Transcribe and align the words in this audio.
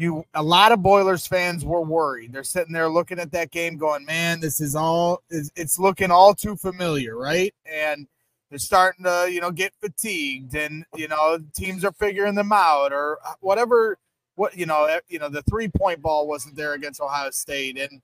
you 0.00 0.24
a 0.34 0.42
lot 0.42 0.72
of 0.72 0.82
Boilers 0.82 1.26
fans 1.26 1.64
were 1.64 1.82
worried. 1.82 2.32
They're 2.32 2.44
sitting 2.44 2.72
there 2.72 2.88
looking 2.88 3.18
at 3.18 3.32
that 3.32 3.50
game, 3.50 3.76
going, 3.76 4.04
"Man, 4.04 4.40
this 4.40 4.60
is 4.60 4.74
all 4.74 5.22
it's, 5.30 5.78
looking 5.78 6.10
all 6.10 6.34
too 6.34 6.56
familiar, 6.56 7.16
right?" 7.16 7.54
And 7.70 8.06
they're 8.48 8.58
starting 8.58 9.04
to 9.04 9.28
you 9.30 9.40
know 9.40 9.50
get 9.50 9.72
fatigued, 9.80 10.54
and 10.54 10.84
you 10.96 11.08
know 11.08 11.38
teams 11.54 11.84
are 11.84 11.92
figuring 11.92 12.34
them 12.34 12.52
out 12.52 12.92
or 12.92 13.18
uh, 13.24 13.34
whatever 13.40 13.98
what 14.40 14.56
you 14.56 14.64
know, 14.64 14.98
you 15.08 15.18
know, 15.18 15.28
the 15.28 15.42
three 15.42 15.68
point 15.68 16.00
ball 16.00 16.26
wasn't 16.26 16.56
there 16.56 16.72
against 16.72 17.02
Ohio 17.02 17.30
State, 17.30 17.78
and 17.78 18.00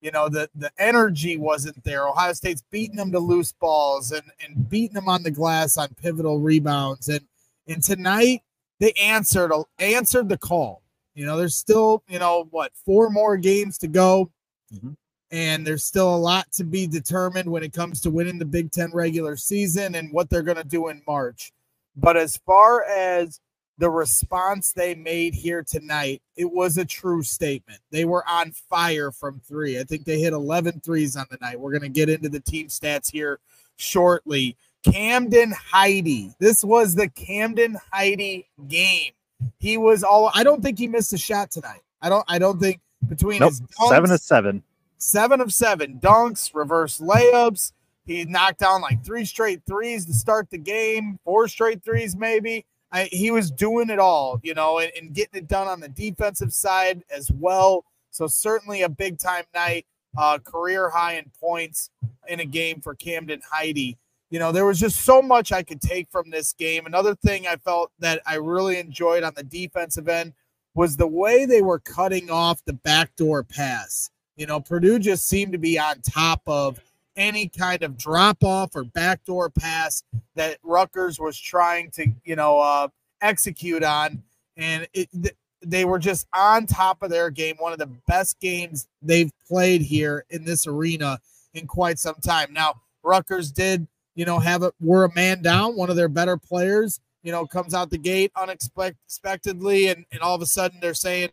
you 0.00 0.12
know 0.12 0.28
the 0.28 0.48
the 0.54 0.70
energy 0.78 1.36
wasn't 1.36 1.82
there. 1.82 2.06
Ohio 2.06 2.32
State's 2.32 2.62
beating 2.70 2.94
them 2.94 3.10
to 3.10 3.18
loose 3.18 3.52
balls 3.52 4.12
and 4.12 4.22
and 4.44 4.68
beating 4.70 4.94
them 4.94 5.08
on 5.08 5.24
the 5.24 5.32
glass 5.32 5.76
on 5.76 5.88
pivotal 6.00 6.38
rebounds, 6.38 7.08
and 7.08 7.26
and 7.66 7.82
tonight 7.82 8.42
they 8.78 8.92
answered 8.92 9.52
answered 9.80 10.28
the 10.28 10.38
call. 10.38 10.82
You 11.20 11.26
know, 11.26 11.36
there's 11.36 11.54
still 11.54 12.02
you 12.08 12.18
know 12.18 12.48
what 12.50 12.72
four 12.86 13.10
more 13.10 13.36
games 13.36 13.76
to 13.80 13.88
go. 13.88 14.30
Mm-hmm. 14.74 14.92
And 15.30 15.66
there's 15.66 15.84
still 15.84 16.14
a 16.14 16.16
lot 16.16 16.50
to 16.52 16.64
be 16.64 16.86
determined 16.86 17.46
when 17.46 17.62
it 17.62 17.74
comes 17.74 18.00
to 18.00 18.10
winning 18.10 18.38
the 18.38 18.46
Big 18.46 18.72
Ten 18.72 18.90
regular 18.94 19.36
season 19.36 19.96
and 19.96 20.10
what 20.14 20.30
they're 20.30 20.40
going 20.40 20.56
to 20.56 20.64
do 20.64 20.88
in 20.88 21.02
March. 21.06 21.52
But 21.94 22.16
as 22.16 22.38
far 22.38 22.84
as 22.84 23.38
the 23.76 23.90
response 23.90 24.72
they 24.72 24.94
made 24.94 25.34
here 25.34 25.62
tonight, 25.62 26.22
it 26.36 26.50
was 26.50 26.78
a 26.78 26.86
true 26.86 27.22
statement. 27.22 27.80
They 27.90 28.06
were 28.06 28.26
on 28.26 28.52
fire 28.70 29.12
from 29.12 29.42
three. 29.46 29.78
I 29.78 29.84
think 29.84 30.06
they 30.06 30.20
hit 30.20 30.32
11 30.32 30.80
threes 30.80 31.16
on 31.16 31.26
the 31.30 31.38
night. 31.42 31.60
We're 31.60 31.72
going 31.72 31.82
to 31.82 31.90
get 31.90 32.08
into 32.08 32.30
the 32.30 32.40
team 32.40 32.68
stats 32.68 33.12
here 33.12 33.40
shortly. 33.76 34.56
Camden 34.84 35.52
Heide. 35.52 36.32
This 36.38 36.64
was 36.64 36.94
the 36.94 37.10
Camden 37.10 37.76
Heide 37.92 38.44
game. 38.68 39.12
He 39.58 39.76
was 39.76 40.02
all 40.02 40.30
I 40.34 40.44
don't 40.44 40.62
think 40.62 40.78
he 40.78 40.86
missed 40.86 41.12
a 41.12 41.18
shot 41.18 41.50
tonight. 41.50 41.80
I 42.02 42.08
don't 42.08 42.24
I 42.28 42.38
don't 42.38 42.60
think 42.60 42.80
between 43.08 43.40
nope, 43.40 43.50
his 43.50 43.60
dunks, 43.60 43.88
seven 43.88 44.10
of 44.10 44.20
seven. 44.20 44.62
Seven 44.98 45.40
of 45.40 45.52
seven 45.52 45.98
dunks, 46.00 46.54
reverse 46.54 46.98
layups. 46.98 47.72
He 48.04 48.24
knocked 48.24 48.58
down 48.58 48.80
like 48.80 49.04
three 49.04 49.24
straight 49.24 49.62
threes 49.66 50.04
to 50.06 50.14
start 50.14 50.50
the 50.50 50.58
game, 50.58 51.18
four 51.24 51.48
straight 51.48 51.82
threes, 51.82 52.16
maybe. 52.16 52.66
I, 52.92 53.04
he 53.04 53.30
was 53.30 53.50
doing 53.50 53.88
it 53.88 54.00
all, 54.00 54.40
you 54.42 54.52
know, 54.52 54.80
and, 54.80 54.90
and, 55.00 55.14
getting 55.14 55.38
it 55.38 55.46
done 55.46 55.68
on 55.68 55.78
the 55.78 55.88
defensive 55.88 56.52
side 56.52 57.04
as 57.14 57.30
well. 57.30 57.84
So 58.10 58.26
certainly 58.26 58.82
a 58.82 58.88
big 58.88 59.18
time 59.18 59.44
night, 59.54 59.86
uh, 60.18 60.38
career 60.38 60.90
high 60.90 61.14
in 61.14 61.30
points 61.38 61.90
in 62.26 62.40
a 62.40 62.44
game 62.44 62.80
for 62.80 62.96
Camden 62.96 63.40
Heide. 63.48 63.96
You 64.30 64.38
know, 64.38 64.52
there 64.52 64.64
was 64.64 64.78
just 64.78 65.00
so 65.00 65.20
much 65.20 65.52
I 65.52 65.62
could 65.62 65.80
take 65.80 66.08
from 66.10 66.30
this 66.30 66.52
game. 66.52 66.86
Another 66.86 67.14
thing 67.16 67.46
I 67.46 67.56
felt 67.56 67.90
that 67.98 68.22
I 68.26 68.36
really 68.36 68.78
enjoyed 68.78 69.24
on 69.24 69.32
the 69.34 69.42
defensive 69.42 70.08
end 70.08 70.34
was 70.74 70.96
the 70.96 71.06
way 71.06 71.46
they 71.46 71.62
were 71.62 71.80
cutting 71.80 72.30
off 72.30 72.64
the 72.64 72.72
backdoor 72.72 73.42
pass. 73.42 74.10
You 74.36 74.46
know, 74.46 74.60
Purdue 74.60 74.98
just 74.98 75.28
seemed 75.28 75.52
to 75.52 75.58
be 75.58 75.78
on 75.78 76.00
top 76.00 76.42
of 76.46 76.80
any 77.16 77.48
kind 77.48 77.82
of 77.82 77.98
drop 77.98 78.42
off 78.44 78.74
or 78.74 78.84
backdoor 78.84 79.50
pass 79.50 80.02
that 80.36 80.58
Rutgers 80.62 81.18
was 81.18 81.38
trying 81.38 81.90
to, 81.92 82.06
you 82.24 82.36
know, 82.36 82.58
uh, 82.60 82.88
execute 83.20 83.82
on. 83.82 84.22
And 84.56 84.86
it, 84.94 85.08
th- 85.12 85.34
they 85.62 85.84
were 85.84 85.98
just 85.98 86.26
on 86.32 86.66
top 86.66 87.02
of 87.02 87.10
their 87.10 87.30
game. 87.30 87.56
One 87.58 87.72
of 87.72 87.78
the 87.78 87.90
best 88.06 88.40
games 88.40 88.88
they've 89.02 89.30
played 89.46 89.82
here 89.82 90.24
in 90.30 90.44
this 90.44 90.66
arena 90.66 91.18
in 91.52 91.66
quite 91.66 91.98
some 91.98 92.16
time. 92.24 92.52
Now, 92.52 92.80
Rutgers 93.02 93.50
did, 93.50 93.86
you 94.14 94.24
know, 94.24 94.38
have 94.38 94.62
a 94.62 94.72
were 94.80 95.04
a 95.04 95.14
man 95.14 95.42
down. 95.42 95.76
One 95.76 95.90
of 95.90 95.96
their 95.96 96.08
better 96.08 96.36
players, 96.36 97.00
you 97.22 97.32
know, 97.32 97.46
comes 97.46 97.74
out 97.74 97.90
the 97.90 97.98
gate 97.98 98.32
unexpectedly, 98.36 99.88
and, 99.88 100.04
and 100.12 100.20
all 100.20 100.34
of 100.34 100.42
a 100.42 100.46
sudden 100.46 100.80
they're 100.80 100.94
saying 100.94 101.30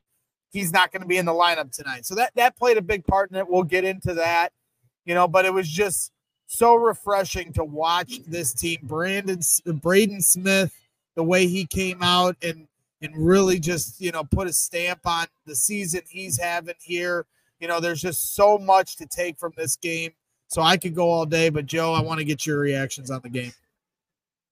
he's 0.52 0.72
not 0.72 0.92
going 0.92 1.02
to 1.02 1.08
be 1.08 1.18
in 1.18 1.26
the 1.26 1.34
lineup 1.34 1.72
tonight. 1.72 2.06
So 2.06 2.16
that 2.16 2.34
that 2.36 2.58
played 2.58 2.78
a 2.78 2.82
big 2.82 3.06
part 3.06 3.32
in 3.32 3.38
it. 3.38 3.48
We'll 3.50 3.64
get 3.64 3.84
into 3.84 4.14
that 4.16 4.52
you 5.08 5.16
know, 5.16 5.28
but 5.28 5.46
it 5.46 5.54
was 5.54 5.70
just 5.70 6.12
so 6.46 6.76
refreshing 6.76 7.54
to 7.54 7.64
watch 7.64 8.20
this 8.28 8.54
team. 8.54 8.80
Brandon 8.84 9.40
Braden 9.66 10.22
Smith, 10.22 10.74
the 11.16 11.24
way 11.24 11.48
he 11.48 11.66
came 11.66 12.04
out 12.04 12.36
and 12.44 12.68
and 13.02 13.16
really 13.16 13.60
just 13.60 14.00
you 14.02 14.12
know 14.12 14.26
put 14.26 14.48
a 14.48 14.54
stamp 14.54 15.00
on 15.06 15.26
the 15.46 15.56
season 15.56 16.02
he's 16.08 16.40
having 16.40 16.76
here. 16.82 17.26
You 17.60 17.68
know, 17.68 17.80
there's 17.80 18.02
just 18.02 18.36
so 18.36 18.58
much 18.58 18.98
to 18.98 19.08
take 19.08 19.40
from 19.40 19.54
this 19.58 19.78
game. 19.78 20.12
So 20.48 20.62
I 20.62 20.78
could 20.78 20.96
go 20.96 21.10
all 21.10 21.26
day, 21.26 21.50
but 21.50 21.66
Joe, 21.66 21.94
I 21.94 22.02
want 22.02 22.20
to 22.20 22.26
get 22.26 22.46
your 22.46 22.60
reactions 22.60 23.12
on 23.12 23.22
the 23.22 23.30
game. 23.30 23.54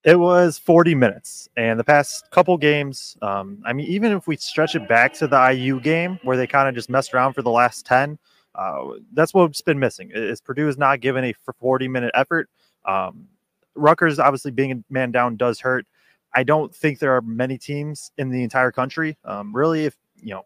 It 0.04 0.20
was 0.20 0.60
40 0.60 0.94
minutes, 0.94 1.50
and 1.58 1.80
the 1.80 1.84
past 1.84 2.30
couple 2.30 2.56
games, 2.58 3.18
um, 3.24 3.64
I 3.66 3.74
mean, 3.74 3.88
even 3.88 4.12
if 4.12 4.28
we 4.28 4.38
stretch 4.38 4.76
it 4.76 4.88
back 4.88 5.14
to 5.14 5.28
the 5.28 5.52
IU 5.52 5.80
game 5.80 6.20
where 6.22 6.38
they 6.38 6.46
kind 6.46 6.70
of 6.70 6.76
just 6.76 6.92
messed 6.92 7.14
around 7.14 7.34
for 7.34 7.42
the 7.42 7.50
last 7.50 7.88
10, 7.88 8.20
uh, 8.54 8.84
that's 9.14 9.34
what's 9.34 9.62
been 9.62 9.80
missing. 9.80 10.12
Is 10.14 10.42
Purdue 10.42 10.68
is 10.68 10.78
not 10.78 11.02
given 11.02 11.24
a 11.24 11.34
40 11.60 11.88
minute 11.88 12.12
effort. 12.14 12.50
Um, 12.86 13.28
Rutgers 13.74 14.20
obviously 14.20 14.52
being 14.52 14.72
a 14.72 14.94
man 14.94 15.12
down 15.12 15.38
does 15.38 15.60
hurt. 15.60 15.88
I 16.36 16.44
don't 16.44 16.74
think 16.76 17.00
there 17.00 17.16
are 17.16 17.22
many 17.22 17.58
teams 17.58 18.12
in 18.18 18.30
the 18.30 18.44
entire 18.44 18.72
country, 18.72 19.18
um, 19.26 19.56
really, 19.56 19.86
if 19.86 19.96
you 20.22 20.34
know, 20.34 20.44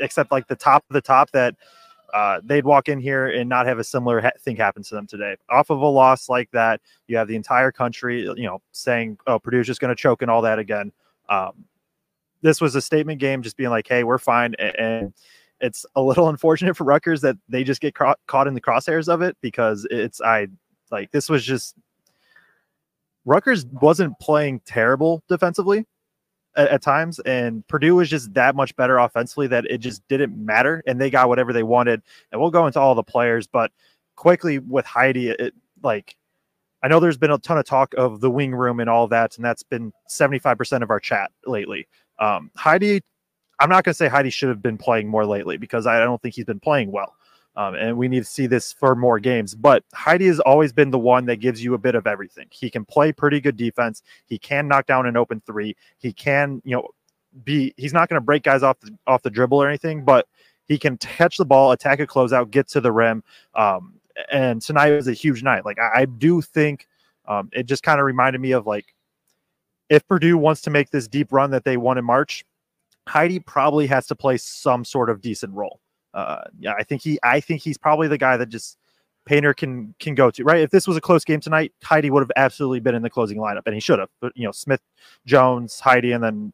except 0.00 0.32
like 0.32 0.48
the 0.48 0.56
top 0.56 0.84
of 0.90 0.94
the 0.94 1.00
top 1.00 1.30
that 1.30 1.54
uh, 2.14 2.40
they'd 2.44 2.64
walk 2.64 2.88
in 2.88 3.00
here 3.00 3.28
and 3.28 3.48
not 3.48 3.66
have 3.66 3.78
a 3.78 3.84
similar 3.84 4.20
ha- 4.20 4.30
thing 4.40 4.56
happen 4.56 4.82
to 4.82 4.94
them 4.94 5.06
today. 5.06 5.36
Off 5.50 5.70
of 5.70 5.80
a 5.80 5.86
loss 5.86 6.28
like 6.28 6.50
that, 6.52 6.80
you 7.06 7.16
have 7.16 7.28
the 7.28 7.36
entire 7.36 7.70
country, 7.70 8.22
you 8.22 8.46
know, 8.46 8.60
saying, 8.72 9.18
"Oh, 9.26 9.38
Purdue's 9.38 9.66
just 9.66 9.80
going 9.80 9.94
to 9.94 10.00
choke 10.00 10.22
and 10.22 10.30
all 10.30 10.42
that 10.42 10.58
again." 10.58 10.92
Um, 11.28 11.64
this 12.40 12.60
was 12.60 12.74
a 12.74 12.80
statement 12.80 13.20
game, 13.20 13.42
just 13.42 13.56
being 13.56 13.70
like, 13.70 13.86
"Hey, 13.86 14.04
we're 14.04 14.18
fine," 14.18 14.54
and, 14.56 15.12
it's 15.60 15.84
a 15.96 16.02
little 16.02 16.28
unfortunate 16.28 16.76
for 16.76 16.84
Rutgers 16.84 17.20
that 17.22 17.36
they 17.48 17.64
just 17.64 17.80
get 17.80 17.94
ca- 17.94 18.14
caught 18.26 18.46
in 18.46 18.54
the 18.54 18.60
crosshairs 18.60 19.12
of 19.12 19.22
it 19.22 19.36
because 19.40 19.86
it's 19.90 20.20
I 20.20 20.46
like 20.90 21.10
this 21.10 21.28
was 21.28 21.44
just 21.44 21.74
Rutgers 23.24 23.66
wasn't 23.66 24.18
playing 24.20 24.60
terrible 24.64 25.22
defensively 25.28 25.84
at, 26.58 26.68
at, 26.68 26.82
times, 26.82 27.18
and 27.20 27.66
Purdue 27.68 27.94
was 27.94 28.10
just 28.10 28.34
that 28.34 28.54
much 28.54 28.76
better 28.76 28.98
offensively 28.98 29.46
that 29.46 29.64
it 29.66 29.78
just 29.78 30.06
didn't 30.08 30.36
matter, 30.36 30.82
and 30.86 31.00
they 31.00 31.08
got 31.08 31.28
whatever 31.28 31.52
they 31.52 31.62
wanted. 31.62 32.02
And 32.30 32.40
we'll 32.40 32.50
go 32.50 32.66
into 32.66 32.78
all 32.80 32.94
the 32.94 33.02
players, 33.02 33.46
but 33.46 33.72
quickly 34.16 34.58
with 34.58 34.84
Heide, 34.84 35.16
it 35.16 35.54
like 35.82 36.16
I 36.82 36.88
know 36.88 37.00
there's 37.00 37.16
been 37.16 37.30
a 37.30 37.38
ton 37.38 37.58
of 37.58 37.64
talk 37.64 37.94
of 37.96 38.20
the 38.20 38.30
wing 38.30 38.54
room 38.54 38.80
and 38.80 38.90
all 38.90 39.08
that, 39.08 39.36
and 39.36 39.44
that's 39.44 39.62
been 39.62 39.92
75% 40.10 40.82
of 40.82 40.90
our 40.90 41.00
chat 41.00 41.30
lately. 41.46 41.88
Um, 42.18 42.50
Heide 42.56 43.02
I'm 43.60 43.68
not 43.68 43.84
going 43.84 43.92
to 43.92 43.96
say 43.96 44.08
Heide 44.08 44.32
should 44.32 44.48
have 44.48 44.62
been 44.62 44.78
playing 44.78 45.08
more 45.08 45.26
lately 45.26 45.56
because 45.56 45.86
I 45.86 45.98
don't 45.98 46.22
think 46.22 46.34
he's 46.34 46.44
been 46.44 46.60
playing 46.60 46.92
well. 46.92 47.14
Um, 47.58 47.74
and 47.74 47.98
we 47.98 48.06
need 48.06 48.20
to 48.20 48.24
see 48.24 48.46
this 48.46 48.72
for 48.72 48.94
more 48.94 49.18
games. 49.18 49.56
But 49.56 49.82
Heide 49.92 50.20
has 50.20 50.38
always 50.38 50.72
been 50.72 50.92
the 50.92 50.98
one 50.98 51.26
that 51.26 51.36
gives 51.36 51.62
you 51.62 51.74
a 51.74 51.78
bit 51.78 51.96
of 51.96 52.06
everything. 52.06 52.46
He 52.52 52.70
can 52.70 52.84
play 52.84 53.10
pretty 53.10 53.40
good 53.40 53.56
defense. 53.56 54.00
He 54.26 54.38
can 54.38 54.68
knock 54.68 54.86
down 54.86 55.06
an 55.06 55.16
open 55.16 55.42
three. 55.44 55.74
He 55.98 56.12
can, 56.12 56.62
you 56.64 56.76
know, 56.76 56.88
be. 57.42 57.74
He's 57.76 57.92
not 57.92 58.08
going 58.08 58.20
to 58.20 58.24
break 58.24 58.44
guys 58.44 58.62
off 58.62 58.78
the 58.78 58.96
off 59.08 59.22
the 59.22 59.30
dribble 59.30 59.60
or 59.60 59.66
anything, 59.66 60.04
but 60.04 60.28
he 60.66 60.78
can 60.78 60.98
catch 60.98 61.36
the 61.36 61.44
ball, 61.44 61.72
attack 61.72 61.98
a 61.98 62.06
closeout, 62.06 62.52
get 62.52 62.68
to 62.68 62.80
the 62.80 62.92
rim. 62.92 63.24
Um, 63.56 63.94
and 64.30 64.62
tonight 64.62 64.92
was 64.92 65.08
a 65.08 65.12
huge 65.12 65.42
night. 65.42 65.64
Like 65.64 65.80
I, 65.80 66.02
I 66.02 66.04
do 66.04 66.40
think 66.40 66.86
um, 67.26 67.48
it 67.52 67.66
just 67.66 67.82
kind 67.82 67.98
of 67.98 68.06
reminded 68.06 68.40
me 68.40 68.52
of 68.52 68.68
like 68.68 68.94
if 69.88 70.06
Purdue 70.06 70.38
wants 70.38 70.60
to 70.62 70.70
make 70.70 70.90
this 70.90 71.08
deep 71.08 71.32
run 71.32 71.50
that 71.50 71.64
they 71.64 71.76
won 71.76 71.98
in 71.98 72.04
March, 72.04 72.44
Heide 73.08 73.44
probably 73.46 73.88
has 73.88 74.06
to 74.06 74.14
play 74.14 74.36
some 74.36 74.84
sort 74.84 75.10
of 75.10 75.20
decent 75.20 75.54
role. 75.54 75.80
Uh, 76.14 76.42
yeah, 76.58 76.72
I 76.78 76.82
think 76.82 77.02
he, 77.02 77.18
I 77.22 77.40
think 77.40 77.62
he's 77.62 77.78
probably 77.78 78.08
the 78.08 78.18
guy 78.18 78.36
that 78.36 78.48
just 78.48 78.78
Painter 79.24 79.52
can 79.52 79.94
can 79.98 80.14
go 80.14 80.30
to. 80.30 80.42
Right, 80.42 80.60
if 80.60 80.70
this 80.70 80.88
was 80.88 80.96
a 80.96 81.00
close 81.00 81.24
game 81.24 81.40
tonight, 81.40 81.72
Heide 81.84 82.10
would 82.10 82.22
have 82.22 82.32
absolutely 82.36 82.80
been 82.80 82.94
in 82.94 83.02
the 83.02 83.10
closing 83.10 83.38
lineup, 83.38 83.62
and 83.66 83.74
he 83.74 83.80
should 83.80 83.98
have. 83.98 84.08
But 84.20 84.32
you 84.34 84.44
know, 84.44 84.52
Smith, 84.52 84.80
Jones, 85.26 85.78
Heide, 85.80 86.06
and 86.06 86.24
then 86.24 86.52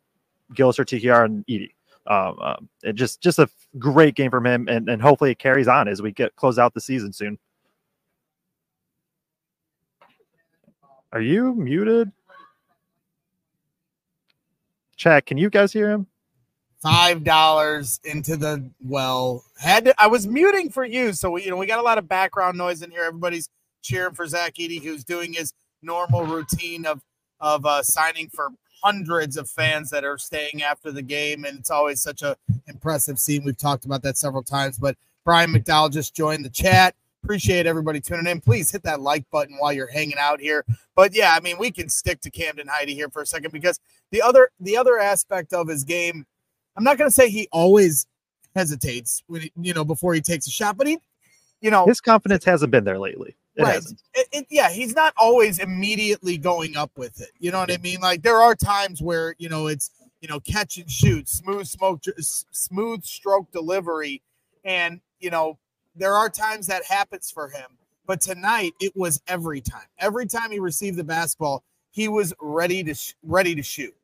Gillis 0.55 0.79
or 0.79 0.85
TKR 0.85 1.25
and 1.25 1.47
Edey. 1.47 1.71
Um, 2.06 2.39
um, 2.41 2.69
it 2.83 2.95
just 2.95 3.21
just 3.21 3.39
a 3.39 3.49
great 3.79 4.15
game 4.15 4.31
from 4.31 4.47
him, 4.47 4.69
and 4.69 4.89
and 4.89 5.01
hopefully 5.01 5.31
it 5.31 5.39
carries 5.39 5.69
on 5.69 5.89
as 5.89 6.03
we 6.03 6.12
get 6.12 6.35
close 6.37 6.59
out 6.59 6.75
the 6.75 6.81
season 6.81 7.12
soon. 7.12 7.39
Are 11.12 11.21
you 11.21 11.55
muted? 11.55 12.11
Chat, 14.97 15.27
can 15.27 15.39
you 15.39 15.49
guys 15.49 15.73
hear 15.73 15.91
him? 15.91 16.07
Five 16.85 17.25
dollars 17.25 17.99
into 18.05 18.37
the 18.37 18.63
well. 18.85 19.43
Had 19.59 19.87
to, 19.87 19.95
I 19.99 20.07
was 20.07 20.27
muting 20.27 20.69
for 20.69 20.85
you, 20.85 21.15
so 21.15 21.31
we 21.31 21.43
you 21.43 21.51
know 21.51 21.57
we 21.57 21.67
got 21.67 21.79
a 21.79 21.83
lot 21.83 21.97
of 21.97 22.09
background 22.09 22.59
noise 22.59 22.83
in 22.83 22.91
here. 22.91 23.05
Everybody's 23.05 23.49
cheering 23.83 24.15
for 24.15 24.27
Zach 24.27 24.55
Edey, 24.55 24.83
who's 24.83 25.03
doing 25.03 25.33
his 25.33 25.55
normal 25.83 26.25
routine 26.27 26.85
of 26.85 27.01
of 27.41 27.65
uh, 27.65 27.83
signing 27.83 28.29
for 28.29 28.51
hundreds 28.83 29.39
of 29.39 29.49
fans 29.49 29.89
that 29.89 30.05
are 30.05 30.19
staying 30.19 30.63
after 30.63 30.93
the 30.93 31.01
game, 31.01 31.45
and 31.47 31.59
it's 31.59 31.71
always 31.71 32.03
such 32.03 32.21
a 32.21 32.37
impressive 32.67 33.19
scene. 33.19 33.43
We've 33.45 33.57
talked 33.57 33.87
about 33.87 34.03
that 34.03 34.19
several 34.19 34.43
times. 34.43 34.79
But 34.79 34.97
Brian 35.25 35.53
McDowell 35.55 35.91
just 35.91 36.15
joined 36.15 36.45
the 36.45 36.51
chat. 36.51 36.95
Appreciate 37.23 37.67
everybody 37.67 38.01
tuning 38.01 38.27
in. 38.27 38.43
Please 38.43 38.71
hit 38.71 38.83
that 38.83 39.01
like 39.01 39.25
button 39.31 39.57
while 39.59 39.73
you're 39.73 39.91
hanging 39.91 40.19
out 40.19 40.39
here. 40.39 40.67
But 40.95 41.15
yeah, 41.15 41.35
I 41.35 41.41
mean, 41.41 41.57
we 41.59 41.71
can 41.71 41.89
stick 41.89 42.21
to 42.21 42.31
Camden 42.31 42.69
Heide 42.69 42.91
here 42.91 43.09
for 43.09 43.23
a 43.23 43.27
second 43.27 43.53
because 43.53 43.81
the 44.11 44.21
other 44.21 44.51
the 44.61 44.77
other 44.77 44.99
aspect 44.99 45.55
of 45.55 45.67
his 45.69 45.85
game, 45.85 46.27
I'm 46.76 46.85
not 46.85 46.99
going 46.99 47.09
to 47.09 47.15
say 47.15 47.31
he 47.31 47.49
always 47.53 48.06
hesitates 48.55 49.23
when 49.26 49.43
he, 49.43 49.53
you 49.61 49.75
know 49.75 49.85
before 49.85 50.15
he 50.15 50.21
takes 50.21 50.47
a 50.47 50.50
shot, 50.50 50.76
but 50.76 50.87
he, 50.87 50.99
you 51.61 51.71
know, 51.71 51.87
his 51.87 52.00
confidence 52.00 52.44
hasn't 52.44 52.71
been 52.71 52.85
there 52.85 52.99
lately. 52.99 53.37
It 53.56 53.62
right. 53.62 53.82
It, 54.15 54.29
it, 54.32 54.47
yeah, 54.50 54.71
he's 54.71 54.94
not 54.94 55.15
always 55.17 55.59
immediately 55.59 56.38
going 56.38 56.76
up 56.76 56.91
with 56.97 57.21
it. 57.21 57.31
You 57.38 57.53
know 57.53 57.59
what 57.59 57.71
I 57.71 57.79
mean? 57.79 58.00
Like 58.00 58.23
there 58.23 58.38
are 58.41 58.55
times 58.55 59.00
where 59.00 59.35
you 59.38 59.49
know 59.49 59.69
it's 59.69 59.91
you 60.21 60.29
know 60.29 60.41
catch 60.41 60.76
and 60.79 60.91
shoot, 60.91 61.29
smooth 61.29 61.67
smoke, 61.67 62.03
smooth 62.19 63.05
stroke 63.05 63.50
delivery, 63.53 64.23
and 64.65 65.00
you 65.21 65.31
know 65.31 65.59
there 65.94 66.15
are 66.15 66.29
times 66.29 66.67
that 66.67 66.85
happens 66.85 67.31
for 67.31 67.49
him. 67.49 67.79
But 68.06 68.21
tonight 68.21 68.75
it 68.81 68.93
was 68.97 69.23
every 69.29 69.61
time. 69.61 69.87
Every 69.99 70.26
time 70.26 70.50
he 70.50 70.59
received 70.59 70.99
the 70.99 71.05
basketball, 71.05 71.62
he 71.91 72.09
was 72.09 72.35
ready 72.41 72.82
to 72.85 72.94
sh- 72.94 73.15
ready 73.23 73.55
to 73.55 73.62
shoot, 73.62 73.94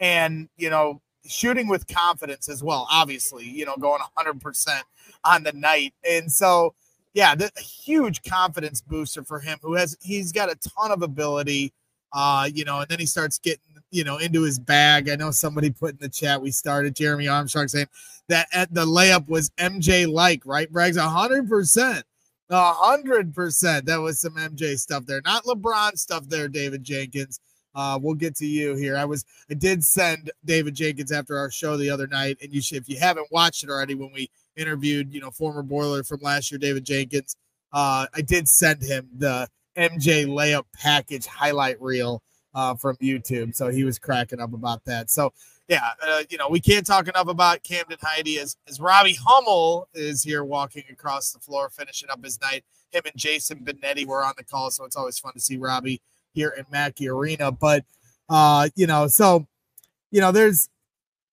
and 0.00 0.48
you 0.56 0.68
know 0.68 1.00
shooting 1.26 1.68
with 1.68 1.86
confidence 1.86 2.48
as 2.48 2.62
well. 2.62 2.86
Obviously, 2.90 3.44
you 3.44 3.64
know 3.64 3.76
going 3.76 4.00
100 4.14 4.40
percent 4.40 4.84
on 5.24 5.42
the 5.42 5.52
night, 5.52 5.94
and 6.08 6.30
so 6.30 6.74
yeah, 7.14 7.34
the 7.34 7.50
huge 7.58 8.22
confidence 8.22 8.80
booster 8.80 9.24
for 9.24 9.40
him. 9.40 9.58
Who 9.62 9.74
has 9.74 9.96
he's 10.00 10.32
got 10.32 10.50
a 10.50 10.56
ton 10.56 10.92
of 10.92 11.02
ability, 11.02 11.72
uh, 12.12 12.48
you 12.52 12.64
know, 12.64 12.80
and 12.80 12.88
then 12.88 12.98
he 12.98 13.06
starts 13.06 13.38
getting 13.38 13.62
you 13.90 14.04
know 14.04 14.18
into 14.18 14.42
his 14.42 14.58
bag. 14.58 15.08
I 15.08 15.16
know 15.16 15.30
somebody 15.30 15.70
put 15.70 15.92
in 15.92 15.98
the 16.00 16.08
chat 16.08 16.40
we 16.40 16.50
started 16.50 16.94
Jeremy 16.94 17.28
Armstrong 17.28 17.68
saying 17.68 17.88
that 18.28 18.48
at 18.52 18.72
the 18.72 18.86
layup 18.86 19.28
was 19.28 19.50
MJ 19.58 20.10
like, 20.10 20.42
right? 20.44 20.68
Hundred 20.72 21.48
percent. 21.48 22.04
A 22.50 22.72
hundred 22.72 23.34
percent. 23.34 23.86
That 23.86 24.00
was 24.00 24.20
some 24.20 24.34
MJ 24.34 24.78
stuff 24.78 25.04
there, 25.06 25.20
not 25.24 25.44
LeBron 25.44 25.98
stuff 25.98 26.28
there, 26.28 26.48
David 26.48 26.84
Jenkins. 26.84 27.40
Uh, 27.74 27.98
we'll 28.00 28.14
get 28.14 28.34
to 28.36 28.46
you 28.46 28.74
here. 28.74 28.96
I 28.96 29.04
was 29.04 29.24
I 29.50 29.54
did 29.54 29.84
send 29.84 30.30
David 30.44 30.74
Jenkins 30.74 31.12
after 31.12 31.36
our 31.38 31.50
show 31.50 31.76
the 31.76 31.90
other 31.90 32.06
night, 32.06 32.38
and 32.42 32.52
you 32.52 32.60
should 32.60 32.78
if 32.78 32.88
you 32.88 32.98
haven't 32.98 33.28
watched 33.30 33.64
it 33.64 33.70
already 33.70 33.94
when 33.94 34.12
we 34.12 34.30
interviewed, 34.56 35.12
you 35.12 35.20
know, 35.20 35.30
former 35.30 35.62
Boiler 35.62 36.02
from 36.02 36.20
last 36.22 36.50
year, 36.50 36.58
David 36.58 36.84
Jenkins. 36.84 37.36
Uh, 37.72 38.06
I 38.14 38.22
did 38.22 38.48
send 38.48 38.82
him 38.82 39.08
the 39.16 39.48
MJ 39.76 40.26
layup 40.26 40.64
package 40.74 41.26
highlight 41.26 41.80
reel 41.80 42.22
uh, 42.54 42.74
from 42.74 42.96
YouTube, 42.96 43.54
so 43.54 43.68
he 43.68 43.84
was 43.84 43.98
cracking 43.98 44.40
up 44.40 44.52
about 44.52 44.84
that. 44.86 45.10
So 45.10 45.32
yeah, 45.68 45.90
uh, 46.02 46.22
you 46.30 46.38
know, 46.38 46.48
we 46.48 46.60
can't 46.60 46.86
talk 46.86 47.08
enough 47.08 47.28
about 47.28 47.62
Camden 47.62 47.98
Heide 48.00 48.38
as, 48.40 48.56
as 48.66 48.80
Robbie 48.80 49.18
Hummel 49.22 49.88
is 49.92 50.22
here 50.22 50.42
walking 50.42 50.84
across 50.90 51.32
the 51.32 51.38
floor, 51.38 51.68
finishing 51.68 52.08
up 52.10 52.24
his 52.24 52.40
night. 52.40 52.64
Him 52.90 53.02
and 53.04 53.14
Jason 53.16 53.58
Benetti 53.58 54.06
were 54.06 54.24
on 54.24 54.32
the 54.38 54.44
call, 54.44 54.70
so 54.70 54.84
it's 54.86 54.96
always 54.96 55.18
fun 55.18 55.34
to 55.34 55.40
see 55.40 55.58
Robbie 55.58 56.00
here 56.38 56.54
in 56.56 56.64
Mackey 56.70 57.08
Arena. 57.08 57.50
But 57.50 57.84
uh, 58.28 58.68
you 58.76 58.86
know, 58.86 59.08
so 59.08 59.46
you 60.10 60.20
know, 60.20 60.30
there's 60.30 60.68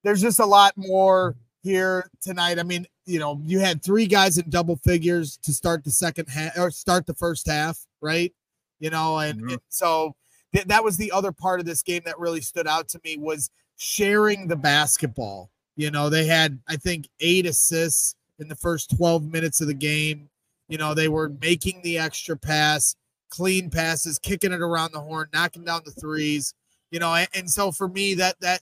there's 0.04 0.22
just 0.22 0.40
a 0.40 0.46
lot 0.46 0.74
more 0.76 1.36
here 1.62 2.10
tonight. 2.22 2.60
I 2.60 2.64
mean, 2.64 2.88
you 3.06 3.20
know, 3.20 3.40
you 3.44 3.60
had 3.60 3.84
three 3.84 4.08
guys 4.08 4.38
in 4.38 4.50
double 4.50 4.78
figures 4.78 5.38
to 5.44 5.54
start 5.54 5.84
the 5.84 5.92
second 5.92 6.28
half 6.28 6.58
or 6.58 6.72
start 6.72 7.06
the 7.06 7.14
first 7.14 7.48
half, 7.48 7.80
right? 8.02 8.34
You 8.80 8.90
know, 8.90 9.20
and, 9.20 9.40
mm-hmm. 9.40 9.50
and 9.50 9.62
so 9.70 10.16
th- 10.54 10.66
that 10.66 10.84
was 10.84 10.98
the 10.98 11.12
other 11.12 11.32
part 11.32 11.60
of 11.60 11.66
this 11.66 11.84
game 11.84 12.02
that 12.06 12.20
really 12.20 12.42
stood 12.42 12.68
out 12.68 12.88
to 12.90 13.02
me 13.04 13.18
was 13.18 13.50
sharing 13.78 14.48
the 14.48 14.56
basketball. 14.56 15.52
You 15.76 15.92
know, 15.92 16.10
they 16.10 16.26
had, 16.26 16.60
I 16.68 16.78
think, 16.78 17.10
eight 17.20 17.46
assists 17.46 18.16
in 18.40 18.48
the 18.48 18.56
first 18.56 18.96
12 18.96 19.24
minutes 19.26 19.62
of 19.62 19.68
the 19.68 19.74
game. 19.74 20.30
You 20.68 20.78
know, 20.78 20.94
they 20.94 21.10
were 21.10 21.30
making 21.42 21.82
the 21.84 21.98
extra 22.00 22.38
pass, 22.38 22.96
clean 23.30 23.70
passes, 23.70 24.20
kicking 24.20 24.52
it 24.52 24.62
around 24.62 24.94
the 24.94 25.00
horn, 25.00 25.28
knocking 25.34 25.64
down 25.64 25.82
the 25.86 25.92
threes. 25.92 26.54
You 26.92 27.00
know, 27.00 27.14
and, 27.14 27.28
and 27.34 27.50
so 27.50 27.72
for 27.72 27.88
me, 27.88 28.14
that 28.16 28.40
that 28.42 28.62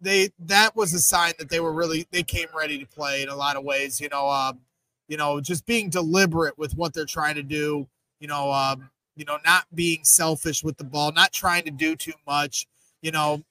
they 0.00 0.30
that 0.38 0.76
was 0.76 0.94
a 0.94 1.00
sign 1.00 1.32
that 1.38 1.48
they 1.48 1.60
were 1.60 1.72
really 1.72 2.06
they 2.10 2.22
came 2.22 2.48
ready 2.56 2.78
to 2.78 2.86
play 2.86 3.22
in 3.22 3.28
a 3.28 3.34
lot 3.34 3.56
of 3.56 3.64
ways. 3.64 4.00
You 4.00 4.08
know, 4.08 4.28
um, 4.28 4.60
you 5.08 5.16
know, 5.16 5.40
just 5.40 5.66
being 5.66 5.90
deliberate 5.90 6.58
with 6.58 6.76
what 6.76 6.94
they're 6.94 7.04
trying 7.04 7.34
to 7.36 7.42
do. 7.42 7.88
You 8.20 8.28
know, 8.28 8.52
um, 8.52 8.90
you 9.16 9.24
know, 9.24 9.38
not 9.44 9.64
being 9.74 10.04
selfish 10.04 10.62
with 10.62 10.76
the 10.76 10.84
ball, 10.84 11.12
not 11.12 11.32
trying 11.32 11.64
to 11.64 11.70
do 11.70 11.96
too 11.96 12.12
much. 12.26 12.66
You 13.02 13.12
know, 13.12 13.42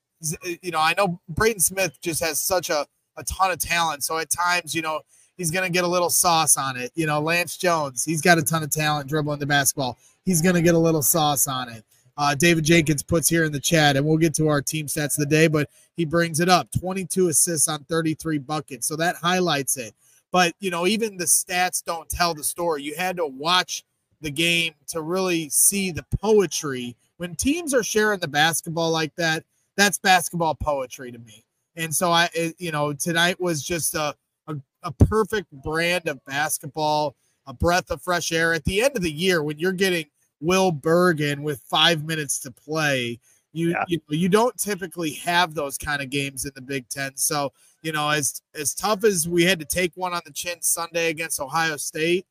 you 0.61 0.71
know, 0.71 0.79
I 0.79 0.93
know 0.97 1.19
Braden 1.29 1.59
Smith 1.59 1.99
just 2.01 2.23
has 2.23 2.41
such 2.41 2.69
a, 2.69 2.85
a 3.17 3.23
ton 3.23 3.51
of 3.51 3.59
talent. 3.59 4.03
So 4.03 4.17
at 4.17 4.29
times, 4.29 4.73
you 4.73 4.81
know, 4.81 5.01
he's 5.37 5.51
going 5.51 5.65
to 5.65 5.71
get 5.71 5.83
a 5.83 5.87
little 5.87 6.09
sauce 6.09 6.57
on 6.57 6.77
it. 6.77 6.91
You 6.95 7.05
know, 7.05 7.19
Lance 7.19 7.57
Jones, 7.57 8.03
he's 8.03 8.21
got 8.21 8.37
a 8.37 8.43
ton 8.43 8.63
of 8.63 8.71
talent 8.71 9.09
dribbling 9.09 9.39
the 9.39 9.45
basketball. 9.45 9.97
He's 10.25 10.41
going 10.41 10.55
to 10.55 10.61
get 10.61 10.75
a 10.75 10.79
little 10.79 11.01
sauce 11.01 11.47
on 11.47 11.69
it. 11.69 11.83
Uh, 12.15 12.35
David 12.35 12.63
Jenkins 12.63 13.01
puts 13.01 13.27
here 13.27 13.43
in 13.43 13.51
the 13.51 13.59
chat, 13.59 13.97
and 13.97 14.05
we'll 14.05 14.17
get 14.17 14.35
to 14.35 14.47
our 14.47 14.61
team 14.61 14.85
stats 14.85 15.17
of 15.17 15.21
the 15.21 15.25
day, 15.25 15.47
but 15.47 15.69
he 15.95 16.05
brings 16.05 16.39
it 16.39 16.49
up 16.49 16.69
22 16.79 17.29
assists 17.29 17.67
on 17.67 17.83
33 17.85 18.37
buckets. 18.37 18.87
So 18.87 18.95
that 18.97 19.15
highlights 19.15 19.77
it. 19.77 19.93
But, 20.31 20.53
you 20.59 20.69
know, 20.69 20.87
even 20.87 21.17
the 21.17 21.25
stats 21.25 21.83
don't 21.83 22.09
tell 22.09 22.33
the 22.33 22.43
story. 22.43 22.83
You 22.83 22.95
had 22.95 23.17
to 23.17 23.25
watch 23.25 23.83
the 24.21 24.31
game 24.31 24.73
to 24.87 25.01
really 25.01 25.49
see 25.49 25.91
the 25.91 26.05
poetry. 26.19 26.95
When 27.17 27.35
teams 27.35 27.73
are 27.73 27.83
sharing 27.83 28.19
the 28.19 28.27
basketball 28.27 28.91
like 28.91 29.15
that, 29.15 29.43
that's 29.75 29.97
basketball 29.99 30.55
poetry 30.55 31.11
to 31.11 31.19
me. 31.19 31.43
And 31.75 31.93
so 31.93 32.11
I, 32.11 32.29
you 32.57 32.71
know, 32.71 32.93
tonight 32.93 33.39
was 33.39 33.63
just 33.63 33.95
a, 33.95 34.15
a, 34.47 34.55
a 34.83 34.91
perfect 34.91 35.51
brand 35.51 36.07
of 36.07 36.23
basketball, 36.25 37.15
a 37.47 37.53
breath 37.53 37.89
of 37.91 38.01
fresh 38.01 38.31
air. 38.31 38.53
At 38.53 38.63
the 38.65 38.81
end 38.81 38.95
of 38.95 39.01
the 39.01 39.11
year, 39.11 39.43
when 39.43 39.59
you're 39.59 39.71
getting 39.71 40.05
Will 40.43 40.71
Berg 40.71 41.21
in 41.21 41.41
with 41.41 41.61
five 41.61 42.03
minutes 42.03 42.39
to 42.41 42.51
play, 42.51 43.19
you 43.53 43.69
yeah. 43.69 43.83
you, 43.87 43.99
you 44.09 44.29
don't 44.29 44.57
typically 44.57 45.11
have 45.11 45.53
those 45.53 45.77
kind 45.77 46.01
of 46.01 46.09
games 46.09 46.45
in 46.45 46.51
the 46.53 46.61
Big 46.61 46.89
Ten. 46.89 47.15
So 47.15 47.53
you 47.81 47.91
know, 47.91 48.09
as 48.09 48.41
as 48.53 48.75
tough 48.75 49.03
as 49.03 49.27
we 49.27 49.43
had 49.43 49.59
to 49.59 49.65
take 49.65 49.93
one 49.95 50.13
on 50.13 50.21
the 50.25 50.31
chin 50.31 50.61
Sunday 50.61 51.09
against 51.09 51.39
Ohio 51.39 51.77
State, 51.77 52.25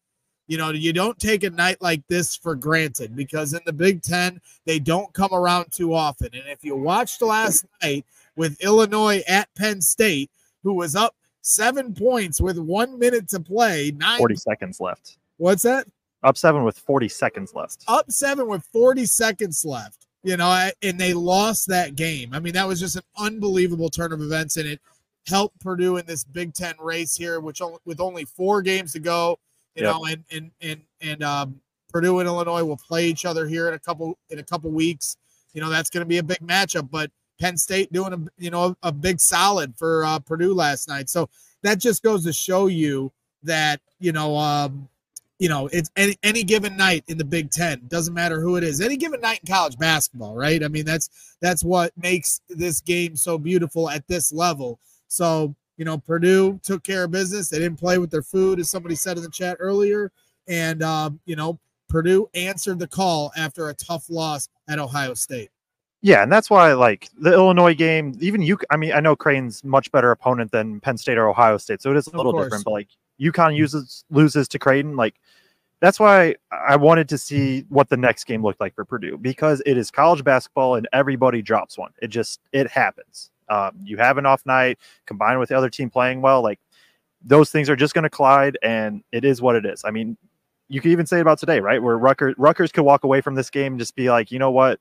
you 0.47 0.59
know, 0.59 0.71
you 0.71 0.93
don't 0.93 1.19
take 1.19 1.45
a 1.45 1.51
night 1.51 1.81
like 1.81 2.07
this 2.09 2.37
for 2.37 2.55
granted 2.55 3.17
because 3.17 3.55
in 3.55 3.61
the 3.65 3.73
Big 3.73 4.03
Ten, 4.03 4.41
they 4.67 4.79
don't 4.79 5.13
come 5.15 5.33
around 5.33 5.73
too 5.73 5.95
often. 5.95 6.29
And 6.33 6.45
if 6.49 6.65
you 6.65 6.77
watched 6.77 7.23
last 7.23 7.65
night 7.83 8.05
with 8.37 8.61
Illinois 8.61 9.23
at 9.29 9.49
Penn 9.55 9.81
State, 9.81 10.31
who 10.63 10.75
was 10.75 10.95
up 10.95 11.15
seven 11.41 11.95
points 11.95 12.41
with 12.41 12.59
one 12.59 12.99
minute 12.99 13.29
to 13.29 13.41
play, 13.41 13.93
nine 13.97 14.19
40 14.19 14.37
seconds 14.37 14.81
left. 14.81 15.19
What's 15.39 15.63
that? 15.63 15.87
Up 16.23 16.37
seven 16.37 16.63
with 16.65 16.79
40 16.79 17.09
seconds 17.09 17.53
left. 17.55 17.85
Up 17.89 18.11
seven 18.11 18.47
with 18.49 18.65
40 18.73 19.07
seconds 19.07 19.65
left, 19.65 20.07
you 20.23 20.37
know, 20.37 20.71
and 20.83 20.99
they 20.99 21.15
lost 21.15 21.69
that 21.69 21.97
game. 21.97 22.33
I 22.33 22.41
mean, 22.41 22.53
that 22.55 22.67
was 22.69 22.79
just 22.81 22.97
an 22.97 23.03
unbelievable 23.19 23.89
turn 23.89 24.13
of 24.13 24.21
events, 24.23 24.57
and 24.57 24.69
it 24.69 24.81
helped 25.27 25.59
Purdue 25.61 25.97
in 25.97 26.07
this 26.07 26.25
Big 26.25 26.55
Ten 26.55 26.75
race 26.81 27.17
here, 27.17 27.41
which 27.41 27.61
with 27.85 28.01
only 28.01 28.25
four 28.25 28.63
games 28.63 28.93
to 28.93 29.01
go 29.01 29.39
You 29.75 29.83
Yep. 29.85 29.95
know, 29.95 30.05
and 30.05 30.25
and 30.31 30.51
and 30.61 30.81
and 31.01 31.23
um, 31.23 31.61
Purdue 31.91 32.19
and 32.21 32.27
Illinois 32.29 32.65
will 32.65 32.77
play 32.77 33.07
each 33.07 33.25
other 33.25 33.47
here 33.47 33.69
in 33.69 33.75
a 33.75 33.79
couple 33.79 34.19
in 34.31 34.39
a 34.39 34.43
couple 34.45 34.71
weeks. 34.71 35.17
You 35.55 35.61
know, 35.61 35.71
that's 35.71 35.91
going 35.91 36.03
to 36.03 36.09
be 36.09 36.19
a 36.19 36.23
big 36.23 36.41
matchup. 36.41 36.91
But 36.91 37.11
Penn 37.41 37.57
State 37.57 37.93
doing 37.93 38.13
a 38.13 38.19
you 38.39 38.51
know 38.51 38.77
a, 38.83 38.93
big 38.93 39.19
solid 39.21 39.75
for 39.77 40.05
uh, 40.05 40.19
Purdue 40.21 40.55
last 40.55 40.89
night. 40.89 41.11
So 41.11 41.29
that 41.63 41.79
just 41.79 42.03
goes 42.03 42.25
to 42.25 42.33
show 42.33 42.67
you 42.67 43.13
that 43.43 43.81
you 43.99 44.13
know 44.13 44.37
um, 44.37 44.89
you 45.43 45.49
know 45.49 45.69
it's 45.73 45.91
any 45.97 46.17
any 46.23 46.45
given 46.45 46.77
night 46.77 47.03
in 47.09 47.19
the 47.19 47.25
Big 47.25 47.51
Ten 47.51 47.83
doesn't 47.89 48.15
matter 48.15 48.41
who 48.41 48.55
it 48.55 48.63
is. 48.63 48.81
Any 48.81 48.97
given 48.97 49.21
night 49.21 49.41
in 49.45 49.53
college 49.53 49.77
basketball, 49.77 50.37
right? 50.37 50.63
I 50.63 50.69
mean 50.69 50.85
that's 50.85 51.37
that's 51.41 51.65
what 51.65 51.91
makes 51.97 52.41
this 52.49 52.81
game 52.81 53.17
so 53.17 53.39
beautiful 53.39 53.91
at 53.91 54.07
this 54.07 54.33
level. 54.33 54.79
So 55.09 55.57
you 55.79 55.85
know 55.85 55.99
Purdue 55.99 56.61
took 56.63 56.85
care 56.85 57.03
of 57.03 57.11
business. 57.11 57.49
They 57.49 57.59
didn't 57.59 57.81
play 57.81 57.99
with 57.99 58.13
their 58.13 58.23
food, 58.23 58.61
as 58.61 58.71
somebody 58.71 58.95
said 58.95 59.17
in 59.17 59.25
the 59.25 59.31
chat 59.31 59.57
earlier, 59.59 60.13
and 60.47 60.81
um, 60.81 61.19
you 61.27 61.35
know 61.35 61.59
Purdue 61.89 62.29
answered 62.35 62.79
the 62.79 62.87
call 62.87 63.33
after 63.37 63.69
a 63.69 63.75
tough 63.75 64.09
loss 64.09 64.49
at 64.69 64.79
Ohio 64.79 65.15
State. 65.15 65.51
Yeah, 66.03 66.25
and 66.25 66.33
that's 66.33 66.51
why 66.51 66.73
like 66.73 67.09
the 67.17 67.33
Illinois 67.33 67.75
game, 67.75 68.17
even 68.21 68.43
you. 68.43 68.59
I 68.71 68.77
mean, 68.77 68.93
I 68.93 69.01
know 69.01 69.15
Creighton's 69.15 69.63
much 69.63 69.91
better 69.93 70.11
opponent 70.11 70.51
than 70.51 70.81
Penn 70.81 70.99
State 70.99 71.17
or 71.17 71.29
Ohio 71.29 71.57
State, 71.59 71.81
so 71.81 71.93
it 71.93 71.97
is 71.97 72.09
a 72.09 72.17
little 72.17 72.33
different. 72.33 72.65
But 72.65 72.73
like 72.73 72.89
UConn 73.21 73.57
uses 73.57 74.05
loses 74.11 74.49
to 74.49 74.59
Creighton, 74.59 74.97
like 74.97 75.15
that's 75.81 76.01
why 76.01 76.35
I 76.51 76.77
wanted 76.77 77.09
to 77.09 77.19
see 77.19 77.67
what 77.69 77.89
the 77.89 77.97
next 77.97 78.25
game 78.25 78.43
looked 78.43 78.61
like 78.61 78.75
for 78.75 78.85
Purdue 78.85 79.17
because 79.19 79.63
it 79.65 79.77
is 79.77 79.91
college 79.91 80.23
basketball 80.25 80.75
and 80.75 80.89
everybody 80.93 81.41
drops 81.41 81.79
one. 81.79 81.93
It 82.01 82.09
just 82.09 82.41
it 82.53 82.69
happens. 82.69 83.31
Um, 83.49 83.73
you 83.83 83.97
have 83.97 84.19
an 84.19 84.27
off 84.27 84.45
night 84.47 84.79
combined 85.07 85.39
with 85.39 85.51
the 85.51 85.57
other 85.57 85.71
team 85.71 85.89
playing 85.89 86.21
well, 86.21 86.43
like 86.43 86.59
those 87.25 87.51
things 87.51 87.71
are 87.71 87.77
just 87.77 87.95
going 87.95 88.05
to 88.05 88.11
collide, 88.11 88.59
and 88.63 89.05
it 89.13 89.25
is 89.25 89.41
what 89.41 89.55
it 89.55 89.65
is. 89.65 89.83
I 89.85 89.91
mean, 89.91 90.17
you 90.69 90.81
could 90.81 90.91
even 90.91 91.07
say 91.07 91.21
about 91.21 91.39
today, 91.39 91.61
right? 91.61 91.83
Where 91.83 91.99
Rutgers 91.99 92.35
Rutgers 92.39 92.73
could 92.73 92.83
walk 92.83 93.05
away 93.05 93.21
from 93.21 93.35
this 93.35 93.51
game 93.51 93.75
and 93.75 93.81
just 93.81 93.95
be 93.95 94.11
like, 94.11 94.33
you 94.33 94.39
know 94.39 94.51
what, 94.51 94.81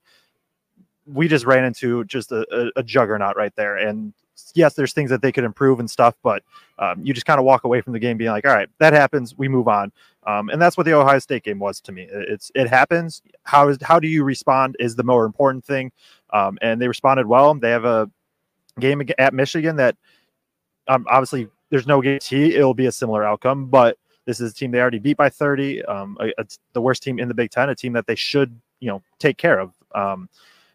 we 1.05 1.27
just 1.27 1.45
ran 1.45 1.63
into 1.63 2.03
just 2.05 2.31
a, 2.31 2.45
a, 2.51 2.79
a 2.79 2.83
juggernaut 2.83 3.35
right 3.35 3.55
there. 3.55 3.77
And 3.77 4.13
yes, 4.53 4.73
there's 4.73 4.93
things 4.93 5.09
that 5.09 5.21
they 5.21 5.31
could 5.31 5.43
improve 5.43 5.79
and 5.79 5.89
stuff, 5.89 6.15
but 6.23 6.43
um, 6.79 7.03
you 7.03 7.13
just 7.13 7.25
kind 7.25 7.39
of 7.39 7.45
walk 7.45 7.63
away 7.63 7.81
from 7.81 7.93
the 7.93 7.99
game 7.99 8.17
being 8.17 8.31
like, 8.31 8.45
all 8.45 8.53
right, 8.53 8.69
that 8.79 8.93
happens. 8.93 9.37
We 9.37 9.47
move 9.47 9.67
on. 9.67 9.91
Um, 10.27 10.49
and 10.49 10.61
that's 10.61 10.77
what 10.77 10.85
the 10.85 10.93
Ohio 10.93 11.19
State 11.19 11.43
game 11.43 11.59
was 11.59 11.81
to 11.81 11.91
me. 11.91 12.03
It- 12.03 12.29
It's 12.29 12.51
it 12.55 12.67
happens. 12.69 13.21
How 13.43 13.67
is 13.69 13.77
how 13.81 13.99
do 13.99 14.07
you 14.07 14.23
respond 14.23 14.75
is 14.79 14.95
the 14.95 15.03
more 15.03 15.25
important 15.25 15.65
thing. 15.65 15.91
Um, 16.31 16.57
and 16.61 16.81
they 16.81 16.87
responded 16.87 17.25
well. 17.27 17.53
They 17.55 17.71
have 17.71 17.85
a 17.85 18.09
game 18.79 19.01
at 19.17 19.33
Michigan 19.33 19.75
that 19.77 19.95
um, 20.87 21.05
obviously 21.09 21.47
there's 21.69 21.87
no 21.87 22.01
guarantee 22.01 22.55
it'll 22.55 22.73
be 22.73 22.85
a 22.85 22.91
similar 22.91 23.23
outcome, 23.23 23.67
but 23.67 23.97
this 24.25 24.39
is 24.39 24.51
a 24.51 24.55
team 24.55 24.71
they 24.71 24.79
already 24.79 24.99
beat 24.99 25.17
by 25.17 25.29
30. 25.29 25.83
Um, 25.85 26.17
the 26.73 26.81
worst 26.81 27.01
team 27.03 27.19
in 27.19 27.27
the 27.27 27.33
Big 27.33 27.49
Ten, 27.51 27.69
a 27.69 27.75
team 27.75 27.93
that 27.93 28.05
they 28.07 28.15
should 28.15 28.59
you 28.79 28.89
know 28.89 29.01
take 29.19 29.37
care 29.37 29.59
of. 29.59 29.71
Um, 29.95 30.29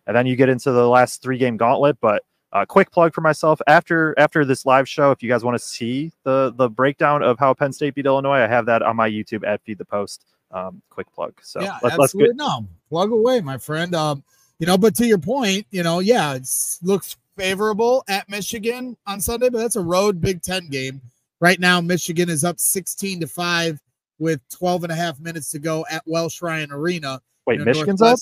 and 0.07 0.17
then 0.17 0.27
you 0.27 0.37
get 0.37 0.49
into 0.49 0.73
the 0.73 0.89
last 0.89 1.23
three 1.23 1.39
game 1.39 1.57
gauntlet. 1.57 1.99
But 2.01 2.23
uh, 2.53 2.65
quick 2.65 2.91
plug 2.91 3.15
for 3.15 3.21
myself 3.21 3.61
after 3.67 4.15
after 4.19 4.45
this 4.45 4.65
live 4.65 4.89
show, 4.89 5.11
if 5.11 5.23
you 5.23 5.29
guys 5.29 5.45
want 5.45 5.59
to 5.59 5.65
see 5.65 6.13
the 6.25 6.53
the 6.57 6.69
breakdown 6.69 7.23
of 7.23 7.39
how 7.39 7.55
Penn 7.55 7.73
State 7.73 7.95
beat 7.95 8.07
Illinois, 8.07 8.39
I 8.39 8.47
have 8.47 8.67
that 8.67 8.83
on 8.83 8.97
my 8.97 9.11
YouTube 9.11 9.47
at 9.47 9.63
Feed 9.63 9.79
the 9.79 9.85
Post. 9.85 10.25
Um, 10.53 10.81
quick 10.91 11.13
plug. 11.13 11.35
So 11.43 11.61
yeah, 11.61 11.79
let's, 11.83 11.99
let's 11.99 12.15
absolutely. 12.15 12.35
get 12.35 12.37
no, 12.37 12.67
plug 12.89 13.11
away, 13.11 13.41
my 13.41 13.59
friend. 13.59 13.95
Um, 13.95 14.23
you 14.59 14.67
know, 14.67 14.79
but 14.79 14.95
to 14.97 15.07
your 15.07 15.19
point, 15.19 15.67
you 15.71 15.83
know, 15.83 15.99
yeah, 15.99 16.35
it 16.35 16.49
looks 16.83 17.17
favorable 17.37 18.05
at 18.09 18.29
Michigan 18.29 18.97
on 19.07 19.21
Sunday, 19.21 19.49
but 19.49 19.59
that's 19.59 19.77
a 19.77 19.81
road 19.81 20.21
Big 20.21 20.43
Ten 20.43 20.69
game. 20.69 21.03
Right 21.41 21.61
now, 21.61 21.81
Michigan 21.81 22.31
is 22.31 22.45
up 22.45 22.59
16 22.59 23.21
to 23.21 23.27
5 23.27 23.79
with 24.19 24.41
12 24.49 24.85
and 24.85 24.93
a 24.93 24.97
half 24.97 25.21
minutes 25.21 25.51
to 25.51 25.59
go 25.59 25.85
at 25.91 26.03
Welsh 26.07 26.41
Ryan 26.41 26.73
Arena. 26.73 27.21
wait. 27.47 27.59
You 27.59 27.67
know, 27.67 27.73
Michigan's 27.73 28.01
up. 28.01 28.19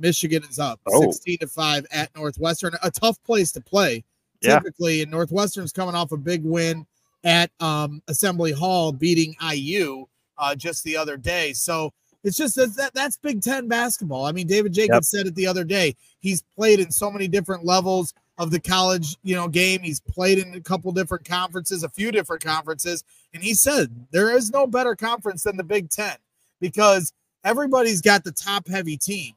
Michigan 0.00 0.42
is 0.50 0.58
up 0.58 0.80
Oh. 0.86 1.10
16 1.10 1.38
to 1.38 1.46
5 1.46 1.86
at 1.92 2.14
Northwestern. 2.16 2.74
A 2.82 2.90
tough 2.90 3.22
place 3.24 3.52
to 3.52 3.60
play 3.60 4.04
Yeah. 4.40 4.58
typically, 4.58 5.02
and 5.02 5.10
Northwestern's 5.10 5.72
coming 5.72 5.94
off 5.94 6.12
a 6.12 6.16
big 6.16 6.42
win 6.44 6.86
at 7.24 7.50
um, 7.60 8.02
Assembly 8.08 8.52
Hall, 8.52 8.92
beating 8.92 9.36
IU 9.42 10.06
uh, 10.38 10.54
just 10.54 10.82
the 10.84 10.96
other 10.96 11.16
day. 11.18 11.52
So 11.52 11.92
it's 12.24 12.36
just 12.36 12.54
that, 12.56 12.74
that 12.76 12.94
that's 12.94 13.16
Big 13.18 13.42
Ten 13.42 13.68
basketball. 13.68 14.24
I 14.24 14.32
mean, 14.32 14.46
David 14.46 14.72
Jacobs 14.72 15.10
said 15.10 15.26
it 15.26 15.34
the 15.34 15.46
other 15.46 15.64
day. 15.64 15.94
He's 16.20 16.42
played 16.56 16.80
in 16.80 16.90
so 16.90 17.10
many 17.10 17.28
different 17.28 17.64
levels 17.64 18.12
of 18.38 18.50
the 18.50 18.60
college, 18.60 19.16
you 19.22 19.34
know, 19.34 19.48
game. 19.48 19.80
He's 19.82 20.00
played 20.00 20.38
in 20.38 20.54
a 20.54 20.60
couple 20.60 20.90
different 20.92 21.26
conferences, 21.26 21.82
a 21.82 21.90
few 21.90 22.10
different 22.10 22.42
conferences, 22.42 23.04
and 23.34 23.42
he 23.42 23.52
said 23.52 24.06
there 24.12 24.30
is 24.34 24.50
no 24.50 24.66
better 24.66 24.94
conference 24.96 25.42
than 25.42 25.58
the 25.58 25.64
Big 25.64 25.90
Ten 25.90 26.16
because 26.58 27.12
everybody's 27.44 28.00
got 28.00 28.24
the 28.24 28.32
top 28.32 28.66
heavy 28.68 28.96
teams. 28.96 29.34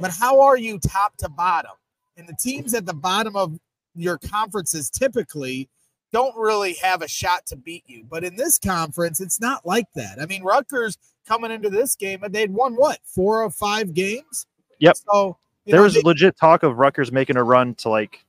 But 0.00 0.10
how 0.12 0.40
are 0.40 0.56
you 0.56 0.78
top 0.78 1.16
to 1.18 1.28
bottom? 1.28 1.72
And 2.16 2.28
the 2.28 2.36
teams 2.40 2.74
at 2.74 2.86
the 2.86 2.94
bottom 2.94 3.36
of 3.36 3.58
your 3.94 4.18
conferences 4.18 4.90
typically 4.90 5.68
don't 6.12 6.36
really 6.36 6.74
have 6.74 7.02
a 7.02 7.08
shot 7.08 7.46
to 7.46 7.56
beat 7.56 7.84
you. 7.86 8.04
But 8.08 8.24
in 8.24 8.36
this 8.36 8.58
conference, 8.58 9.20
it's 9.20 9.40
not 9.40 9.66
like 9.66 9.86
that. 9.94 10.20
I 10.20 10.26
mean, 10.26 10.42
Rutgers 10.42 10.96
coming 11.26 11.50
into 11.50 11.70
this 11.70 11.96
game, 11.96 12.22
they'd 12.28 12.52
won 12.52 12.74
what 12.74 12.98
four 13.04 13.42
or 13.42 13.50
five 13.50 13.94
games. 13.94 14.46
Yep. 14.78 14.96
So 15.10 15.36
There 15.66 15.76
know, 15.76 15.82
was 15.82 15.94
they- 15.94 16.02
legit 16.02 16.36
talk 16.36 16.62
of 16.62 16.78
Rutgers 16.78 17.10
making 17.10 17.36
a 17.36 17.42
run 17.44 17.74
to 17.76 17.88
like 17.88 18.24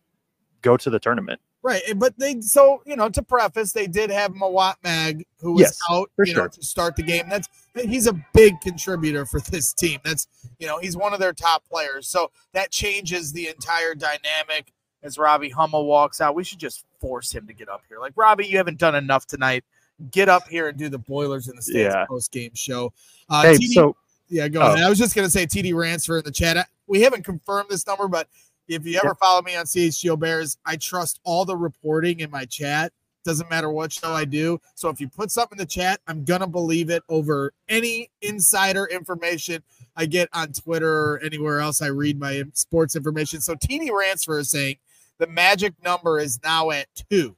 go 0.62 0.78
to 0.78 0.90
the 0.90 1.00
tournament. 1.00 1.40
Right, 1.66 1.82
but 1.96 2.14
they 2.20 2.42
so 2.42 2.84
you 2.86 2.96
know 2.96 3.10
to 3.10 3.24
preface, 3.24 3.72
they 3.72 3.88
did 3.88 4.12
have 4.12 4.34
Mawot 4.34 4.76
Mag 4.84 5.26
who 5.40 5.54
was 5.54 5.62
Yes, 5.62 5.80
out, 5.90 6.12
for 6.16 6.24
you 6.24 6.36
know, 6.36 6.48
to 6.48 6.62
start 6.62 6.96
the 6.96 7.02
game. 7.02 7.28
That's 7.28 7.50
he's 7.74 8.06
a 8.06 8.14
big 8.36 8.62
contributor 8.62 9.26
for 9.26 9.40
this 9.40 9.74
team. 9.74 10.00
That's 10.04 10.28
you 10.60 10.68
know 10.68 10.78
he's 10.78 10.96
one 10.96 11.12
of 11.14 11.20
their 11.20 11.34
top 11.34 11.68
players. 11.68 12.08
So 12.08 12.30
that 12.54 12.70
changes 12.70 13.34
the 13.34 13.48
entire 13.50 13.96
dynamic 13.96 14.72
as 15.02 15.18
Robbie 15.18 15.50
Hummel 15.50 15.88
walks 15.88 16.22
out. 16.22 16.36
We 16.36 16.44
should 16.44 16.60
just 16.60 16.86
force 17.02 17.32
him 17.32 17.48
to 17.48 17.54
get 17.54 17.68
up 17.68 17.82
here. 17.90 17.98
Like 17.98 18.14
Robbie, 18.16 18.46
you 18.46 18.58
haven't 18.58 18.78
done 18.78 18.94
enough 18.94 19.26
tonight. 19.26 19.64
Get 20.12 20.30
up 20.30 20.48
here 20.48 20.68
and 20.68 20.78
do 20.78 20.88
the 20.90 21.00
Boilers 21.00 21.48
in 21.48 21.56
the 21.56 21.64
Stands 21.64 21.96
Yeah. 21.96 22.06
post 22.06 22.32
game 22.32 22.52
show. 22.54 22.94
Uh, 23.28 23.42
hey, 23.42 23.54
TD 23.56 23.74
so 23.74 23.96
Yeah, 24.28 24.48
go 24.50 24.62
Oh. 24.62 24.74
ahead. 24.74 24.84
I 24.86 24.90
was 24.90 25.00
just 25.00 25.16
gonna 25.16 25.32
say 25.32 25.48
TD 25.48 25.72
Ransfer 25.74 26.20
in 26.20 26.26
the 26.26 26.32
chat. 26.32 26.58
I- 26.58 26.66
We 26.88 27.02
haven't 27.02 27.24
confirmed 27.24 27.70
this 27.72 27.88
number, 27.88 28.08
but 28.08 28.28
if 28.68 28.86
you 28.86 29.00
ever 29.04 29.16
follow 29.16 29.42
me 29.42 29.56
on 29.56 29.66
CHGO 29.66 30.18
Bears, 30.20 30.58
I 30.66 30.76
trust 30.78 31.20
all 31.24 31.46
the 31.46 31.56
reporting 31.56 32.20
in 32.20 32.32
my 32.32 32.46
chat. 32.46 32.92
Doesn't 33.24 33.50
matter 33.50 33.72
what 33.72 33.92
show 33.92 34.12
I 34.12 34.26
do. 34.26 34.60
So 34.76 34.90
if 34.90 35.00
you 35.02 35.08
put 35.08 35.32
something 35.32 35.58
in 35.58 35.64
the 35.64 35.66
chat, 35.66 36.00
I'm 36.08 36.24
gonna 36.24 36.48
believe 36.48 36.90
it 36.92 37.02
over 37.10 37.54
any 37.70 38.10
insider 38.22 38.86
information 38.86 39.64
I 39.96 40.06
get 40.06 40.30
on 40.34 40.52
Twitter 40.52 41.14
or 41.14 41.20
anywhere 41.24 41.60
else 41.60 41.82
I 41.82 41.88
read 41.88 42.20
my 42.20 42.44
sports 42.54 42.96
information. 42.96 43.42
So 43.42 43.56
TD 43.56 43.90
Ransfer 43.90 44.40
is 44.40 44.52
saying 44.52 44.78
the 45.18 45.28
magic 45.28 45.74
number 45.84 46.20
is 46.20 46.40
now 46.44 46.70
at 46.70 46.88
two. 47.10 47.36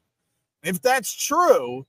If 0.64 0.82
that's 0.82 1.14
true, 1.14 1.86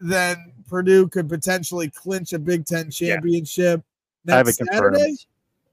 then 0.00 0.52
Purdue 0.68 1.08
could 1.08 1.28
potentially 1.28 1.90
clinch 1.90 2.32
a 2.32 2.38
Big 2.38 2.64
Ten 2.64 2.86
Yeah. 2.86 3.14
championship 3.16 3.82
I 4.26 4.36
have 4.36 4.48
it 4.48 4.56
next 4.58 4.70
confirmed. 4.70 5.26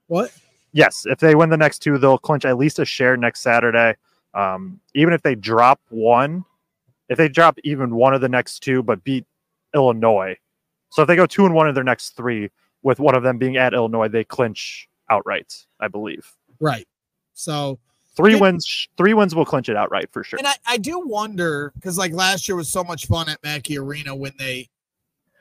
What? 0.07 0.31
Yes, 0.73 1.05
if 1.05 1.19
they 1.19 1.35
win 1.35 1.49
the 1.49 1.57
next 1.57 1.79
two, 1.79 1.97
they'll 1.97 2.17
clinch 2.17 2.45
at 2.45 2.57
least 2.57 2.79
a 2.79 2.85
share 2.85 3.17
next 3.17 3.41
Saturday. 3.41 3.95
Um, 4.33 4.79
even 4.95 5.13
if 5.13 5.21
they 5.21 5.35
drop 5.35 5.81
one, 5.89 6.45
if 7.09 7.17
they 7.17 7.27
drop 7.27 7.57
even 7.63 7.95
one 7.95 8.13
of 8.13 8.21
the 8.21 8.29
next 8.29 8.61
two, 8.61 8.81
but 8.81 9.03
beat 9.03 9.25
Illinois, 9.75 10.37
so 10.89 11.01
if 11.01 11.07
they 11.07 11.15
go 11.15 11.25
two 11.25 11.45
and 11.45 11.53
one 11.53 11.67
in 11.67 11.73
their 11.75 11.83
next 11.83 12.11
three, 12.17 12.49
with 12.83 12.99
one 12.99 13.15
of 13.15 13.23
them 13.23 13.37
being 13.37 13.57
at 13.57 13.73
Illinois, 13.73 14.07
they 14.07 14.23
clinch 14.23 14.87
outright. 15.09 15.65
I 15.79 15.87
believe 15.87 16.31
Right. 16.59 16.87
So, 17.33 17.79
three 18.15 18.33
Yeah. 18.35 18.39
wins. 18.41 18.87
Three 18.97 19.13
wins 19.13 19.33
will 19.35 19.45
clinch 19.45 19.67
it 19.69 19.75
outright 19.75 20.09
for 20.11 20.23
sure. 20.23 20.37
and 20.39 20.47
I, 20.47 20.53
I 20.67 20.77
do 20.77 20.99
wonder 20.99 21.71
because 21.75 21.97
like 21.97 22.11
last 22.13 22.47
year 22.47 22.55
was 22.55 22.69
so 22.71 22.83
much 22.83 23.07
fun 23.07 23.27
at 23.29 23.41
Mackey 23.43 23.77
Arena 23.77 24.15
when 24.15 24.33
they 24.37 24.69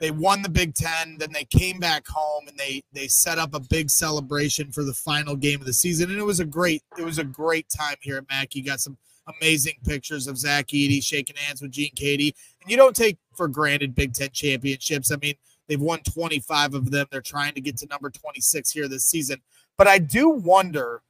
they 0.00 0.10
won 0.10 0.40
the 0.40 0.48
Big 0.48 0.74
Ten, 0.74 1.18
then 1.18 1.32
they 1.32 1.44
came 1.44 1.78
back 1.78 2.08
home 2.08 2.48
and 2.48 2.56
they 2.56 2.82
they 2.92 3.06
set 3.06 3.38
up 3.38 3.54
a 3.54 3.60
big 3.60 3.90
celebration 3.90 4.72
for 4.72 4.82
the 4.82 4.94
final 4.94 5.36
game 5.36 5.60
of 5.60 5.66
the 5.66 5.74
season, 5.74 6.10
and 6.10 6.18
it 6.18 6.24
was 6.24 6.40
a 6.40 6.44
great 6.44 6.82
it 6.98 7.04
was 7.04 7.18
a 7.18 7.24
great 7.24 7.66
time 7.68 7.96
here 8.00 8.16
at 8.16 8.28
Mackey. 8.28 8.62
Got 8.62 8.80
some 8.80 8.96
amazing 9.38 9.74
pictures 9.84 10.26
of 10.26 10.38
Zach 10.38 10.68
Edey 10.68 11.04
shaking 11.04 11.36
hands 11.36 11.60
with 11.60 11.70
Gene 11.70 11.94
Keady, 11.94 12.32
and 12.62 12.70
you 12.70 12.78
don't 12.78 12.96
take 12.96 13.18
for 13.36 13.46
granted 13.46 13.94
Big 13.94 14.14
Ten 14.14 14.30
championships. 14.32 15.12
I 15.12 15.16
mean, 15.16 15.34
they've 15.68 15.80
won 15.80 16.00
25 16.00 16.74
of 16.74 16.90
them. 16.90 17.06
They're 17.10 17.20
trying 17.20 17.52
to 17.54 17.60
get 17.60 17.76
to 17.78 17.86
number 17.86 18.08
26 18.08 18.70
here 18.70 18.88
this 18.88 19.04
season, 19.04 19.42
but 19.76 19.86
I 19.86 19.98
do 19.98 20.30
wonder. 20.30 21.02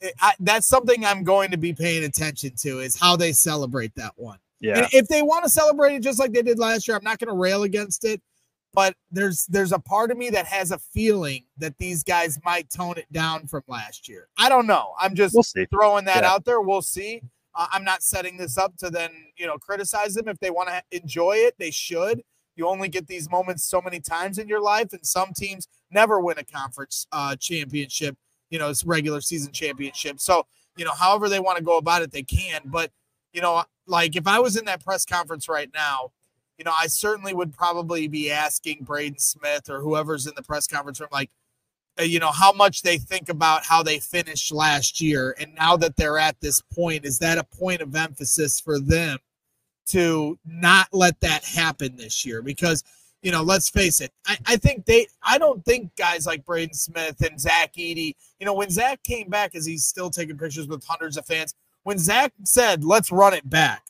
Eh, 0.00 0.10
I, 0.18 0.32
that's 0.40 0.66
something 0.66 1.04
I'm 1.04 1.24
going 1.24 1.50
to 1.50 1.58
be 1.58 1.74
paying 1.74 2.04
attention 2.04 2.52
to 2.62 2.80
is 2.80 2.98
how 2.98 3.16
they 3.16 3.32
celebrate 3.32 3.94
that 3.96 4.14
one. 4.16 4.38
yeah, 4.60 4.78
And 4.78 4.88
if 4.92 5.08
they 5.08 5.20
want 5.20 5.44
to 5.44 5.50
celebrate 5.50 5.96
it 5.96 6.02
just 6.02 6.18
like 6.18 6.32
they 6.32 6.40
did 6.40 6.58
last 6.58 6.88
year, 6.88 6.96
I'm 6.96 7.04
not 7.04 7.18
going 7.18 7.28
to 7.28 7.38
rail 7.38 7.64
against 7.64 8.06
it. 8.06 8.22
But 8.72 8.94
there's 9.10 9.46
there's 9.46 9.72
a 9.72 9.78
part 9.78 10.10
of 10.10 10.16
me 10.18 10.30
that 10.30 10.46
has 10.46 10.70
a 10.70 10.78
feeling 10.78 11.44
that 11.58 11.76
these 11.78 12.04
guys 12.04 12.38
might 12.44 12.70
tone 12.70 12.98
it 12.98 13.10
down 13.12 13.46
from 13.46 13.62
last 13.66 14.08
year. 14.08 14.28
I 14.38 14.48
don't 14.48 14.66
know. 14.66 14.94
I'm 15.00 15.14
just 15.14 15.34
we'll 15.34 15.66
throwing 15.70 16.04
that 16.04 16.22
Yeah. 16.22 16.30
out 16.32 16.44
there. 16.44 16.60
We'll 16.60 16.82
see. 16.82 17.20
Uh, 17.54 17.66
I'm 17.72 17.82
not 17.82 18.02
setting 18.02 18.36
this 18.36 18.56
up 18.56 18.76
to 18.76 18.88
then 18.90 19.10
you 19.36 19.46
know 19.46 19.58
criticize 19.58 20.14
them 20.14 20.28
if 20.28 20.38
they 20.38 20.50
want 20.50 20.68
to 20.68 20.82
enjoy 20.92 21.32
it. 21.32 21.54
They 21.58 21.70
should. 21.72 22.22
you 22.56 22.68
only 22.68 22.88
get 22.88 23.06
these 23.06 23.30
moments 23.30 23.64
so 23.64 23.80
many 23.80 23.98
times 24.00 24.38
in 24.38 24.46
your 24.46 24.60
life, 24.60 24.92
and 24.92 25.04
some 25.06 25.32
teams 25.32 25.66
never 25.90 26.20
win 26.20 26.36
a 26.38 26.44
conference 26.44 27.06
uh, 27.10 27.34
championship. 27.36 28.16
You 28.50 28.58
know, 28.58 28.68
it's 28.68 28.84
regular 28.84 29.20
season 29.20 29.50
championship. 29.52 30.20
So 30.20 30.46
you 30.76 30.84
know, 30.84 30.92
however 30.92 31.28
they 31.28 31.40
want 31.40 31.58
to 31.58 31.64
go 31.64 31.76
about 31.78 32.02
it, 32.02 32.12
they 32.12 32.22
can. 32.22 32.60
But 32.66 32.92
you 33.32 33.40
know, 33.40 33.64
like 33.86 34.14
if 34.14 34.28
I 34.28 34.38
was 34.38 34.56
in 34.56 34.64
that 34.66 34.84
press 34.84 35.04
conference 35.04 35.48
right 35.48 35.70
now, 35.74 36.12
you 36.60 36.64
know, 36.64 36.74
I 36.78 36.88
certainly 36.88 37.32
would 37.32 37.54
probably 37.54 38.06
be 38.06 38.30
asking 38.30 38.84
Braden 38.84 39.18
Smith 39.18 39.70
or 39.70 39.80
whoever's 39.80 40.26
in 40.26 40.34
the 40.36 40.42
press 40.42 40.66
conference 40.66 41.00
room, 41.00 41.08
like, 41.10 41.30
uh, 41.98 42.02
you 42.02 42.18
know, 42.18 42.30
how 42.30 42.52
much 42.52 42.82
they 42.82 42.98
think 42.98 43.30
about 43.30 43.64
how 43.64 43.82
they 43.82 43.98
finished 43.98 44.52
last 44.52 45.00
year. 45.00 45.34
And 45.40 45.54
now 45.54 45.78
that 45.78 45.96
they're 45.96 46.18
at 46.18 46.38
this 46.42 46.60
point, 46.60 47.06
is 47.06 47.18
that 47.20 47.38
a 47.38 47.44
point 47.44 47.80
of 47.80 47.96
emphasis 47.96 48.60
for 48.60 48.78
them 48.78 49.16
to 49.86 50.38
not 50.44 50.88
let 50.92 51.18
that 51.20 51.44
happen 51.44 51.96
this 51.96 52.26
year? 52.26 52.42
Because, 52.42 52.84
you 53.22 53.32
know, 53.32 53.42
let's 53.42 53.70
face 53.70 54.02
it, 54.02 54.12
I, 54.26 54.36
I 54.44 54.56
think 54.56 54.84
they, 54.84 55.06
I 55.22 55.38
don't 55.38 55.64
think 55.64 55.96
guys 55.96 56.26
like 56.26 56.44
Braden 56.44 56.74
Smith 56.74 57.22
and 57.22 57.40
Zach 57.40 57.72
Edey, 57.72 58.16
you 58.38 58.44
know, 58.44 58.52
when 58.52 58.68
Zach 58.68 59.02
came 59.02 59.30
back, 59.30 59.54
as 59.54 59.64
he's 59.64 59.86
still 59.86 60.10
taking 60.10 60.36
pictures 60.36 60.68
with 60.68 60.84
hundreds 60.84 61.16
of 61.16 61.24
fans, 61.24 61.54
when 61.84 61.96
Zach 61.96 62.34
said, 62.44 62.84
let's 62.84 63.10
run 63.10 63.32
it 63.32 63.48
back, 63.48 63.84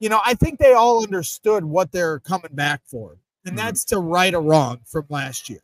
you 0.00 0.08
know, 0.08 0.20
I 0.24 0.34
think 0.34 0.58
they 0.58 0.72
all 0.72 1.02
understood 1.02 1.64
what 1.64 1.92
they're 1.92 2.18
coming 2.20 2.52
back 2.52 2.82
for, 2.84 3.16
and 3.44 3.56
mm-hmm. 3.56 3.66
that's 3.66 3.84
to 3.86 3.98
right 3.98 4.34
a 4.34 4.40
wrong 4.40 4.80
from 4.84 5.06
last 5.08 5.48
year. 5.48 5.60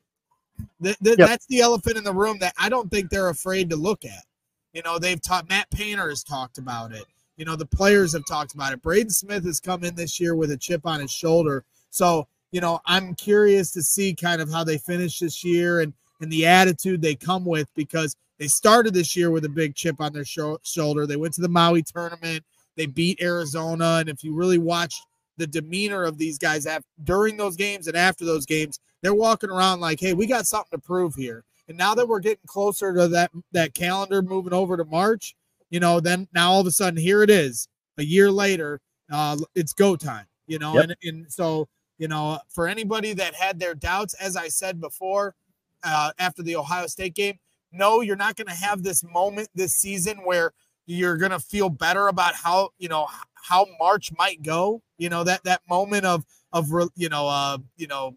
The, 0.81 0.97
the, 1.01 1.11
yep. 1.11 1.29
That's 1.29 1.47
the 1.47 1.61
elephant 1.61 1.97
in 1.97 2.05
the 2.05 2.15
room 2.15 2.39
that 2.41 2.55
I 2.59 2.69
don't 2.69 2.91
think 2.91 3.11
they're 3.11 3.31
afraid 3.31 3.71
to 3.71 3.77
look 3.77 4.05
at. 4.05 4.25
You 4.73 4.83
know, 4.83 4.99
they've 4.99 5.21
taught 5.21 5.49
Matt 5.49 5.71
Painter 5.71 6.09
has 6.09 6.23
talked 6.23 6.59
about 6.59 6.93
it. 6.93 7.05
You 7.37 7.45
know, 7.45 7.57
the 7.57 7.67
players 7.67 8.13
have 8.13 8.27
talked 8.27 8.55
about 8.55 8.73
it. 8.73 8.83
Braden 8.83 9.11
Smith 9.11 9.45
has 9.45 9.61
come 9.61 9.85
in 9.85 9.95
this 9.95 10.21
year 10.21 10.35
with 10.35 10.51
a 10.51 10.57
chip 10.57 10.87
on 10.87 11.01
his 11.01 11.11
shoulder. 11.11 11.65
So, 11.91 12.29
you 12.53 12.61
know, 12.61 12.81
I'm 12.87 13.15
curious 13.15 13.73
to 13.73 13.83
see 13.83 14.15
kind 14.15 14.41
of 14.41 14.51
how 14.51 14.65
they 14.65 14.79
finish 14.79 15.19
this 15.19 15.43
year 15.43 15.81
and 15.81 15.93
and 16.21 16.31
the 16.31 16.47
attitude 16.47 17.03
they 17.03 17.17
come 17.17 17.45
with 17.45 17.69
because 17.75 18.17
they 18.39 18.47
started 18.47 18.95
this 18.95 19.17
year 19.17 19.31
with 19.31 19.45
a 19.45 19.49
big 19.49 19.75
chip 19.75 20.01
on 20.01 20.13
their 20.13 20.25
shoulder. 20.25 21.07
They 21.07 21.17
went 21.17 21.35
to 21.35 21.41
the 21.41 21.49
Maui 21.49 21.83
tournament. 21.83 22.45
They 22.77 22.87
beat 22.87 23.23
Arizona. 23.23 23.99
And 24.01 24.09
if 24.09 24.25
you 24.25 24.35
really 24.35 24.59
watch 24.59 25.01
the 25.37 25.47
demeanor 25.47 26.05
of 26.05 26.19
these 26.19 26.39
guys 26.39 26.67
after, 26.67 26.87
during 27.05 27.37
those 27.37 27.57
games 27.57 27.87
and 27.87 27.97
after 27.97 28.25
those 28.25 28.47
games, 28.47 28.81
they're 29.03 29.15
walking 29.15 29.51
around 29.51 29.81
like, 29.81 30.01
hey, 30.01 30.15
we 30.15 30.27
got 30.27 30.47
something 30.47 30.79
to 30.79 30.85
prove 30.85 31.15
here. 31.15 31.45
And 31.69 31.77
now 31.77 31.95
that 31.95 32.07
we're 32.07 32.21
getting 32.21 32.47
closer 32.47 32.93
to 32.93 33.09
that 33.09 33.31
that 33.53 33.75
calendar 33.75 34.21
moving 34.21 34.53
over 34.53 34.77
to 34.77 34.85
March, 34.85 35.35
you 35.71 35.81
know, 35.81 36.01
then 36.01 36.29
now 36.35 36.51
all 36.53 36.61
of 36.61 36.67
a 36.67 36.71
sudden 36.71 36.99
here 36.99 37.23
it 37.23 37.31
is, 37.31 37.69
a 37.99 38.05
year 38.05 38.31
later, 38.31 38.81
uh, 39.11 39.37
it's 39.55 39.73
go 39.73 39.97
time. 39.97 40.27
You 40.47 40.59
know, 40.59 40.75
yep. 40.75 40.85
and 40.85 40.97
and 41.03 41.33
so 41.33 41.69
you 41.99 42.09
know, 42.09 42.41
for 42.49 42.67
anybody 42.67 43.13
that 43.13 43.35
had 43.35 43.61
their 43.61 43.75
doubts, 43.75 44.15
as 44.15 44.37
I 44.37 44.49
said 44.49 44.81
before, 44.81 45.37
uh, 45.85 46.11
after 46.19 46.43
the 46.43 46.57
Ohio 46.57 46.89
State 46.89 47.15
game, 47.15 47.39
no, 47.71 48.01
you're 48.01 48.17
not 48.17 48.35
going 48.37 48.49
to 48.49 48.55
have 48.55 48.83
this 48.83 49.05
moment 49.05 49.49
this 49.55 49.77
season 49.77 50.19
where 50.19 50.53
you're 50.87 51.17
going 51.17 51.31
to 51.31 51.39
feel 51.39 51.69
better 51.69 52.09
about 52.09 52.35
how 52.35 52.71
you 52.79 52.89
know 52.89 53.07
how 53.35 53.67
March 53.79 54.11
might 54.19 54.43
go. 54.43 54.83
You 54.99 55.09
know 55.09 55.25
that 55.25 55.45
that 55.45 55.63
moment 55.69 56.05
of 56.05 56.25
of 56.53 56.69
you 56.97 57.09
know 57.09 57.29
uh 57.29 57.59
you 57.77 57.87
know 57.87 58.17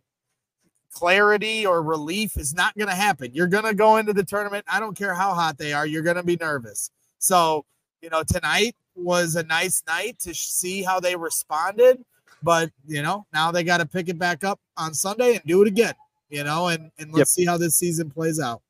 clarity 0.91 1.65
or 1.65 1.83
relief 1.83 2.37
is 2.37 2.53
not 2.53 2.75
going 2.77 2.87
to 2.87 2.95
happen. 2.95 3.31
You're 3.33 3.47
going 3.47 3.65
to 3.65 3.73
go 3.73 3.97
into 3.97 4.13
the 4.13 4.23
tournament. 4.23 4.63
I 4.67 4.79
don't 4.79 4.97
care 4.97 5.13
how 5.13 5.33
hot 5.33 5.57
they 5.57 5.73
are. 5.73 5.85
You're 5.85 6.03
going 6.03 6.15
to 6.15 6.23
be 6.23 6.37
nervous. 6.39 6.89
So 7.19 7.65
you 8.01 8.09
know 8.09 8.23
tonight 8.23 8.75
was 8.95 9.35
a 9.35 9.43
nice 9.43 9.83
night 9.87 10.19
to 10.19 10.33
see 10.33 10.83
how 10.83 10.99
they 10.99 11.15
responded. 11.15 12.03
But 12.43 12.71
you 12.87 13.01
know 13.01 13.25
now 13.33 13.51
they 13.51 13.63
got 13.63 13.77
to 13.77 13.85
pick 13.85 14.09
it 14.09 14.19
back 14.19 14.43
up 14.43 14.59
on 14.77 14.93
Sunday 14.93 15.35
and 15.35 15.43
do 15.45 15.61
it 15.61 15.67
again. 15.67 15.93
You 16.29 16.43
know 16.43 16.67
and 16.67 16.91
and 16.97 17.11
let's 17.11 17.19
yep. 17.19 17.27
see 17.27 17.45
how 17.45 17.57
this 17.57 17.77
season 17.77 18.09
plays 18.09 18.39
out. 18.39 18.61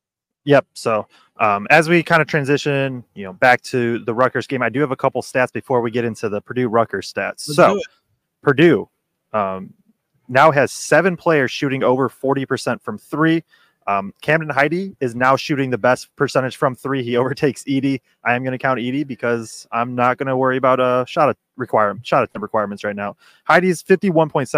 Yep. 0.46 0.66
So 0.74 1.06
um, 1.38 1.66
as 1.70 1.88
we 1.88 2.02
kind 2.02 2.22
of 2.22 2.28
transition, 2.28 3.04
you 3.14 3.24
know, 3.24 3.34
back 3.34 3.60
to 3.62 3.98
the 3.98 4.14
Rutgers 4.14 4.46
game, 4.46 4.62
I 4.62 4.68
do 4.68 4.80
have 4.80 4.92
a 4.92 4.96
couple 4.96 5.20
stats 5.20 5.52
before 5.52 5.80
we 5.80 5.90
get 5.90 6.04
into 6.04 6.28
the 6.28 6.40
Purdue 6.40 6.68
Rutgers 6.68 7.12
stats. 7.12 7.48
Let's 7.48 7.56
so 7.56 7.80
Purdue 8.42 8.88
um, 9.32 9.74
now 10.28 10.52
has 10.52 10.72
seven 10.72 11.16
players 11.16 11.50
shooting 11.50 11.82
over 11.82 12.08
40% 12.08 12.80
from 12.80 12.96
three. 12.96 13.42
Um, 13.88 14.12
Camden 14.20 14.48
Heide 14.48 14.96
is 15.00 15.14
now 15.14 15.36
shooting 15.36 15.70
the 15.70 15.78
best 15.78 16.14
percentage 16.16 16.56
from 16.56 16.74
three. 16.74 17.02
He 17.02 17.16
overtakes 17.18 17.64
Edey. 17.64 18.00
I 18.24 18.34
am 18.34 18.42
going 18.42 18.52
to 18.52 18.58
count 18.58 18.78
Edey 18.78 19.06
because 19.06 19.66
I'm 19.72 19.94
not 19.94 20.18
going 20.18 20.28
to 20.28 20.36
worry 20.36 20.56
about 20.56 20.80
a 20.80 21.04
shot 21.08 21.36
requirement, 21.56 22.06
shot 22.06 22.22
attempt 22.22 22.42
requirements 22.42 22.84
right 22.84 22.96
now. 22.96 23.16
Heide's 23.48 23.82
51.7%, 23.82 24.48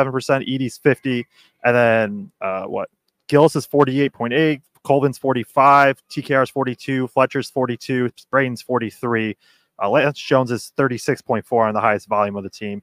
Edey's 0.48 0.78
50, 0.78 1.26
and 1.64 1.76
then 1.76 2.30
uh, 2.40 2.64
what? 2.64 2.90
Gillis 3.28 3.56
is 3.56 3.66
48.8, 3.66 4.62
Colvin's 4.88 5.18
45, 5.18 6.02
TKR's 6.08 6.48
42, 6.48 7.08
Fletcher's 7.08 7.50
42, 7.50 8.10
Braden's 8.30 8.62
43. 8.62 9.36
Uh, 9.80 9.90
Lance 9.90 10.18
Jones 10.18 10.50
is 10.50 10.72
36.4 10.78 11.68
on 11.68 11.74
the 11.74 11.80
highest 11.80 12.08
volume 12.08 12.36
of 12.36 12.42
the 12.42 12.48
team. 12.48 12.82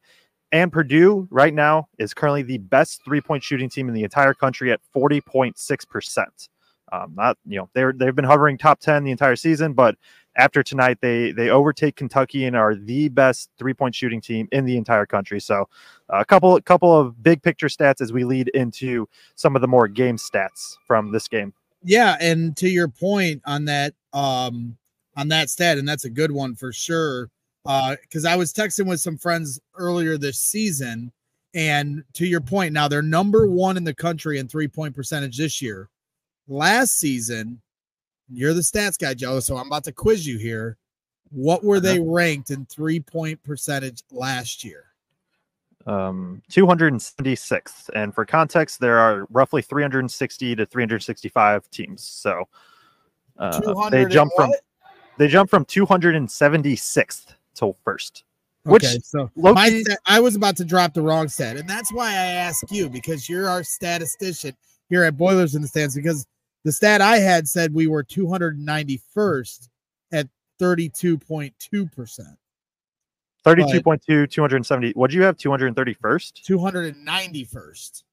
And 0.51 0.71
Purdue 0.71 1.27
right 1.31 1.53
now 1.53 1.87
is 1.97 2.13
currently 2.13 2.43
the 2.43 2.59
best 2.59 3.03
three 3.03 3.21
point 3.21 3.43
shooting 3.43 3.69
team 3.69 3.87
in 3.87 3.95
the 3.95 4.03
entire 4.03 4.35
country 4.35 4.71
at 4.71 4.81
40.6%. 4.95 6.49
Um, 6.93 7.15
not, 7.15 7.39
you 7.43 7.57
know, 7.57 7.69
they're, 7.73 7.91
they've 7.91 8.15
been 8.15 8.23
hovering 8.23 8.59
top 8.59 8.79
10 8.81 9.03
the 9.03 9.09
entire 9.09 9.35
season, 9.35 9.73
but 9.73 9.95
after 10.35 10.61
tonight, 10.61 10.99
they 11.01 11.31
they 11.31 11.49
overtake 11.49 11.95
Kentucky 11.95 12.45
and 12.45 12.55
are 12.55 12.75
the 12.75 13.09
best 13.09 13.49
three 13.57 13.73
point 13.73 13.95
shooting 13.95 14.21
team 14.21 14.47
in 14.51 14.65
the 14.65 14.77
entire 14.77 15.07
country. 15.07 15.39
So, 15.39 15.69
a 16.09 16.25
couple 16.25 16.59
couple 16.61 16.95
of 16.95 17.23
big 17.23 17.41
picture 17.41 17.67
stats 17.67 18.01
as 18.01 18.13
we 18.13 18.25
lead 18.25 18.49
into 18.49 19.07
some 19.33 19.55
of 19.55 19.61
the 19.61 19.67
more 19.67 19.87
game 19.87 20.17
stats 20.17 20.75
from 20.85 21.13
this 21.13 21.29
game 21.29 21.53
yeah, 21.85 22.17
and 22.19 22.57
to 22.57 22.67
your 22.67 22.87
point 22.87 23.41
on 23.45 23.65
that 23.65 23.93
um 24.13 24.77
on 25.15 25.27
that 25.29 25.49
stat, 25.49 25.77
and 25.77 25.87
that's 25.87 26.05
a 26.05 26.09
good 26.09 26.31
one 26.31 26.55
for 26.55 26.73
sure. 26.73 27.29
Uh, 27.65 27.95
because 28.01 28.25
I 28.25 28.35
was 28.35 28.53
texting 28.53 28.85
with 28.85 28.99
some 28.99 29.17
friends 29.17 29.59
earlier 29.75 30.17
this 30.17 30.39
season, 30.39 31.11
and 31.53 32.03
to 32.13 32.27
your 32.27 32.41
point, 32.41 32.73
now 32.73 32.87
they're 32.87 33.01
number 33.01 33.47
one 33.47 33.77
in 33.77 33.83
the 33.83 33.93
country 33.93 34.39
in 34.39 34.47
three 34.47 34.67
point 34.67 34.95
percentage 34.95 35.37
this 35.37 35.61
year. 35.61 35.89
Last 36.47 36.99
season, 36.99 37.61
you're 38.31 38.53
the 38.53 38.61
stats 38.61 38.99
guy, 38.99 39.13
Joe. 39.13 39.39
So 39.39 39.57
I'm 39.57 39.67
about 39.67 39.83
to 39.85 39.91
quiz 39.91 40.27
you 40.27 40.37
here. 40.37 40.77
What 41.29 41.63
were 41.63 41.79
they 41.79 41.99
uh-huh. 41.99 42.09
ranked 42.09 42.49
in 42.51 42.65
three 42.65 42.99
point 42.99 43.41
percentage 43.43 44.03
last 44.11 44.63
year? 44.63 44.85
Um, 45.85 46.41
276th. 46.51 47.89
And 47.95 48.13
for 48.13 48.25
context, 48.25 48.79
there 48.79 48.97
are 48.97 49.27
roughly 49.29 49.61
360 49.61 50.55
to 50.55 50.65
365 50.65 51.69
teams. 51.69 52.03
So 52.03 52.47
uh, 53.37 53.89
they 53.89 54.05
jump 54.05 54.31
from 54.35 54.51
they 55.17 55.27
jump 55.27 55.49
from 55.49 55.65
276th 55.65 57.35
to 57.55 57.75
first. 57.83 58.23
Which 58.63 58.83
okay, 58.83 58.99
so 59.03 59.29
Loki, 59.35 59.83
stat, 59.83 59.99
I 60.07 60.19
was 60.19 60.35
about 60.35 60.57
to 60.57 60.65
drop 60.65 60.93
the 60.95 61.01
wrong 61.01 61.27
set, 61.27 61.55
and 61.55 61.69
that's 61.69 61.93
why 61.93 62.09
I 62.09 62.25
ask 62.25 62.63
you 62.71 62.89
because 62.89 63.29
you're 63.29 63.47
our 63.47 63.63
statistician 63.63 64.55
here 64.89 65.03
at 65.03 65.15
Boilers 65.15 65.53
in 65.53 65.61
the 65.61 65.67
Stands. 65.67 65.95
Because 65.95 66.25
the 66.63 66.71
stat 66.71 66.99
I 66.99 67.17
had 67.17 67.47
said 67.47 67.75
we 67.75 67.85
were 67.85 68.03
291st 68.03 69.69
at 70.13 70.27
32.2 70.59 71.91
percent. 71.91 72.37
32.2, 73.45 74.29
270. 74.29 74.91
What 74.93 75.11
do 75.11 75.17
you 75.17 75.23
have? 75.23 75.37
231st? 75.37 76.43
291st. 76.43 78.03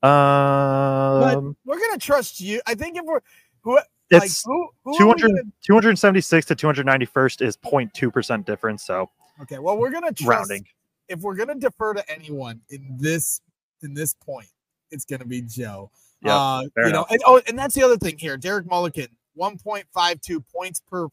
Um, 0.00 1.20
but 1.20 1.42
we're 1.64 1.80
gonna 1.80 1.98
trust 1.98 2.40
you. 2.40 2.60
I 2.66 2.74
think 2.74 2.96
if 2.96 3.04
we're 3.04 3.20
who 3.62 3.80
it's 4.10 4.46
like, 4.46 4.54
who, 4.54 4.68
who 4.84 4.96
200, 4.96 5.28
gonna... 5.28 5.42
276 5.66 6.46
to 6.46 6.56
291st 6.56 7.42
is 7.42 7.56
0.2 7.56 8.12
percent 8.12 8.46
difference. 8.46 8.84
So 8.84 9.10
okay, 9.42 9.58
well 9.58 9.76
we're 9.76 9.90
gonna 9.90 10.12
trust, 10.12 10.28
rounding. 10.50 10.64
If 11.08 11.20
we're 11.20 11.34
gonna 11.34 11.56
defer 11.56 11.94
to 11.94 12.10
anyone 12.10 12.60
in 12.70 12.96
this 12.96 13.40
in 13.82 13.92
this 13.92 14.14
point, 14.14 14.48
it's 14.92 15.04
gonna 15.04 15.24
be 15.24 15.42
Joe. 15.42 15.90
Yeah, 16.22 16.36
uh, 16.36 16.62
you 16.76 16.86
enough. 16.86 16.92
know, 16.92 17.06
and, 17.10 17.20
oh, 17.26 17.42
and 17.48 17.58
that's 17.58 17.74
the 17.74 17.82
other 17.82 17.96
thing 17.96 18.18
here. 18.18 18.36
Derek 18.36 18.66
Mulligan, 18.66 19.08
1.52 19.36 20.44
points 20.54 20.80
per 20.88 21.08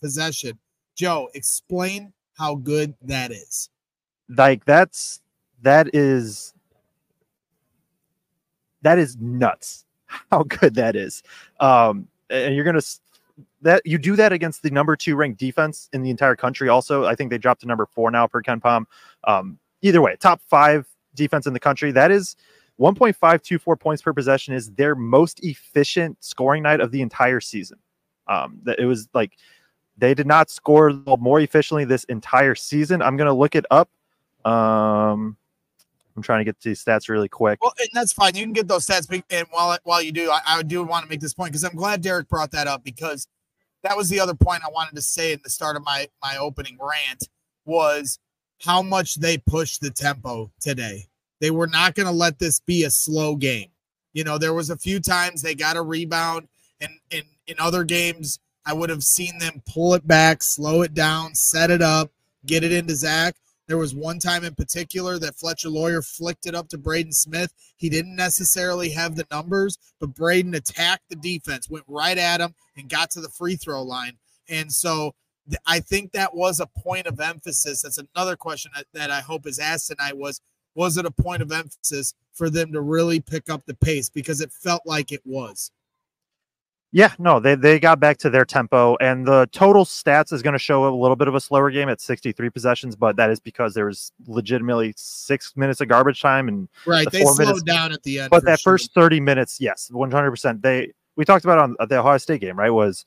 possession. 0.00 0.58
Joe, 0.96 1.28
explain 1.34 2.12
how 2.40 2.54
good 2.54 2.94
that 3.02 3.30
is. 3.30 3.68
Like 4.28 4.64
that's 4.64 5.20
that 5.62 5.94
is 5.94 6.54
that 8.82 8.98
is 8.98 9.16
nuts 9.18 9.84
how 10.30 10.44
good 10.44 10.74
that 10.74 10.96
is. 10.96 11.22
Um, 11.60 12.08
and 12.30 12.54
you're 12.54 12.64
gonna 12.64 12.80
that 13.62 13.82
you 13.84 13.98
do 13.98 14.16
that 14.16 14.32
against 14.32 14.62
the 14.62 14.70
number 14.70 14.96
two 14.96 15.16
ranked 15.16 15.38
defense 15.38 15.88
in 15.92 16.02
the 16.02 16.10
entire 16.10 16.34
country. 16.34 16.68
Also, 16.68 17.04
I 17.04 17.14
think 17.14 17.30
they 17.30 17.38
dropped 17.38 17.60
to 17.60 17.66
number 17.66 17.86
four 17.86 18.10
now 18.10 18.26
per 18.26 18.42
KenPom. 18.42 18.84
Um, 19.24 19.58
either 19.82 20.00
way, 20.00 20.16
top 20.18 20.40
five 20.48 20.86
defense 21.14 21.46
in 21.46 21.52
the 21.52 21.60
country. 21.60 21.92
That 21.92 22.10
is 22.10 22.36
1.524 22.80 23.78
points 23.78 24.02
per 24.02 24.14
possession 24.14 24.54
is 24.54 24.70
their 24.72 24.94
most 24.94 25.44
efficient 25.44 26.16
scoring 26.24 26.62
night 26.62 26.80
of 26.80 26.90
the 26.90 27.02
entire 27.02 27.40
season. 27.40 27.78
Um, 28.26 28.60
that 28.62 28.78
it 28.78 28.86
was 28.86 29.08
like 29.12 29.32
they 30.00 30.14
did 30.14 30.26
not 30.26 30.50
score 30.50 30.90
more 31.18 31.40
efficiently 31.40 31.84
this 31.84 32.04
entire 32.04 32.54
season. 32.54 33.02
I'm 33.02 33.16
going 33.16 33.28
to 33.28 33.34
look 33.34 33.54
it 33.54 33.66
up. 33.70 33.88
Um, 34.44 35.36
I'm 36.16 36.22
trying 36.22 36.40
to 36.40 36.44
get 36.44 36.60
these 36.60 36.82
stats 36.84 37.08
really 37.08 37.28
quick. 37.28 37.62
Well, 37.62 37.72
and 37.78 37.88
that's 37.92 38.12
fine. 38.12 38.34
You 38.34 38.44
can 38.44 38.52
get 38.52 38.68
those 38.68 38.86
stats. 38.86 39.22
And 39.30 39.46
while 39.50 39.78
while 39.84 40.02
you 40.02 40.12
do, 40.12 40.30
I, 40.30 40.40
I 40.46 40.62
do 40.62 40.82
want 40.82 41.04
to 41.04 41.08
make 41.08 41.20
this 41.20 41.34
point 41.34 41.52
because 41.52 41.64
I'm 41.64 41.76
glad 41.76 42.02
Derek 42.02 42.28
brought 42.28 42.50
that 42.52 42.66
up 42.66 42.82
because 42.84 43.28
that 43.82 43.96
was 43.96 44.08
the 44.08 44.20
other 44.20 44.34
point 44.34 44.62
I 44.64 44.70
wanted 44.70 44.96
to 44.96 45.02
say 45.02 45.32
at 45.32 45.42
the 45.42 45.50
start 45.50 45.76
of 45.76 45.84
my 45.84 46.08
my 46.22 46.36
opening 46.36 46.78
rant 46.80 47.28
was 47.64 48.18
how 48.62 48.82
much 48.82 49.14
they 49.16 49.38
pushed 49.38 49.80
the 49.80 49.90
tempo 49.90 50.50
today. 50.60 51.06
They 51.40 51.50
were 51.50 51.66
not 51.66 51.94
going 51.94 52.06
to 52.06 52.12
let 52.12 52.38
this 52.38 52.60
be 52.60 52.84
a 52.84 52.90
slow 52.90 53.36
game. 53.36 53.70
You 54.12 54.24
know, 54.24 54.36
there 54.36 54.52
was 54.52 54.70
a 54.70 54.76
few 54.76 55.00
times 55.00 55.40
they 55.40 55.54
got 55.54 55.76
a 55.76 55.82
rebound, 55.82 56.48
and 56.80 56.92
in 57.10 57.22
in 57.46 57.56
other 57.58 57.84
games, 57.84 58.38
I 58.66 58.72
would 58.72 58.90
have 58.90 59.02
seen 59.02 59.38
them 59.38 59.62
pull 59.66 59.94
it 59.94 60.06
back, 60.06 60.42
slow 60.42 60.82
it 60.82 60.94
down, 60.94 61.34
set 61.34 61.70
it 61.70 61.82
up, 61.82 62.10
get 62.46 62.64
it 62.64 62.72
into 62.72 62.94
Zach. 62.94 63.36
There 63.66 63.78
was 63.78 63.94
one 63.94 64.18
time 64.18 64.44
in 64.44 64.54
particular 64.54 65.18
that 65.20 65.36
Fletcher 65.36 65.68
Loyer 65.68 66.02
flicked 66.02 66.46
it 66.46 66.56
up 66.56 66.68
to 66.70 66.78
Braden 66.78 67.12
Smith. 67.12 67.52
He 67.76 67.88
didn't 67.88 68.16
necessarily 68.16 68.90
have 68.90 69.14
the 69.14 69.26
numbers, 69.30 69.78
but 70.00 70.14
Braden 70.14 70.54
attacked 70.54 71.08
the 71.08 71.16
defense, 71.16 71.70
went 71.70 71.84
right 71.86 72.18
at 72.18 72.40
him, 72.40 72.54
and 72.76 72.88
got 72.88 73.10
to 73.12 73.20
the 73.20 73.28
free 73.28 73.54
throw 73.54 73.82
line. 73.82 74.18
And 74.48 74.72
so 74.72 75.14
I 75.66 75.80
think 75.80 76.12
that 76.12 76.34
was 76.34 76.58
a 76.58 76.66
point 76.66 77.06
of 77.06 77.20
emphasis. 77.20 77.82
That's 77.82 78.00
another 78.14 78.36
question 78.36 78.72
that, 78.74 78.86
that 78.92 79.10
I 79.10 79.20
hope 79.20 79.46
is 79.46 79.58
asked 79.58 79.86
tonight 79.86 80.16
was 80.16 80.40
was 80.74 80.96
it 80.96 81.06
a 81.06 81.10
point 81.10 81.42
of 81.42 81.52
emphasis 81.52 82.14
for 82.32 82.48
them 82.48 82.72
to 82.72 82.80
really 82.80 83.20
pick 83.20 83.50
up 83.50 83.66
the 83.66 83.74
pace 83.74 84.08
because 84.08 84.40
it 84.40 84.52
felt 84.52 84.82
like 84.84 85.12
it 85.12 85.22
was. 85.24 85.70
Yeah, 86.92 87.12
no, 87.20 87.38
they, 87.38 87.54
they 87.54 87.78
got 87.78 88.00
back 88.00 88.18
to 88.18 88.30
their 88.30 88.44
tempo, 88.44 88.96
and 89.00 89.24
the 89.24 89.48
total 89.52 89.84
stats 89.84 90.32
is 90.32 90.42
going 90.42 90.54
to 90.54 90.58
show 90.58 90.88
a 90.88 90.94
little 90.94 91.14
bit 91.14 91.28
of 91.28 91.36
a 91.36 91.40
slower 91.40 91.70
game 91.70 91.88
at 91.88 92.00
63 92.00 92.50
possessions, 92.50 92.96
but 92.96 93.14
that 93.14 93.30
is 93.30 93.38
because 93.38 93.74
there 93.74 93.86
was 93.86 94.10
legitimately 94.26 94.94
six 94.96 95.56
minutes 95.56 95.80
of 95.80 95.86
garbage 95.86 96.20
time 96.20 96.48
and 96.48 96.68
right. 96.86 97.04
The 97.04 97.10
they 97.10 97.22
slowed 97.22 97.38
minutes, 97.38 97.62
down 97.62 97.92
at 97.92 98.02
the 98.02 98.20
end, 98.20 98.30
but 98.30 98.44
that 98.44 98.58
sure. 98.58 98.72
first 98.72 98.92
30 98.92 99.20
minutes, 99.20 99.60
yes, 99.60 99.88
100. 99.92 100.30
percent 100.30 100.62
They 100.62 100.92
we 101.14 101.24
talked 101.24 101.44
about 101.44 101.58
on 101.58 101.76
the 101.88 102.00
Ohio 102.00 102.18
State 102.18 102.40
game, 102.40 102.58
right? 102.58 102.70
Was 102.70 103.04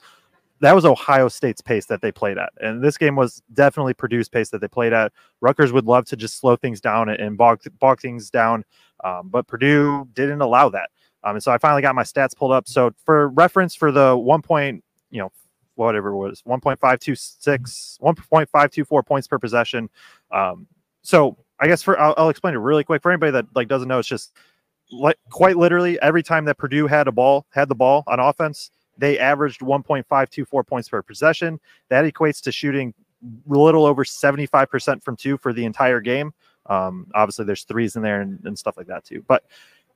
that 0.62 0.74
was 0.74 0.86
Ohio 0.86 1.28
State's 1.28 1.60
pace 1.60 1.88
that 1.88 2.02
they 2.02 2.12
played 2.12 2.38
at, 2.38 2.54
and 2.62 2.82
this 2.82 2.98
game 2.98 3.18
was 3.18 3.44
definitely 3.54 3.94
Purdue's 3.94 4.30
pace 4.30 4.50
that 4.52 4.62
they 4.62 4.70
played 4.70 4.94
at. 4.94 5.12
Rutgers 5.42 5.74
would 5.74 5.86
love 5.86 6.06
to 6.06 6.16
just 6.16 6.40
slow 6.40 6.56
things 6.56 6.80
down 6.80 7.10
and 7.10 7.38
bog 7.38 7.62
bog 7.80 8.00
things 8.00 8.30
down, 8.30 8.64
um, 9.04 9.28
but 9.28 9.46
Purdue 9.46 10.08
didn't 10.14 10.40
allow 10.40 10.70
that. 10.70 10.90
Um, 11.24 11.36
and 11.36 11.44
so 11.44 11.52
I 11.52 11.58
finally 11.58 11.82
got 11.82 11.96
my 11.96 12.04
stats 12.04 12.36
pulled 12.36 12.52
up. 12.52 12.68
So 12.68 12.92
for 13.06 13.30
reference, 13.30 13.76
for 13.76 13.92
the 13.92 14.16
one 14.16 14.42
point, 14.42 14.84
you 15.10 15.20
know, 15.20 15.32
whatever 15.76 16.10
it 16.10 16.18
was, 16.18 16.44
1.526, 16.48 18.00
1.524 18.00 19.06
points 19.06 19.28
per 19.28 19.40
possession. 19.40 19.90
Um, 20.32 20.68
so 21.02 21.38
I 21.60 21.68
guess 21.68 21.82
for 21.82 22.00
I'll, 22.00 22.14
I'll, 22.18 22.30
explain 22.30 22.54
it 22.54 22.58
really 22.58 22.84
quick 22.84 23.02
for 23.02 23.12
anybody 23.12 23.32
that 23.32 23.46
like 23.56 23.68
doesn't 23.68 23.88
know. 23.88 24.00
It's 24.00 24.08
just 24.08 24.34
like 24.92 25.18
quite 25.32 25.58
literally 25.58 26.00
every 26.02 26.24
time 26.24 26.46
that 26.46 26.58
Purdue 26.58 26.88
had 26.88 27.08
a 27.08 27.12
ball, 27.12 27.46
had 27.52 27.70
the 27.70 27.76
ball 27.76 28.04
on 28.08 28.20
offense, 28.20 28.72
they 28.98 29.18
averaged 29.18 29.62
1.524 29.62 30.68
points 30.68 30.90
per 30.90 31.02
possession. 31.02 31.60
That 31.90 32.06
equates 32.06 32.42
to 32.42 32.52
shooting 32.52 32.94
a 33.24 33.58
little 33.58 33.86
over 33.86 34.04
75% 34.04 35.04
from 35.04 35.16
two 35.16 35.38
for 35.38 35.54
the 35.54 35.66
entire 35.66 36.02
game. 36.02 36.34
Um, 36.68 37.08
obviously, 37.14 37.46
there's 37.46 37.64
threes 37.64 37.96
in 37.96 38.02
there 38.02 38.22
and, 38.22 38.40
and 38.46 38.58
stuff 38.58 38.78
like 38.78 38.88
that 38.88 39.04
too. 39.04 39.24
But 39.28 39.44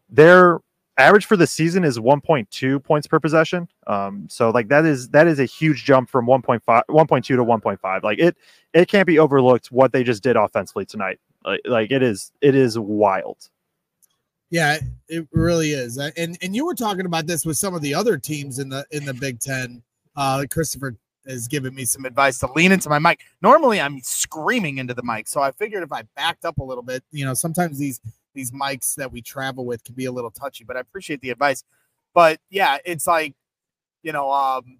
their 0.09 0.59
average 0.97 1.25
for 1.25 1.37
the 1.37 1.47
season 1.47 1.83
is 1.83 1.99
1.2 1.99 2.83
points 2.83 3.07
per 3.07 3.19
possession. 3.19 3.67
Um, 3.85 4.27
so 4.29 4.49
like 4.49 4.67
that 4.69 4.85
is 4.85 5.09
that 5.09 5.27
is 5.27 5.39
a 5.39 5.45
huge 5.45 5.85
jump 5.85 6.09
from 6.09 6.25
1.5, 6.25 6.61
1.2 6.65 7.23
to 7.23 7.37
1.5. 7.37 8.03
Like 8.03 8.19
it 8.19 8.35
it 8.73 8.87
can't 8.87 9.07
be 9.07 9.19
overlooked 9.19 9.67
what 9.67 9.91
they 9.91 10.03
just 10.03 10.23
did 10.23 10.35
offensively 10.35 10.85
tonight. 10.85 11.19
Like, 11.45 11.61
like 11.65 11.91
it 11.91 12.03
is 12.03 12.31
it 12.41 12.55
is 12.55 12.77
wild. 12.77 13.49
Yeah, 14.49 14.77
it 15.09 15.27
really 15.31 15.71
is. 15.71 15.97
And 15.97 16.37
and 16.41 16.55
you 16.55 16.65
were 16.65 16.75
talking 16.75 17.05
about 17.05 17.27
this 17.27 17.45
with 17.45 17.57
some 17.57 17.75
of 17.75 17.81
the 17.81 17.93
other 17.93 18.17
teams 18.17 18.59
in 18.59 18.69
the 18.69 18.85
in 18.91 19.05
the 19.05 19.13
Big 19.13 19.39
Ten. 19.39 19.83
Uh, 20.15 20.45
Christopher 20.49 20.95
has 21.27 21.47
given 21.47 21.75
me 21.75 21.85
some 21.85 22.05
advice 22.05 22.39
to 22.39 22.51
lean 22.53 22.71
into 22.71 22.89
my 22.89 22.97
mic. 22.97 23.19
Normally, 23.41 23.79
I'm 23.79 23.99
screaming 24.01 24.77
into 24.77 24.93
the 24.93 25.03
mic, 25.03 25.27
so 25.27 25.41
I 25.41 25.51
figured 25.51 25.83
if 25.83 25.91
I 25.91 26.03
backed 26.15 26.45
up 26.45 26.57
a 26.57 26.63
little 26.63 26.83
bit, 26.83 27.03
you 27.11 27.25
know, 27.25 27.33
sometimes 27.33 27.77
these 27.77 27.99
these 28.37 28.51
mics 28.51 28.95
that 28.95 29.11
we 29.11 29.21
travel 29.21 29.65
with 29.65 29.83
can 29.83 29.95
be 29.95 30.05
a 30.05 30.11
little 30.11 30.31
touchy, 30.31 30.63
but 30.63 30.77
I 30.77 30.79
appreciate 30.79 31.19
the 31.21 31.31
advice. 31.31 31.63
But 32.13 32.39
yeah, 32.49 32.77
it's 32.85 33.07
like, 33.07 33.35
you 34.03 34.13
know, 34.13 34.31
um, 34.31 34.79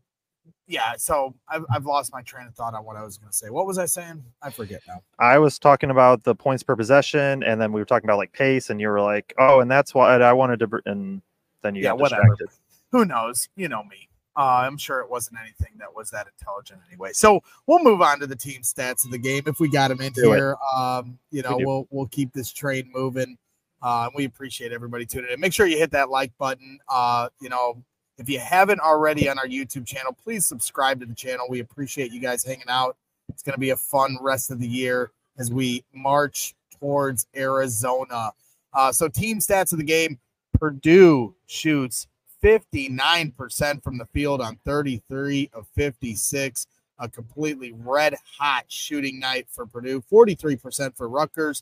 yeah, 0.67 0.93
so 0.97 1.33
I've, 1.49 1.65
I've 1.69 1.85
lost 1.85 2.13
my 2.13 2.21
train 2.21 2.47
of 2.47 2.55
thought 2.55 2.73
on 2.73 2.85
what 2.85 2.95
I 2.97 3.03
was 3.03 3.17
going 3.17 3.31
to 3.31 3.35
say. 3.35 3.49
What 3.49 3.65
was 3.67 3.77
I 3.77 3.85
saying? 3.85 4.23
I 4.41 4.49
forget 4.49 4.81
now. 4.87 5.01
I 5.19 5.39
was 5.39 5.59
talking 5.59 5.89
about 5.89 6.23
the 6.23 6.35
points 6.35 6.63
per 6.63 6.75
possession, 6.75 7.43
and 7.43 7.59
then 7.59 7.71
we 7.71 7.81
were 7.81 7.85
talking 7.85 8.07
about 8.07 8.17
like 8.17 8.31
pace, 8.33 8.69
and 8.69 8.79
you 8.79 8.89
were 8.89 9.01
like, 9.01 9.33
"Oh, 9.37 9.59
and 9.59 9.69
that's 9.71 9.93
why 9.93 10.15
I 10.15 10.33
wanted 10.33 10.59
to," 10.59 10.81
and 10.85 11.21
then 11.63 11.75
you 11.75 11.83
yeah, 11.83 11.89
got 11.89 11.99
distracted. 11.99 12.29
Whatever. 12.29 12.51
Who 12.91 13.05
knows? 13.05 13.49
You 13.55 13.69
know 13.69 13.83
me. 13.83 14.07
Uh, 14.37 14.61
I'm 14.65 14.77
sure 14.77 14.99
it 14.99 15.09
wasn't 15.09 15.39
anything 15.41 15.73
that 15.79 15.95
was 15.95 16.11
that 16.11 16.27
intelligent 16.27 16.79
anyway. 16.87 17.11
So 17.11 17.41
we'll 17.65 17.83
move 17.83 18.01
on 18.01 18.19
to 18.19 18.27
the 18.27 18.35
team 18.35 18.61
stats 18.61 19.03
of 19.03 19.09
the 19.09 19.17
game 19.17 19.43
if 19.47 19.59
we 19.59 19.67
got 19.67 19.87
them 19.87 19.99
in 19.99 20.13
Do 20.13 20.31
here. 20.31 20.55
Um, 20.75 21.17
you 21.31 21.41
know, 21.41 21.57
we 21.57 21.65
will 21.65 21.87
we'll 21.89 22.07
keep 22.07 22.33
this 22.33 22.51
train 22.51 22.91
moving. 22.93 23.37
Uh, 23.81 24.09
we 24.15 24.25
appreciate 24.25 24.71
everybody 24.71 25.05
tuning 25.05 25.31
in. 25.31 25.39
Make 25.39 25.53
sure 25.53 25.67
you 25.67 25.77
hit 25.77 25.91
that 25.91 26.09
like 26.09 26.35
button. 26.37 26.79
Uh, 26.89 27.29
you 27.39 27.49
know, 27.49 27.83
if 28.17 28.29
you 28.29 28.39
haven't 28.39 28.79
already 28.79 29.29
on 29.29 29.37
our 29.37 29.47
YouTube 29.47 29.85
channel, 29.85 30.15
please 30.23 30.45
subscribe 30.45 30.99
to 30.99 31.05
the 31.05 31.13
channel. 31.13 31.45
We 31.49 31.59
appreciate 31.59 32.11
you 32.11 32.19
guys 32.19 32.43
hanging 32.43 32.67
out. 32.67 32.97
It's 33.29 33.43
going 33.43 33.53
to 33.53 33.59
be 33.59 33.69
a 33.69 33.77
fun 33.77 34.17
rest 34.21 34.49
of 34.51 34.59
the 34.59 34.67
year 34.67 35.11
as 35.37 35.51
we 35.51 35.83
march 35.93 36.55
towards 36.79 37.27
Arizona. 37.35 38.31
Uh, 38.73 38.91
so, 38.91 39.07
team 39.07 39.39
stats 39.39 39.71
of 39.71 39.77
the 39.77 39.83
game 39.83 40.19
Purdue 40.59 41.35
shoots 41.45 42.07
59% 42.43 43.83
from 43.83 43.97
the 43.97 44.05
field 44.07 44.41
on 44.41 44.57
33 44.65 45.49
of 45.53 45.67
56. 45.75 46.67
A 46.99 47.07
completely 47.07 47.73
red 47.73 48.15
hot 48.39 48.65
shooting 48.67 49.19
night 49.19 49.47
for 49.51 49.67
Purdue, 49.67 50.01
43% 50.11 50.95
for 50.95 51.07
Rutgers. 51.07 51.61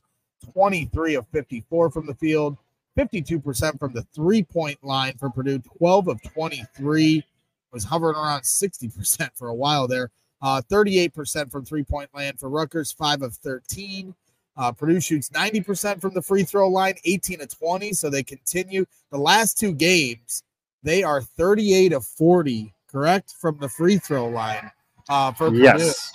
23 0.53 1.15
of 1.15 1.27
54 1.27 1.89
from 1.91 2.05
the 2.05 2.13
field, 2.13 2.57
52% 2.97 3.79
from 3.79 3.93
the 3.93 4.03
three 4.13 4.43
point 4.43 4.83
line 4.83 5.13
for 5.17 5.29
Purdue, 5.29 5.59
12 5.77 6.07
of 6.07 6.21
23, 6.23 7.23
was 7.71 7.83
hovering 7.83 8.15
around 8.15 8.41
60% 8.41 9.29
for 9.35 9.49
a 9.49 9.53
while 9.53 9.87
there. 9.87 10.09
Uh, 10.41 10.61
38% 10.69 11.51
from 11.51 11.65
three 11.65 11.83
point 11.83 12.09
land 12.13 12.39
for 12.39 12.49
Rutgers, 12.49 12.91
5 12.91 13.21
of 13.21 13.35
13. 13.35 14.13
Uh, 14.57 14.71
Purdue 14.71 15.01
shoots 15.01 15.29
90% 15.29 15.99
from 15.99 16.13
the 16.13 16.21
free 16.21 16.43
throw 16.43 16.69
line, 16.69 16.93
18 17.03 17.41
of 17.41 17.49
20. 17.57 17.93
So 17.93 18.09
they 18.09 18.23
continue 18.23 18.85
the 19.11 19.17
last 19.17 19.57
two 19.57 19.73
games. 19.73 20.43
They 20.83 21.03
are 21.03 21.21
38 21.21 21.93
of 21.93 22.05
40, 22.05 22.73
correct, 22.89 23.33
from 23.39 23.57
the 23.59 23.67
free 23.67 23.97
throw 23.97 24.27
line 24.27 24.71
uh, 25.09 25.31
for 25.33 25.49
Purdue. 25.49 25.63
Yes. 25.63 26.13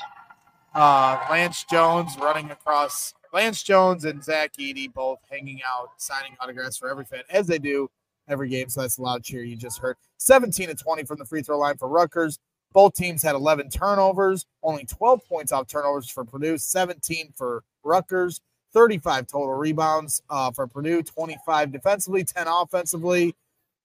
Uh, 0.74 1.18
Lance 1.28 1.64
Jones 1.64 2.16
running 2.20 2.50
across 2.50 3.12
Lance 3.32 3.62
Jones 3.62 4.04
and 4.04 4.22
Zach 4.22 4.52
Edey 4.58 4.92
both 4.92 5.18
hanging 5.30 5.60
out, 5.66 5.90
signing 5.96 6.36
autographs 6.40 6.76
for 6.76 6.90
every 6.90 7.04
fan, 7.04 7.22
as 7.30 7.46
they 7.46 7.58
do 7.58 7.88
every 8.28 8.48
game. 8.48 8.68
So 8.68 8.80
that's 8.80 8.98
a 8.98 9.02
loud 9.02 9.22
cheer 9.22 9.42
you 9.42 9.56
just 9.56 9.78
heard. 9.78 9.96
17 10.18 10.68
to 10.68 10.74
20 10.74 11.04
from 11.04 11.18
the 11.18 11.24
free 11.24 11.42
throw 11.42 11.58
line 11.58 11.76
for 11.76 11.88
Rutgers. 11.88 12.38
Both 12.72 12.94
teams 12.94 13.22
had 13.22 13.34
11 13.34 13.70
turnovers, 13.70 14.46
only 14.62 14.84
12 14.84 15.26
points 15.26 15.50
off 15.50 15.66
turnovers 15.66 16.08
for 16.08 16.24
Purdue, 16.24 16.56
17 16.56 17.32
for 17.36 17.64
Rutgers, 17.82 18.40
35 18.72 19.26
total 19.26 19.54
rebounds 19.54 20.22
uh, 20.30 20.52
for 20.52 20.68
Purdue, 20.68 21.02
25 21.02 21.72
defensively, 21.72 22.22
10 22.22 22.46
offensively, 22.46 23.34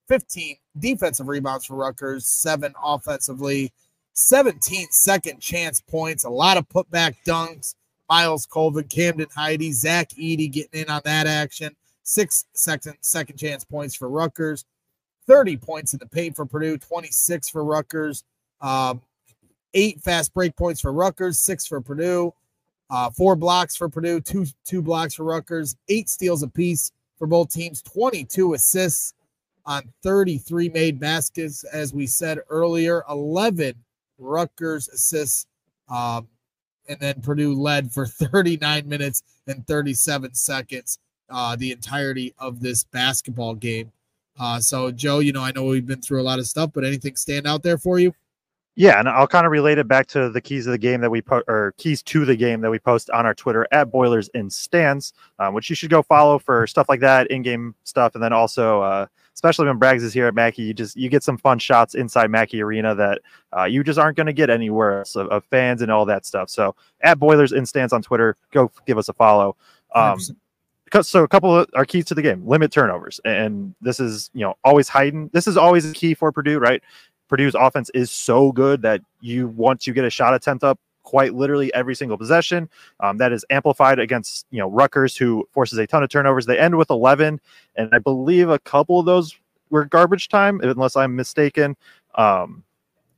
15 0.08 0.58
defensive 0.78 1.28
rebounds 1.28 1.66
for 1.66 1.76
Rutgers, 1.76 2.28
7 2.28 2.74
offensively, 2.84 3.72
17 4.14 4.88
second 4.92 5.40
chance 5.42 5.82
points, 5.82 6.24
a 6.24 6.30
lot 6.30 6.58
of 6.58 6.70
putback 6.70 7.16
dunks, 7.26 7.74
Myles 8.10 8.46
Colvin, 8.46 8.86
Camden 8.86 9.28
Heide, 9.36 9.74
Zach 9.74 10.10
Edey 10.10 10.52
getting 10.52 10.82
in 10.82 10.90
on 10.90 11.02
that 11.06 11.28
action. 11.28 11.76
Six 12.04 12.46
second 12.54 12.96
second 13.02 13.38
chance 13.38 13.64
points 13.64 13.96
for 13.96 14.10
Rutgers, 14.10 14.66
30 15.28 15.58
points 15.58 15.94
in 15.94 16.00
the 16.00 16.06
paint 16.06 16.36
for 16.36 16.46
Purdue, 16.46 16.78
26 16.78 17.50
for 17.50 17.64
Rutgers, 17.64 18.24
um, 18.62 19.02
eight 19.74 20.02
fast 20.02 20.34
break 20.34 20.56
points 20.56 20.82
for 20.82 20.94
Rutgers, 20.94 21.42
six 21.42 21.66
for 21.66 21.82
Purdue, 21.82 22.34
uh, 22.90 23.10
four 23.10 23.36
blocks 23.36 23.76
for 23.76 23.90
Purdue, 23.90 24.20
two 24.22 24.46
two 24.66 24.82
blocks 24.82 25.16
for 25.16 25.24
Rutgers, 25.24 25.76
eight 25.90 26.10
steals 26.10 26.44
apiece 26.44 26.92
for 27.18 27.28
both 27.28 27.50
teams, 27.50 27.82
22 27.82 28.54
assists 28.54 29.14
on 29.66 29.84
33 30.04 30.70
made 30.70 31.00
baskets, 31.00 31.64
as 31.64 31.94
we 31.94 32.06
said 32.06 32.40
earlier, 32.50 33.04
11 33.10 33.74
Rutgers 34.18 34.90
assists. 34.90 35.48
Um, 35.90 36.28
and 36.88 37.00
then 37.00 37.22
Purdue 37.22 37.54
led 37.54 37.92
for 37.92 38.06
39 38.08 38.88
minutes 38.88 39.24
and 39.48 39.66
37 39.68 40.34
seconds 40.34 41.00
uh, 41.30 41.56
the 41.56 41.72
entirety 41.72 42.34
of 42.40 42.60
this 42.60 42.84
basketball 42.84 43.56
game. 43.56 43.92
Uh, 44.40 44.60
so, 44.60 44.92
Joe, 44.92 45.20
you 45.20 45.32
know, 45.32 45.42
I 45.42 45.52
know 45.52 45.64
we've 45.66 45.86
been 45.86 46.02
through 46.02 46.22
a 46.22 46.24
lot 46.24 46.40
of 46.40 46.48
stuff, 46.48 46.72
but 46.74 46.84
anything 46.84 47.16
stand 47.16 47.48
out 47.48 47.64
there 47.64 47.78
for 47.78 48.00
you? 48.00 48.14
Yeah, 48.78 49.00
and 49.00 49.08
I'll 49.08 49.28
kind 49.28 49.46
of 49.46 49.54
relate 49.54 49.78
it 49.78 49.88
back 49.88 50.06
to 50.08 50.30
the 50.30 50.42
keys 50.42 50.68
of 50.68 50.72
the 50.72 50.78
game 50.78 51.00
that 51.00 51.10
we 51.10 51.22
put, 51.22 51.46
or 51.48 51.74
keys 51.78 52.04
to 52.04 52.26
the 52.26 52.36
game 52.36 52.60
that 52.60 52.70
we 52.70 52.78
post 52.78 53.10
on 53.12 53.26
our 53.26 53.34
Twitter 53.34 53.66
at 53.72 53.90
Boilers 53.90 54.28
in 54.34 54.50
Stands, 54.50 55.14
um, 55.40 55.54
which 55.54 55.70
you 55.70 55.78
should 55.78 55.90
go 55.90 56.02
follow 56.04 56.38
for 56.38 56.68
stuff 56.68 56.90
like 56.90 57.00
that, 57.00 57.28
in-game 57.28 57.74
stuff, 57.86 58.16
and 58.16 58.24
then 58.24 58.34
also, 58.34 58.82
uh, 58.82 59.06
especially 59.36 59.68
when 59.68 59.80
Braggs 59.80 60.02
is 60.02 60.14
here 60.14 60.28
at 60.28 60.34
Mackey, 60.34 60.64
you 60.64 60.74
just 60.74 60.96
you 60.96 61.10
get 61.10 61.24
some 61.24 61.38
fun 61.38 61.60
shots 61.60 61.94
inside 61.94 62.32
Mackey 62.32 62.62
Arena 62.64 62.96
that 62.96 63.22
uh, 63.56 63.66
you 63.66 63.84
just 63.84 64.00
aren't 64.00 64.18
going 64.18 64.28
to 64.28 64.34
get 64.34 64.50
anywhere 64.50 65.00
else 65.00 65.16
of, 65.16 65.28
of, 65.28 65.44
fans 65.46 65.82
and 65.82 65.92
all 65.92 66.06
that 66.06 66.26
stuff. 66.26 66.50
So 66.50 66.76
at 67.02 67.20
Boilers 67.20 67.52
in 67.52 67.66
Stands 67.66 67.94
on 67.94 68.02
Twitter, 68.02 68.38
go 68.52 68.72
give 68.88 68.98
us 68.98 69.10
a 69.10 69.14
follow. 69.14 69.56
Um, 69.94 70.20
so 71.02 71.24
a 71.24 71.28
couple 71.28 71.58
of 71.58 71.68
our 71.74 71.84
keys 71.84 72.06
to 72.06 72.16
the 72.16 72.22
game 72.22 72.48
limit 72.48 72.72
turnovers 72.72 73.20
and 73.26 73.76
this 73.82 74.00
is 74.00 74.30
you 74.34 74.42
know 74.42 74.54
always 74.64 74.88
heightened 74.88 75.30
this 75.34 75.48
is 75.48 75.58
always 75.58 75.90
a 75.90 75.94
key 75.94 76.14
for 76.14 76.32
purdue 76.32 76.58
right 76.58 76.82
Purdue's 77.28 77.56
offense 77.56 77.90
is 77.94 78.12
so 78.12 78.52
good 78.52 78.82
that 78.84 79.02
you 79.20 79.48
want 79.48 79.82
to 79.82 79.92
get 79.92 80.06
a 80.06 80.10
shot 80.10 80.34
attempt 80.34 80.64
up 80.64 80.80
quite 81.06 81.34
literally 81.34 81.74
every 81.74 81.96
single 81.96 82.18
possession. 82.18 82.70
Um, 83.00 83.18
that 83.20 83.32
is 83.32 83.46
amplified 83.50 84.00
against 84.00 84.46
you 84.52 84.60
know 84.60 84.70
Rutgers, 84.70 85.16
who 85.16 85.48
forces 85.52 85.80
a 85.80 85.88
ton 85.88 86.04
of 86.04 86.10
turnovers. 86.10 86.46
They 86.46 86.60
end 86.60 86.78
with 86.78 86.90
11, 86.90 87.40
and 87.78 87.90
I 87.94 88.00
believe 88.00 88.50
a 88.50 88.60
couple 88.60 89.00
of 89.00 89.06
those 89.06 89.38
were 89.70 89.86
garbage 89.86 90.28
time, 90.28 90.60
unless 90.62 90.98
I'm 90.98 91.16
mistaken. 91.16 91.78
Um, 92.16 92.64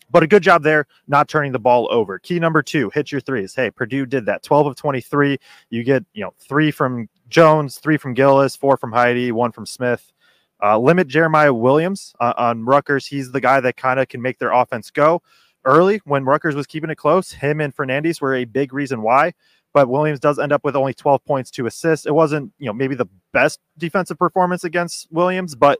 but 0.10 0.24
a 0.24 0.28
good 0.28 0.44
job 0.44 0.64
there, 0.64 0.88
not 1.08 1.28
turning 1.28 1.52
the 1.52 1.60
ball 1.60 1.88
over. 1.92 2.20
Key 2.20 2.40
number 2.40 2.62
two, 2.62 2.90
hit 2.94 3.12
your 3.12 3.20
threes. 3.20 3.54
Hey, 3.54 3.72
Purdue 3.72 4.06
did 4.06 4.26
that. 4.28 4.44
12 4.44 4.68
of 4.68 4.76
23. 4.76 5.38
You 5.70 5.84
get, 5.84 6.06
you 6.14 6.24
know, 6.24 6.34
three 6.40 6.72
from 6.72 7.10
Jones, 7.28 7.78
three 7.78 7.98
from 7.98 8.14
Gillis, 8.14 8.56
four 8.56 8.78
from 8.78 8.94
Heide, 8.94 9.34
one 9.34 9.52
from 9.52 9.66
Smith. 9.66 10.14
Uh, 10.64 10.80
limit 10.80 11.08
Jeremiah 11.08 11.54
Williams 11.54 12.16
uh, 12.20 12.34
on 12.38 12.64
Rutgers. 12.64 13.06
He's 13.06 13.32
the 13.32 13.42
guy 13.42 13.60
that 13.60 13.76
kind 13.76 14.00
of 14.00 14.08
can 14.08 14.22
make 14.22 14.40
their 14.40 14.52
offense 14.52 14.90
go 14.92 15.22
early 15.66 16.02
when 16.06 16.26
Rutgers 16.26 16.56
was 16.56 16.68
keeping 16.68 16.90
it 16.90 16.96
close. 16.96 17.32
Him 17.32 17.62
and 17.62 17.76
Fernandes 17.76 18.22
were 18.22 18.36
a 18.36 18.46
big 18.46 18.74
reason 18.74 19.02
why. 19.02 19.34
But 19.74 19.90
Williams 19.90 20.20
does 20.20 20.40
end 20.40 20.52
up 20.52 20.64
with 20.64 20.76
only 20.76 20.94
12 20.94 21.24
points 21.26 21.52
to 21.52 21.66
assist. 21.68 22.08
It 22.08 22.14
wasn't, 22.14 22.52
you 22.58 22.66
know, 22.66 22.74
maybe 22.74 22.96
the 22.96 23.08
best 23.34 23.60
defensive 23.78 24.18
performance 24.18 24.64
against 24.64 25.08
Williams, 25.12 25.56
but 25.56 25.80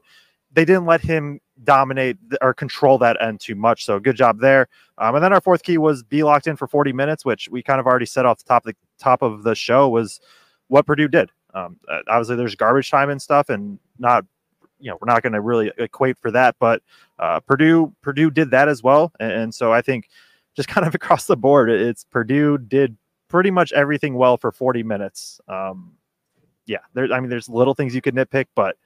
they 0.52 0.64
didn't 0.64 0.86
let 0.86 1.00
him 1.00 1.40
dominate 1.64 2.16
or 2.40 2.54
control 2.54 2.98
that 2.98 3.20
end 3.20 3.40
too 3.40 3.54
much. 3.54 3.84
So 3.84 3.98
good 3.98 4.16
job 4.16 4.40
there. 4.40 4.68
Um, 4.98 5.14
and 5.14 5.24
then 5.24 5.32
our 5.32 5.40
fourth 5.40 5.62
key 5.62 5.78
was 5.78 6.02
be 6.02 6.22
locked 6.22 6.46
in 6.46 6.56
for 6.56 6.66
40 6.66 6.92
minutes, 6.92 7.24
which 7.24 7.48
we 7.50 7.62
kind 7.62 7.80
of 7.80 7.86
already 7.86 8.06
said 8.06 8.24
off 8.24 8.38
the 8.38 8.44
top 8.44 8.66
of 8.66 8.72
the 8.72 8.76
top 9.02 9.22
of 9.22 9.42
the 9.42 9.54
show 9.54 9.88
was 9.88 10.20
what 10.68 10.86
Purdue 10.86 11.08
did. 11.08 11.30
Um, 11.54 11.78
uh, 11.88 12.00
obviously, 12.08 12.36
there's 12.36 12.54
garbage 12.54 12.90
time 12.90 13.10
and 13.10 13.20
stuff, 13.20 13.48
and 13.48 13.78
not 13.98 14.24
you 14.78 14.90
know 14.90 14.98
we're 15.00 15.12
not 15.12 15.22
going 15.22 15.32
to 15.32 15.40
really 15.40 15.70
equate 15.78 16.18
for 16.18 16.30
that, 16.30 16.56
but 16.58 16.82
uh, 17.18 17.40
Purdue 17.40 17.94
Purdue 18.02 18.30
did 18.30 18.50
that 18.50 18.68
as 18.68 18.82
well, 18.82 19.12
and, 19.20 19.32
and, 19.32 19.54
so 19.54 19.72
I 19.72 19.82
think 19.82 20.08
just 20.56 20.68
kind 20.74 20.86
of 20.86 20.94
across 20.94 21.26
the 21.26 21.36
board, 21.36 21.70
it's 21.70 22.04
Purdue 22.04 22.58
did 22.58 22.96
pretty 23.28 23.50
much 23.50 23.72
everything 23.72 24.14
well 24.14 24.36
for 24.36 24.50
40 24.50 24.82
minutes. 24.82 25.40
Um, 25.48 25.92
yeah, 26.66 26.78
there. 26.94 27.12
I 27.12 27.20
mean, 27.20 27.30
there's 27.30 27.48
little 27.48 27.74
things 27.74 27.94
you 27.94 28.00
could 28.00 28.14
nitpick, 28.14 28.46
but 28.54 28.76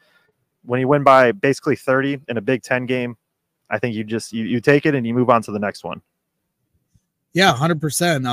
when 0.64 0.80
you 0.80 0.88
win 0.88 1.02
by 1.02 1.32
basically 1.32 1.76
30 1.76 2.20
in 2.28 2.36
a 2.36 2.40
Big 2.40 2.62
Ten 2.62 2.86
game, 2.86 3.16
I 3.70 3.78
think 3.78 3.94
you 3.94 4.04
just 4.04 4.32
you, 4.32 4.44
you 4.44 4.60
take 4.60 4.86
it 4.86 4.94
and 4.94 5.06
you 5.06 5.14
move 5.14 5.30
on 5.30 5.42
to 5.42 5.52
the 5.52 5.58
next 5.58 5.84
one. 5.84 6.02
Yeah, 7.34 7.54
hundred 7.54 7.76
um, 7.76 7.80
percent. 7.80 8.24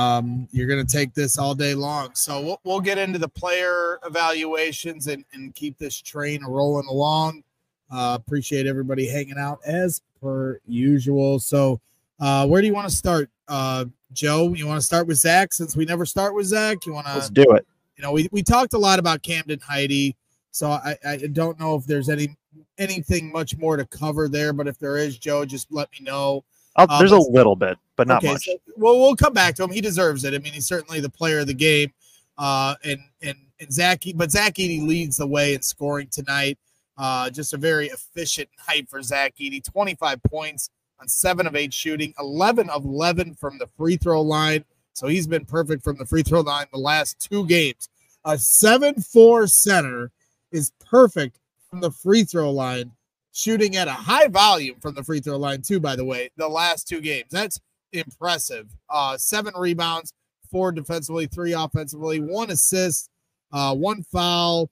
You're 0.52 0.68
going 0.68 0.84
to 0.84 0.92
take 0.92 1.14
this 1.14 1.38
all 1.38 1.54
day 1.54 1.74
long. 1.74 2.10
So 2.14 2.40
we'll, 2.42 2.60
we'll 2.64 2.80
get 2.80 2.98
into 2.98 3.18
the 3.18 3.28
player 3.28 3.98
evaluations 4.04 5.06
and, 5.06 5.24
and 5.32 5.54
keep 5.54 5.78
this 5.78 6.00
train 6.00 6.44
rolling 6.44 6.86
along. 6.86 7.42
Uh, 7.90 8.16
appreciate 8.20 8.66
everybody 8.66 9.08
hanging 9.08 9.38
out 9.38 9.58
as 9.64 10.00
per 10.20 10.60
usual. 10.66 11.38
So, 11.40 11.80
uh, 12.20 12.46
where 12.46 12.60
do 12.60 12.66
you 12.66 12.74
want 12.74 12.88
to 12.88 12.94
start, 12.94 13.30
uh, 13.48 13.86
Joe? 14.12 14.54
You 14.54 14.66
want 14.66 14.80
to 14.80 14.86
start 14.86 15.06
with 15.06 15.16
Zach 15.16 15.52
since 15.52 15.76
we 15.76 15.84
never 15.84 16.06
start 16.06 16.34
with 16.34 16.46
Zach? 16.46 16.86
You 16.86 16.92
want 16.92 17.06
to? 17.06 17.14
Let's 17.14 17.30
do 17.30 17.50
it. 17.52 17.66
You 17.96 18.02
know, 18.02 18.12
we, 18.12 18.28
we 18.30 18.42
talked 18.42 18.74
a 18.74 18.78
lot 18.78 18.98
about 18.98 19.22
Camden 19.22 19.60
Heide, 19.60 20.14
so 20.50 20.70
I, 20.70 20.96
I 21.06 21.16
don't 21.16 21.58
know 21.58 21.74
if 21.74 21.84
there's 21.86 22.08
any 22.08 22.36
anything 22.78 23.30
much 23.32 23.56
more 23.56 23.76
to 23.76 23.84
cover 23.86 24.28
there. 24.28 24.52
But 24.52 24.68
if 24.68 24.78
there 24.78 24.96
is, 24.96 25.18
Joe, 25.18 25.44
just 25.44 25.70
let 25.70 25.88
me 25.92 26.04
know. 26.04 26.44
Um, 26.76 26.88
there's 26.98 27.12
a 27.12 27.18
little 27.18 27.56
bit, 27.56 27.76
but 27.96 28.06
not 28.06 28.22
okay, 28.22 28.32
much. 28.32 28.44
So, 28.44 28.56
well, 28.76 28.98
we'll 28.98 29.16
come 29.16 29.32
back 29.32 29.56
to 29.56 29.64
him. 29.64 29.70
He 29.70 29.80
deserves 29.80 30.24
it. 30.24 30.32
I 30.32 30.38
mean, 30.38 30.52
he's 30.52 30.66
certainly 30.66 31.00
the 31.00 31.10
player 31.10 31.40
of 31.40 31.46
the 31.46 31.54
game. 31.54 31.92
Uh, 32.38 32.74
and 32.84 33.00
and 33.20 33.36
and 33.58 33.72
Zach, 33.72 34.04
but 34.14 34.30
Zach 34.30 34.54
Edey 34.54 34.86
leads 34.86 35.18
the 35.18 35.26
way 35.26 35.54
in 35.54 35.62
scoring 35.62 36.08
tonight. 36.10 36.58
Uh, 37.00 37.30
just 37.30 37.54
a 37.54 37.56
very 37.56 37.86
efficient 37.86 38.46
night 38.68 38.86
for 38.90 39.00
Zach 39.00 39.34
Edey. 39.40 39.64
25 39.64 40.22
points 40.24 40.68
on 41.00 41.08
seven 41.08 41.46
of 41.46 41.56
eight 41.56 41.72
shooting, 41.72 42.12
11 42.20 42.68
of 42.68 42.84
11 42.84 43.36
from 43.36 43.56
the 43.56 43.66
free 43.78 43.96
throw 43.96 44.20
line. 44.20 44.66
So 44.92 45.06
he's 45.06 45.26
been 45.26 45.46
perfect 45.46 45.82
from 45.82 45.96
the 45.96 46.04
free 46.04 46.22
throw 46.22 46.42
line 46.42 46.66
the 46.70 46.78
last 46.78 47.18
two 47.18 47.46
games. 47.46 47.88
A 48.26 48.36
7 48.36 48.96
4 49.00 49.46
center 49.46 50.12
is 50.52 50.72
perfect 50.90 51.38
from 51.70 51.80
the 51.80 51.90
free 51.90 52.24
throw 52.24 52.50
line, 52.50 52.92
shooting 53.32 53.76
at 53.76 53.88
a 53.88 53.92
high 53.92 54.28
volume 54.28 54.78
from 54.78 54.94
the 54.94 55.02
free 55.02 55.20
throw 55.20 55.38
line, 55.38 55.62
too, 55.62 55.80
by 55.80 55.96
the 55.96 56.04
way, 56.04 56.28
the 56.36 56.48
last 56.48 56.86
two 56.86 57.00
games. 57.00 57.28
That's 57.30 57.58
impressive. 57.94 58.66
Uh, 58.90 59.16
seven 59.16 59.54
rebounds, 59.56 60.12
four 60.50 60.70
defensively, 60.70 61.26
three 61.26 61.54
offensively, 61.54 62.20
one 62.20 62.50
assist, 62.50 63.08
uh, 63.52 63.74
one 63.74 64.02
foul, 64.02 64.68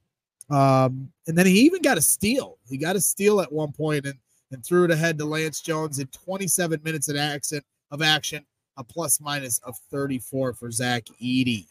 um, 0.50 1.10
and 1.26 1.36
then 1.36 1.46
he 1.46 1.60
even 1.60 1.82
got 1.82 1.98
a 1.98 2.02
steal. 2.02 2.58
He 2.68 2.78
got 2.78 2.96
a 2.96 3.00
steal 3.00 3.40
at 3.40 3.52
one 3.52 3.72
point 3.72 4.06
and, 4.06 4.18
and 4.50 4.64
threw 4.64 4.84
it 4.84 4.90
ahead 4.90 5.18
to 5.18 5.24
Lance 5.24 5.60
Jones 5.60 5.98
in 5.98 6.06
27 6.08 6.80
minutes 6.82 7.08
of 7.08 7.16
action 7.16 7.60
of 7.90 8.02
action, 8.02 8.44
a 8.76 8.84
plus 8.84 9.20
minus 9.20 9.58
of 9.60 9.76
34 9.90 10.54
for 10.54 10.70
Zach 10.70 11.04
Edey. 11.22 11.66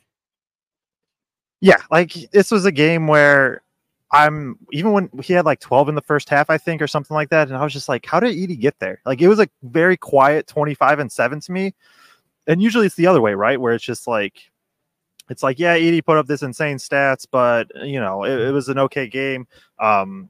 Yeah, 1.60 1.78
like 1.90 2.14
this 2.32 2.52
was 2.52 2.66
a 2.66 2.72
game 2.72 3.08
where 3.08 3.64
I'm 4.12 4.58
even 4.72 4.94
when 4.94 5.10
he 5.22 5.34
had 5.34 5.46
like 5.46 5.60
12 5.60 5.90
in 5.90 5.96
the 5.96 6.02
first 6.02 6.30
half, 6.30 6.50
I 6.50 6.58
think, 6.58 6.82
or 6.82 6.88
something 6.88 7.16
like 7.16 7.30
that. 7.30 7.48
And 7.48 7.58
I 7.58 7.64
was 7.64 7.74
just 7.74 7.90
like, 7.90 8.06
how 8.06 8.20
did 8.20 8.36
Edey 8.36 8.60
get 8.60 8.80
there? 8.80 9.02
Like 9.06 9.22
it 9.22 9.28
was 9.28 9.40
a 9.40 9.50
very 9.64 9.98
quiet 9.98 10.48
25 10.48 11.00
and 11.00 11.12
7 11.12 11.40
to 11.42 11.52
me. 11.52 11.74
And 12.46 12.62
usually 12.62 12.86
it's 12.86 12.96
the 12.96 13.08
other 13.08 13.22
way, 13.22 13.34
right? 13.34 13.60
Where 13.60 13.74
it's 13.74 13.84
just 13.84 14.08
like 14.08 14.52
it's 15.30 15.44
like, 15.44 15.60
yeah, 15.60 15.78
Edey 15.78 16.04
put 16.04 16.18
up 16.18 16.28
this 16.28 16.42
insane 16.42 16.78
stats, 16.78 17.26
but 17.30 17.70
you 17.76 18.00
know, 18.00 18.24
it, 18.24 18.40
it 18.40 18.52
was 18.52 18.70
an 18.70 18.80
okay 18.80 19.08
game. 19.08 19.48
Um, 19.80 20.30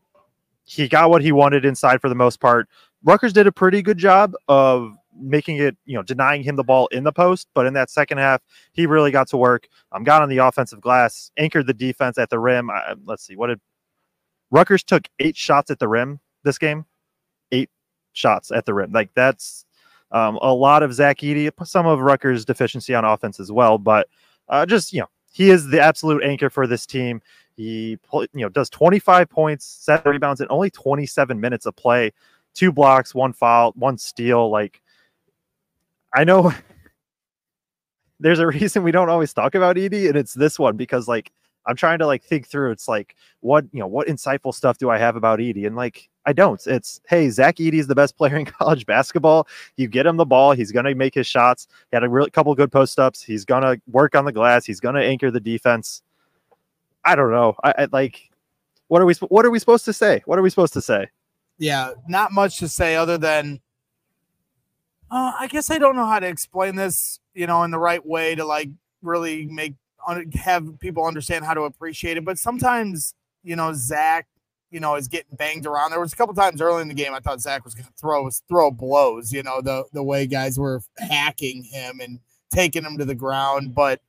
he 0.64 0.88
got 0.88 1.10
what 1.10 1.22
he 1.22 1.32
wanted 1.32 1.66
inside 1.66 2.02
for 2.02 2.10
the 2.10 2.16
most 2.16 2.40
part. 2.40 2.68
Rutgers 3.04 3.34
did 3.34 3.48
a 3.48 3.52
pretty 3.52 3.82
good 3.82 3.98
job 3.98 4.34
of 4.48 4.94
making 5.20 5.58
it, 5.58 5.78
you 5.86 5.96
know, 5.96 6.04
denying 6.04 6.44
him 6.44 6.56
the 6.56 6.64
ball 6.64 6.88
in 6.88 7.04
the 7.04 7.12
post. 7.12 7.48
But 7.54 7.66
in 7.66 7.74
that 7.74 7.90
second 7.90 8.18
half, 8.18 8.42
he 8.74 8.86
really 8.86 9.12
got 9.12 9.28
to 9.30 9.38
work. 9.38 9.68
Um, 9.92 10.04
got 10.04 10.22
on 10.22 10.30
the 10.30 10.38
offensive 10.38 10.82
glass, 10.82 11.32
anchored 11.38 11.68
the 11.68 11.74
defense 11.74 12.18
at 12.18 12.30
the 12.30 12.40
rim. 12.40 12.70
Uh, 12.70 12.96
let's 13.06 13.26
see, 13.26 13.36
what 13.36 13.48
did 13.48 13.60
Rutgers 14.52 14.84
took 14.84 15.08
eight 15.20 15.36
shots 15.36 15.72
at 15.72 15.80
the 15.80 15.88
rim 15.88 16.20
this 16.44 16.58
game? 16.58 16.86
Eight 17.52 17.70
shots 18.14 18.52
at 18.52 18.66
the 18.66 18.74
rim. 18.74 18.92
Like 18.92 19.14
that's 19.14 19.66
um, 20.12 20.38
a 20.42 20.54
lot 20.54 20.84
of 20.84 20.94
Zach 20.94 21.20
Edey, 21.20 21.52
some 21.66 21.86
of 21.86 22.00
Rutgers' 22.00 22.46
deficiency 22.46 22.96
on 22.96 23.06
offense 23.06 23.40
as 23.40 23.52
well. 23.52 23.78
But 23.78 24.08
uh, 24.50 24.66
just 24.66 24.94
you 24.94 25.02
know, 25.02 25.10
he 25.32 25.50
is 25.50 25.68
the 25.68 25.80
absolute 25.80 26.24
anchor 26.24 26.50
for 26.50 26.68
this 26.68 26.86
team. 26.86 27.22
He 27.56 27.98
you 28.14 28.28
know 28.34 28.50
does 28.50 28.70
25 28.70 29.30
points, 29.30 29.66
seven 29.66 30.12
rebounds 30.12 30.42
in 30.42 30.48
only 30.50 30.70
27 30.70 31.40
minutes 31.40 31.66
of 31.66 31.76
play, 31.76 32.12
two 32.54 32.72
blocks, 32.72 33.16
one 33.16 33.34
foul, 33.34 33.74
one 33.76 33.98
steal. 33.98 34.50
Like 34.50 34.82
I 36.14 36.24
know 36.24 36.54
there's 38.20 38.40
a 38.40 38.48
reason 38.48 38.84
we 38.84 38.92
don't 38.92 39.10
always 39.10 39.34
talk 39.34 39.56
about 39.56 39.76
Edey, 39.76 40.08
and 40.08 40.18
it's 40.18 40.34
this 40.34 40.58
one 40.58 40.78
because 40.78 41.08
like 41.08 41.32
I'm 41.68 41.76
trying 41.76 42.00
to 42.00 42.08
like 42.08 42.24
think 42.24 42.48
through. 42.48 42.72
It's 42.72 42.88
like 42.88 43.16
what 43.42 43.66
you 43.72 43.80
know, 43.80 43.88
what 43.88 44.08
insightful 44.08 44.54
stuff 44.54 44.78
do 44.78 44.90
I 44.90 44.98
have 44.98 45.16
about 45.16 45.40
Edey? 45.40 45.68
And 45.68 45.76
like 45.76 46.10
I 46.26 46.34
don't. 46.34 46.66
It's 46.66 47.02
hey, 47.08 47.30
Zach 47.30 47.58
Edey 47.58 47.76
is 47.76 47.88
the 47.88 47.96
best 47.96 48.18
player 48.18 48.36
in 48.38 48.46
college 48.46 48.86
basketball. 48.86 49.48
You 49.76 49.88
get 49.88 50.06
him 50.06 50.18
the 50.18 50.26
ball, 50.26 50.54
he's 50.54 50.72
gonna 50.72 50.96
make 50.96 51.14
his 51.14 51.28
shots. 51.28 51.68
He 51.92 51.96
had 51.96 52.04
a 52.04 52.30
couple 52.32 52.56
good 52.56 52.72
post 52.72 53.00
ups. 53.00 53.22
He's 53.22 53.46
gonna 53.46 53.78
work 53.88 54.16
on 54.16 54.26
the 54.26 54.32
glass. 54.32 54.66
He's 54.66 54.80
gonna 54.80 55.02
anchor 55.02 55.30
the 55.30 55.40
defense. 55.40 56.02
I 57.06 57.16
don't 57.16 57.32
know. 57.32 57.56
I, 57.64 57.74
I 57.78 57.88
like. 57.92 58.30
What 58.88 59.02
are 59.02 59.06
we? 59.06 59.14
What 59.16 59.46
are 59.46 59.52
we 59.52 59.60
supposed 59.60 59.86
to 59.86 59.94
say? 59.94 60.22
What 60.26 60.40
are 60.40 60.42
we 60.42 60.50
supposed 60.50 60.74
to 60.74 60.82
say? 60.82 61.08
Yeah, 61.58 61.92
not 62.08 62.32
much 62.32 62.60
to 62.60 62.68
say 62.68 62.96
other 62.96 63.18
than. 63.18 63.60
Uh, 65.10 65.32
I 65.40 65.48
guess 65.48 65.72
I 65.72 65.78
don't 65.78 65.96
know 65.96 66.06
how 66.06 66.20
to 66.20 66.28
explain 66.28 66.76
this, 66.76 67.20
you 67.34 67.48
know, 67.48 67.64
in 67.64 67.72
the 67.72 67.80
right 67.80 68.06
way 68.06 68.36
to 68.36 68.44
like 68.44 68.70
really 69.02 69.46
make 69.46 69.76
have 70.36 70.80
people 70.80 71.06
understand 71.06 71.46
how 71.46 71.54
to 71.54 71.62
appreciate 71.62 72.18
it. 72.18 72.26
But 72.26 72.38
sometimes, 72.38 73.14
you 73.44 73.56
know, 73.56 73.74
Zach, 73.74 74.28
you 74.72 74.80
know, 74.80 74.96
is 74.96 75.08
getting 75.08 75.36
banged 75.36 75.66
around. 75.66 75.92
There 75.92 76.00
was 76.00 76.14
a 76.14 76.16
couple 76.16 76.34
times 76.36 76.62
early 76.62 76.82
in 76.82 76.88
the 76.88 76.94
game 76.94 77.14
I 77.14 77.20
thought 77.20 77.42
Zach 77.42 77.64
was 77.64 77.74
going 77.74 77.86
to 77.86 77.94
throw 78.00 78.30
throw 78.48 78.72
blows. 78.72 79.32
You 79.32 79.44
know, 79.44 79.62
the 79.62 79.86
the 79.94 80.04
way 80.04 80.26
guys 80.28 80.60
were 80.60 80.82
hacking 80.98 81.64
him 81.64 82.00
and 82.00 82.20
taking 82.52 82.84
him 82.84 82.98
to 82.98 83.06
the 83.06 83.16
ground. 83.16 83.74
But 83.74 84.02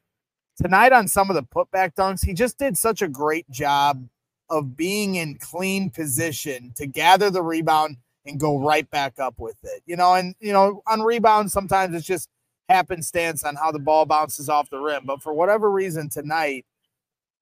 tonight 0.61 0.93
on 0.93 1.09
some 1.09 1.31
of 1.31 1.37
the 1.37 1.43
putback 1.43 1.95
dunks, 1.95 2.25
he 2.25 2.33
just 2.33 2.59
did 2.59 2.77
such 2.77 3.03
a 3.03 3.09
great 3.09 3.49
job 3.51 4.07
of 4.51 4.77
being 4.77 5.17
in 5.17 5.37
clean 5.37 5.91
position 5.91 6.73
to 6.77 6.87
gather 6.87 7.31
the 7.31 7.43
rebound 7.43 7.97
and 8.27 8.41
go 8.41 8.59
right 8.59 8.89
back 8.91 9.19
up 9.19 9.35
with 9.39 9.57
it. 9.63 9.83
You 9.87 9.97
know, 9.97 10.15
and 10.15 10.35
you 10.41 10.53
know, 10.53 10.83
on 10.87 11.03
rebounds, 11.03 11.53
sometimes 11.53 11.95
it's 11.95 12.07
just 12.07 12.29
happenstance 12.69 13.45
on 13.45 13.57
how 13.57 13.73
the 13.73 13.79
ball 13.79 14.07
bounces 14.07 14.49
off 14.49 14.71
the 14.71 14.79
rim. 14.79 15.03
But 15.05 15.23
for 15.23 15.33
whatever 15.33 15.71
reason 15.71 16.09
tonight, 16.09 16.67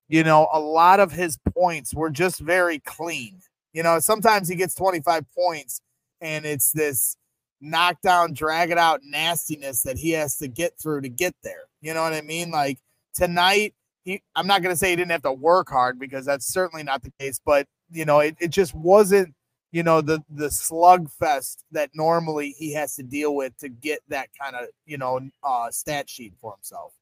you 0.08 0.22
know, 0.22 0.48
a 0.52 0.60
lot 0.60 1.00
of 1.00 1.12
his 1.12 1.38
points 1.54 1.94
were 1.94 2.10
just 2.10 2.40
very 2.40 2.78
clean. 2.80 3.40
You 3.72 3.82
know, 3.82 3.98
sometimes 3.98 4.48
he 4.48 4.56
gets 4.56 4.74
25 4.74 5.24
points 5.32 5.80
and 6.20 6.46
it's 6.46 6.72
this 6.72 7.16
knockdown, 7.60 8.32
drag 8.32 8.70
it 8.70 8.78
out 8.78 9.00
nastiness 9.02 9.82
that 9.82 9.98
he 9.98 10.10
has 10.10 10.36
to 10.38 10.48
get 10.48 10.78
through 10.78 11.02
to 11.02 11.08
get 11.08 11.34
there. 11.42 11.64
You 11.80 11.94
know 11.94 12.02
what 12.02 12.12
I 12.12 12.22
mean? 12.22 12.50
Like 12.50 12.78
tonight, 13.14 13.74
he, 14.04 14.22
I'm 14.34 14.46
not 14.46 14.62
going 14.62 14.72
to 14.72 14.78
say 14.78 14.90
he 14.90 14.96
didn't 14.96 15.10
have 15.10 15.22
to 15.22 15.32
work 15.32 15.68
hard 15.68 15.98
because 15.98 16.24
that's 16.24 16.46
certainly 16.46 16.84
not 16.84 17.02
the 17.02 17.12
case, 17.18 17.40
but 17.44 17.66
you 17.90 18.04
know, 18.04 18.20
it, 18.20 18.36
it 18.40 18.48
just 18.48 18.74
wasn't, 18.74 19.34
you 19.76 19.82
know, 19.82 20.00
the 20.00 20.24
the 20.30 20.46
slugfest 20.46 21.58
that 21.70 21.90
normally 21.92 22.54
he 22.56 22.72
has 22.72 22.96
to 22.96 23.02
deal 23.02 23.34
with 23.34 23.54
to 23.58 23.68
get 23.68 24.00
that 24.08 24.30
kind 24.40 24.56
of, 24.56 24.68
you 24.86 24.96
know, 24.96 25.20
uh 25.44 25.70
stat 25.70 26.08
sheet 26.08 26.32
for 26.40 26.54
himself. 26.54 26.94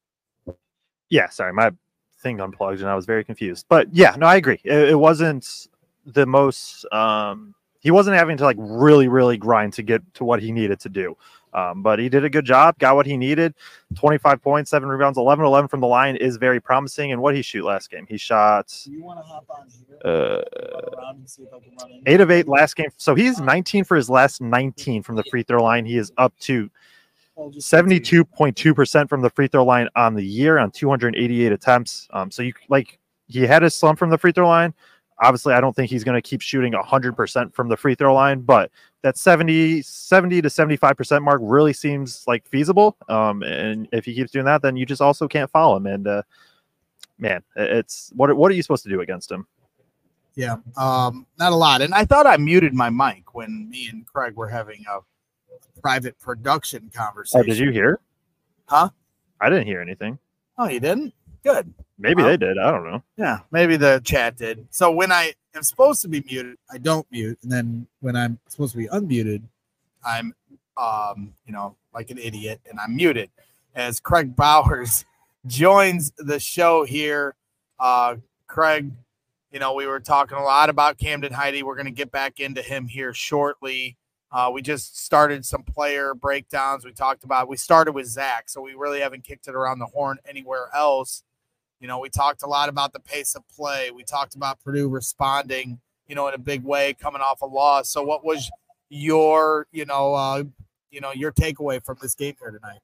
Yeah, 1.07 1.29
sorry, 1.29 1.53
my 1.53 1.71
thing 2.19 2.41
unplugged 2.41 2.81
and 2.81 2.89
I 2.89 2.95
was 2.95 3.05
very 3.05 3.23
confused. 3.23 3.65
But 3.69 3.87
yeah, 3.93 4.13
no, 4.17 4.25
I 4.25 4.35
agree. 4.35 4.59
It, 4.65 4.89
it 4.89 4.99
wasn't 4.99 5.69
the 6.05 6.25
most 6.25 6.85
um 6.91 7.55
he 7.79 7.91
wasn't 7.91 8.17
having 8.17 8.35
to 8.37 8.43
like 8.43 8.57
really, 8.59 9.07
really 9.07 9.37
grind 9.37 9.71
to 9.73 9.81
get 9.81 10.01
to 10.15 10.25
what 10.25 10.41
he 10.41 10.51
needed 10.51 10.81
to 10.81 10.89
do. 10.89 11.15
Um, 11.55 11.81
but 11.81 11.99
he 11.99 12.09
did 12.09 12.25
a 12.25 12.29
good 12.29 12.43
job, 12.43 12.77
got 12.79 12.95
what 12.95 13.05
he 13.05 13.15
needed 13.15 13.55
25 13.95 14.41
points, 14.41 14.69
seven 14.69 14.89
rebounds, 14.89 15.17
11 15.17 15.45
11 15.45 15.69
from 15.69 15.79
the 15.79 15.87
line 15.87 16.17
is 16.17 16.35
very 16.35 16.59
promising. 16.59 17.13
And 17.13 17.21
what 17.21 17.33
he 17.33 17.41
shoot 17.41 17.63
last 17.63 17.89
game? 17.89 18.05
He 18.09 18.17
shot 18.17 18.77
uh, 20.03 20.41
eight 22.05 22.19
of 22.19 22.29
eight 22.29 22.49
last 22.49 22.75
game. 22.75 22.89
So 22.97 23.15
he's 23.15 23.39
19 23.39 23.85
for 23.85 23.95
his 23.95 24.09
last 24.09 24.41
19 24.41 25.01
from 25.01 25.15
the 25.15 25.23
free 25.31 25.43
throw 25.43 25.63
line. 25.63 25.85
He 25.85 25.97
is 25.97 26.11
up 26.17 26.37
to 26.41 26.69
72.2% 27.37 29.09
from 29.09 29.21
the 29.21 29.29
free 29.29 29.47
throw 29.47 29.63
line 29.63 29.87
on 29.95 30.13
the 30.13 30.25
year 30.25 30.57
on 30.57 30.71
288 30.71 31.51
attempts. 31.53 32.07
Um, 32.11 32.31
so 32.31 32.43
you 32.43 32.53
like 32.67 32.99
he 33.27 33.41
had 33.41 33.63
a 33.63 33.69
slump 33.69 33.97
from 33.97 34.09
the 34.09 34.17
free 34.17 34.33
throw 34.33 34.47
line 34.47 34.73
obviously 35.19 35.53
i 35.53 35.61
don't 35.61 35.75
think 35.75 35.89
he's 35.89 36.03
going 36.03 36.15
to 36.15 36.21
keep 36.21 36.41
shooting 36.41 36.73
100% 36.73 37.53
from 37.53 37.69
the 37.69 37.77
free 37.77 37.95
throw 37.95 38.13
line 38.13 38.41
but 38.41 38.71
that 39.05 39.19
70 39.19 39.83
70 39.83 40.41
to 40.41 40.47
75% 40.47 41.21
mark 41.21 41.39
really 41.43 41.73
seems 41.73 42.23
like 42.25 42.47
feasible 42.47 42.97
um, 43.07 43.43
and 43.43 43.87
if 43.91 44.03
he 44.03 44.15
keeps 44.15 44.31
doing 44.31 44.45
that 44.45 44.63
then 44.63 44.75
you 44.75 44.83
just 44.83 44.99
also 44.99 45.27
can't 45.27 45.51
follow 45.51 45.77
him 45.77 45.85
and 45.85 46.07
uh, 46.07 46.23
man 47.19 47.43
it's 47.55 48.11
what, 48.15 48.35
what 48.35 48.51
are 48.51 48.55
you 48.55 48.63
supposed 48.63 48.81
to 48.81 48.89
do 48.89 49.01
against 49.01 49.29
him 49.29 49.45
yeah 50.33 50.55
um, 50.75 51.27
not 51.37 51.51
a 51.51 51.55
lot 51.55 51.83
and 51.83 51.93
i 51.93 52.03
thought 52.03 52.25
i 52.25 52.35
muted 52.35 52.73
my 52.73 52.89
mic 52.89 53.35
when 53.35 53.69
me 53.69 53.89
and 53.89 54.07
Kraig 54.07 54.35
were 54.35 54.49
having 54.49 54.83
a 54.91 55.01
private 55.81 56.19
production 56.19 56.89
conversation 56.91 57.41
oh 57.41 57.43
did 57.43 57.59
you 57.59 57.69
hear 57.69 57.99
huh 58.65 58.89
i 59.39 59.49
didn't 59.49 59.67
hear 59.67 59.81
anything 59.81 60.17
oh 60.57 60.67
you 60.67 60.79
didn't 60.79 61.13
good 61.43 61.71
Maybe 61.97 62.23
they 62.23 62.37
did. 62.37 62.57
I 62.57 62.71
don't 62.71 62.83
know. 62.83 63.01
Yeah, 63.15 63.39
maybe 63.51 63.77
the 63.77 64.01
chat 64.03 64.35
did. 64.35 64.67
So 64.69 64.91
when 64.91 65.11
I 65.13 65.33
am 65.55 65.63
supposed 65.63 66.01
to 66.01 66.07
be 66.07 66.23
muted, 66.29 66.57
I 66.71 66.77
don't 66.77 67.07
mute, 67.11 67.37
and 67.43 67.51
then 67.51 67.87
when 68.01 68.15
I'm 68.15 68.39
supposed 68.47 68.73
to 68.73 68.77
be 68.77 68.87
unmuted, 68.87 69.41
I'm, 70.05 70.33
um, 70.77 71.33
you 71.45 71.53
know, 71.53 71.75
like 71.93 72.11
an 72.11 72.17
idiot, 72.17 72.61
and 72.69 72.79
I'm 72.79 72.95
muted. 72.95 73.29
As 73.75 73.99
Kraig 73.99 74.35
Bowers 74.35 75.05
joins 75.47 76.11
the 76.17 76.39
show 76.39 76.83
here, 76.83 77.35
uh, 77.79 78.17
Kraig, 78.47 78.91
you 79.51 79.59
know, 79.59 79.73
we 79.73 79.87
were 79.87 79.99
talking 79.99 80.37
a 80.37 80.43
lot 80.43 80.69
about 80.69 80.97
Camden 80.97 81.31
Heide. 81.31 81.63
We're 81.63 81.75
going 81.75 81.85
to 81.85 81.91
get 81.91 82.11
back 82.11 82.39
into 82.39 82.61
him 82.61 82.87
here 82.87 83.13
shortly. 83.13 83.97
Uh, 84.31 84.49
we 84.51 84.61
just 84.61 85.01
started 85.01 85.45
some 85.45 85.63
player 85.63 86.13
breakdowns. 86.13 86.83
We 86.83 86.91
talked 86.91 87.23
about. 87.23 87.47
We 87.47 87.55
started 87.55 87.93
with 87.93 88.07
Zach, 88.07 88.49
so 88.49 88.59
we 88.61 88.73
really 88.73 88.99
haven't 88.99 89.23
kicked 89.23 89.47
it 89.47 89.55
around 89.55 89.79
the 89.79 89.85
horn 89.85 90.17
anywhere 90.27 90.67
else. 90.75 91.23
You 91.85 91.87
know, 91.87 91.99
we 91.99 92.09
talked 92.09 92.41
a 92.41 92.47
lot 92.47 92.67
about 92.67 92.93
the 92.93 92.99
pace 92.99 93.35
of 93.35 93.47
play. 93.47 93.91
We 93.91 94.03
talked 94.03 94.33
about 94.33 94.59
Purdue 94.63 94.89
responding, 94.89 95.79
you 96.07 96.15
know, 96.15 96.27
in 96.27 96.33
a 96.33 96.39
big 96.39 96.63
way, 96.63 96.95
coming 96.95 97.21
off 97.21 97.43
a 97.43 97.45
loss. 97.45 97.89
So, 97.91 98.01
what 98.01 98.25
was 98.25 98.49
your, 98.89 99.67
you 99.71 99.85
know, 99.85 100.15
uh, 100.15 100.45
you 100.89 100.99
know, 100.99 101.11
your 101.11 101.31
takeaway 101.31 101.85
from 101.85 101.99
this 102.01 102.15
game 102.15 102.33
here 102.39 102.49
tonight? 102.49 102.79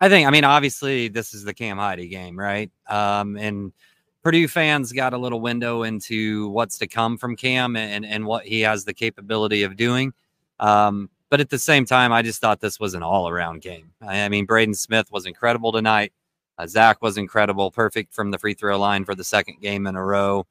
I 0.00 0.08
think, 0.08 0.26
I 0.26 0.30
mean, 0.30 0.44
obviously, 0.44 1.08
this 1.08 1.34
is 1.34 1.44
the 1.44 1.52
Cam 1.52 1.76
Heide 1.76 2.08
game, 2.08 2.38
right? 2.38 2.70
Um, 2.88 3.36
and 3.36 3.74
Purdue 4.22 4.48
fans 4.48 4.90
got 4.92 5.12
a 5.12 5.18
little 5.18 5.42
window 5.42 5.82
into 5.82 6.48
what's 6.48 6.78
to 6.78 6.86
come 6.86 7.18
from 7.18 7.36
Cam 7.36 7.76
and, 7.76 8.06
and 8.06 8.24
what 8.24 8.46
he 8.46 8.62
has 8.62 8.86
the 8.86 8.94
capability 8.94 9.64
of 9.64 9.76
doing. 9.76 10.14
Um, 10.60 11.10
but 11.28 11.40
at 11.40 11.50
the 11.50 11.58
same 11.58 11.84
time, 11.84 12.10
I 12.10 12.22
just 12.22 12.40
thought 12.40 12.60
this 12.60 12.80
was 12.80 12.94
an 12.94 13.02
all 13.02 13.28
around 13.28 13.60
game. 13.60 13.90
I, 14.00 14.22
I 14.22 14.28
mean, 14.30 14.46
Braden 14.46 14.72
Smith 14.72 15.12
was 15.12 15.26
incredible 15.26 15.72
tonight. 15.72 16.14
Uh, 16.58 16.66
Zach 16.66 17.00
was 17.00 17.16
incredible, 17.16 17.70
perfect 17.70 18.12
from 18.12 18.30
the 18.30 18.38
free 18.38 18.54
throw 18.54 18.78
line 18.78 19.04
for 19.04 19.14
the 19.14 19.24
second 19.24 19.60
game 19.60 19.86
in 19.86 19.94
a 19.94 20.04
row. 20.04 20.46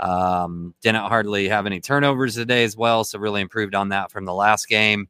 Um, 0.00 0.74
didn't 0.82 1.02
hardly 1.02 1.48
have 1.48 1.66
any 1.66 1.80
turnovers 1.80 2.34
today 2.34 2.64
as 2.64 2.76
well, 2.76 3.04
so 3.04 3.18
really 3.18 3.40
improved 3.40 3.74
on 3.74 3.90
that 3.90 4.10
from 4.10 4.24
the 4.24 4.34
last 4.34 4.68
game. 4.68 5.08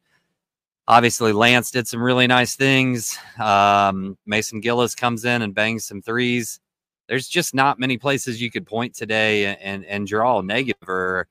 Obviously, 0.87 1.31
Lance 1.31 1.71
did 1.71 1.87
some 1.87 2.03
really 2.03 2.27
nice 2.27 2.55
things. 2.55 3.17
Um, 3.39 4.17
Mason 4.25 4.59
Gillis 4.59 4.93
comes 4.93 5.25
in 5.25 5.41
and 5.41 5.55
bangs 5.55 5.85
some 5.85 6.01
threes. 6.01 6.59
There's 7.07 7.27
just 7.27 7.55
not 7.55 7.79
many 7.79 7.97
places 7.97 8.41
you 8.41 8.51
could 8.51 8.67
point 8.67 8.93
today 8.93 9.45
and 9.45 9.59
and, 9.61 9.85
and 9.85 10.07
draw 10.07 10.41
negative 10.41 10.87
or 10.87 11.27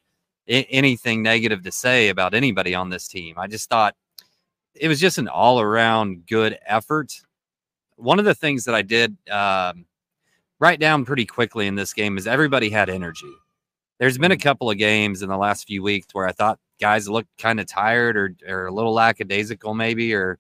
I- 0.49 0.67
anything 0.71 1.23
negative 1.23 1.63
to 1.63 1.73
say 1.73 2.09
about 2.09 2.35
anybody 2.35 2.75
on 2.75 2.91
this 2.91 3.07
team. 3.07 3.37
I 3.39 3.47
just 3.47 3.69
thought 3.69 3.95
it 4.75 4.89
was 4.89 5.01
just 5.01 5.19
an 5.19 5.29
all 5.29 5.61
around 5.61 6.27
good 6.27 6.59
effort 6.67 7.21
one 8.03 8.19
of 8.19 8.25
the 8.25 8.35
things 8.35 8.65
that 8.65 8.75
I 8.75 8.83
did 8.83 9.17
um, 9.31 9.87
write 10.59 10.81
down 10.81 11.05
pretty 11.05 11.25
quickly 11.25 11.67
in 11.67 11.75
this 11.75 11.93
game 11.93 12.19
is 12.19 12.27
everybody 12.27 12.71
had 12.71 12.91
energy. 12.91 13.33
There's 13.99 14.19
been 14.19 14.33
a 14.33 14.35
mm-hmm. 14.35 14.43
couple 14.43 14.71
of 14.71 14.79
games 14.79 15.23
in 15.23 15.29
the 15.29 15.37
last 15.37 15.67
few 15.67 15.83
weeks 15.83 16.09
where 16.13 16.27
I 16.27 16.33
thought 16.33 16.59
guys 16.81 17.09
looked 17.09 17.31
kind 17.39 17.61
of 17.61 17.67
tired 17.67 18.17
or, 18.17 18.35
or 18.49 18.67
a 18.67 18.73
little 18.73 18.93
lackadaisical, 18.93 19.75
maybe, 19.75 20.13
or 20.15 20.39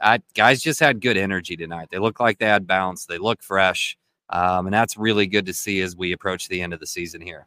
I, 0.00 0.20
guys 0.34 0.62
just 0.62 0.80
had 0.80 1.00
good 1.00 1.16
energy 1.16 1.56
tonight. 1.56 1.88
They 1.90 1.98
look 1.98 2.20
like 2.20 2.38
they 2.38 2.46
had 2.46 2.66
bounce. 2.66 3.06
They 3.06 3.18
look 3.18 3.42
fresh. 3.42 3.98
Um, 4.30 4.66
and 4.66 4.74
that's 4.74 4.96
really 4.96 5.26
good 5.26 5.46
to 5.46 5.52
see 5.52 5.80
as 5.80 5.96
we 5.96 6.12
approach 6.12 6.48
the 6.48 6.62
end 6.62 6.72
of 6.72 6.80
the 6.80 6.86
season 6.86 7.20
here. 7.20 7.46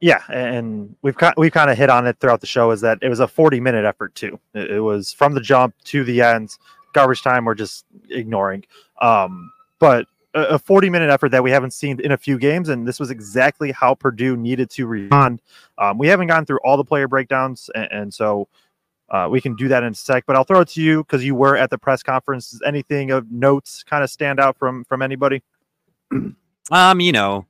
Yeah, 0.00 0.20
and 0.28 0.94
we've 1.00 1.16
kind 1.16 1.32
we've 1.38 1.52
kind 1.52 1.70
of 1.70 1.78
hit 1.78 1.88
on 1.88 2.06
it 2.06 2.18
throughout 2.20 2.42
the 2.42 2.46
show. 2.46 2.70
Is 2.70 2.82
that 2.82 2.98
it 3.00 3.08
was 3.08 3.20
a 3.20 3.26
40 3.26 3.60
minute 3.60 3.86
effort 3.86 4.14
too. 4.14 4.38
It 4.52 4.82
was 4.82 5.12
from 5.12 5.32
the 5.32 5.40
jump 5.40 5.74
to 5.84 6.04
the 6.04 6.20
end 6.20 6.54
garbage 6.96 7.22
time 7.22 7.44
we're 7.44 7.54
just 7.54 7.84
ignoring. 8.10 8.64
Um, 9.00 9.52
but 9.78 10.06
a, 10.34 10.54
a 10.54 10.58
40 10.58 10.90
minute 10.90 11.10
effort 11.10 11.28
that 11.30 11.42
we 11.42 11.50
haven't 11.50 11.72
seen 11.72 12.00
in 12.00 12.12
a 12.12 12.16
few 12.16 12.38
games, 12.38 12.68
and 12.68 12.88
this 12.88 12.98
was 12.98 13.10
exactly 13.10 13.70
how 13.70 13.94
Purdue 13.94 14.36
needed 14.36 14.70
to 14.70 14.86
respond. 14.86 15.42
Um, 15.78 15.98
we 15.98 16.08
haven't 16.08 16.28
gone 16.28 16.46
through 16.46 16.60
all 16.64 16.76
the 16.76 16.84
player 16.84 17.06
breakdowns, 17.06 17.70
and, 17.74 17.88
and 17.92 18.14
so 18.14 18.48
uh, 19.10 19.28
we 19.30 19.40
can 19.40 19.54
do 19.56 19.68
that 19.68 19.82
in 19.82 19.92
a 19.92 19.94
sec. 19.94 20.24
But 20.26 20.36
I'll 20.36 20.44
throw 20.44 20.60
it 20.60 20.68
to 20.70 20.82
you 20.82 21.04
because 21.04 21.24
you 21.24 21.34
were 21.34 21.56
at 21.56 21.70
the 21.70 21.78
press 21.78 22.02
conference. 22.02 22.50
Does 22.50 22.62
anything 22.66 23.10
of 23.10 23.30
notes 23.30 23.82
kind 23.82 24.02
of 24.02 24.10
stand 24.10 24.40
out 24.40 24.56
from 24.58 24.84
from 24.84 25.02
anybody? 25.02 25.42
Um, 26.68 26.98
you 26.98 27.12
know, 27.12 27.46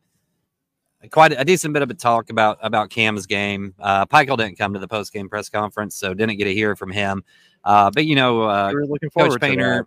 quite 1.11 1.33
a 1.33 1.45
decent 1.45 1.75
bit 1.75 1.83
of 1.83 1.91
a 1.91 1.95
talk 1.95 2.31
about 2.31 2.59
about 2.63 2.91
Cam's 2.91 3.27
game. 3.27 3.75
Uh, 3.79 4.07
Pikiell 4.07 4.37
didn't 4.37 4.57
come 4.57 4.73
to 4.75 4.79
the 4.79 4.89
post 4.89 5.13
game 5.13 5.29
press 5.29 5.49
conference, 5.49 5.97
so 5.97 6.15
didn't 6.15 6.37
get 6.37 6.45
to 6.45 6.55
hear 6.55 6.77
from 6.77 6.91
him. 6.91 7.25
Uh, 7.65 7.91
but 7.91 8.07
you 8.07 8.15
know, 8.15 8.43
uh, 8.43 8.73
looking 8.89 9.11
forward 9.11 9.33
Coach 9.33 9.41
Painter. 9.41 9.87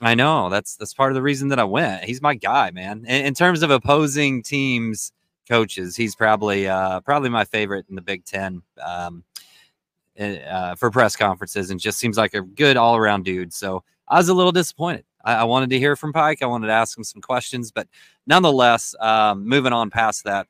I 0.00 0.14
know 0.14 0.48
that's 0.48 0.76
that's 0.76 0.94
part 0.94 1.12
of 1.12 1.14
the 1.14 1.22
reason 1.22 1.48
that 1.48 1.60
I 1.60 1.64
went. 1.64 2.04
He's 2.04 2.20
my 2.20 2.34
guy, 2.34 2.70
man. 2.72 3.04
In, 3.06 3.26
in 3.26 3.34
terms 3.34 3.62
of 3.62 3.70
opposing 3.70 4.42
teams 4.42 5.12
coaches, 5.48 5.94
he's 5.94 6.16
probably 6.16 6.68
uh, 6.68 7.00
probably 7.00 7.28
my 7.28 7.44
favorite 7.44 7.86
in 7.88 7.94
the 7.94 8.02
Big 8.02 8.24
Ten 8.24 8.62
um, 8.84 9.22
eh, 10.16 10.38
uh, 10.40 10.74
for 10.74 10.90
press 10.90 11.14
conferences, 11.14 11.70
and 11.70 11.78
just 11.78 11.98
seems 11.98 12.16
like 12.16 12.34
a 12.34 12.42
good 12.42 12.76
all 12.76 12.96
around 12.96 13.24
dude. 13.24 13.52
So 13.52 13.84
I 14.08 14.16
was 14.16 14.28
a 14.28 14.34
little 14.34 14.52
disappointed. 14.52 15.04
I, 15.24 15.34
I, 15.34 15.44
wanted 15.44 15.70
to 15.70 15.78
hear 15.78 15.96
from 15.96 16.12
Pike. 16.12 16.42
I 16.42 16.46
wanted 16.46 16.68
to 16.68 16.72
ask 16.72 16.96
him 16.96 17.04
some 17.04 17.22
questions, 17.22 17.70
but 17.70 17.88
nonetheless, 18.26 18.94
um, 19.00 19.46
moving 19.46 19.72
on 19.72 19.90
past 19.90 20.24
that, 20.24 20.46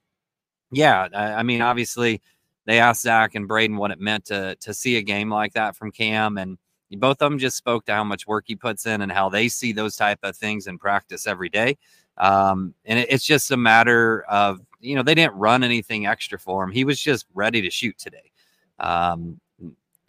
yeah, 0.71 1.09
I, 1.15 1.33
I 1.35 1.43
mean, 1.43 1.61
obviously 1.61 2.23
they 2.65 2.79
asked 2.79 3.03
Zach 3.03 3.35
and 3.35 3.49
Braden 3.49 3.77
what 3.77 3.91
it 3.91 4.01
meant 4.01 4.27
to 4.27 4.57
to 4.57 4.75
see 4.75 4.97
a 4.97 5.03
game 5.03 5.31
like 5.31 5.53
that 5.55 5.77
from 5.77 5.91
Cam, 5.91 6.39
and 6.39 6.59
both 6.93 7.23
of 7.23 7.31
them 7.31 7.39
just 7.39 7.57
spoke 7.57 7.85
to 7.87 7.93
how 7.95 8.05
much 8.05 8.27
work 8.27 8.45
he 8.47 8.57
puts 8.57 8.87
in 8.87 9.03
and 9.03 9.11
how 9.11 9.29
they 9.29 9.49
see 9.49 9.73
those 9.73 9.97
type 9.97 10.19
of 10.23 10.37
things 10.37 10.67
in 10.67 10.79
practice 10.79 11.27
every 11.27 11.49
day. 11.49 11.77
Um, 12.19 12.75
and 12.85 12.99
it, 12.99 13.09
it's 13.11 13.25
just 13.25 13.51
a 13.51 13.57
matter 13.57 14.23
of 14.23 14.61
you 14.81 14.97
know 14.97 15.03
they 15.03 15.15
didn't 15.15 15.35
run 15.35 15.63
anything 15.65 16.07
extra 16.07 16.39
for 16.39 16.65
him. 16.65 16.71
He 16.71 16.85
was 16.85 17.01
just 17.01 17.27
ready 17.35 17.63
to 17.63 17.71
shoot 17.71 17.99
today. 17.99 18.31
Um, 18.79 19.41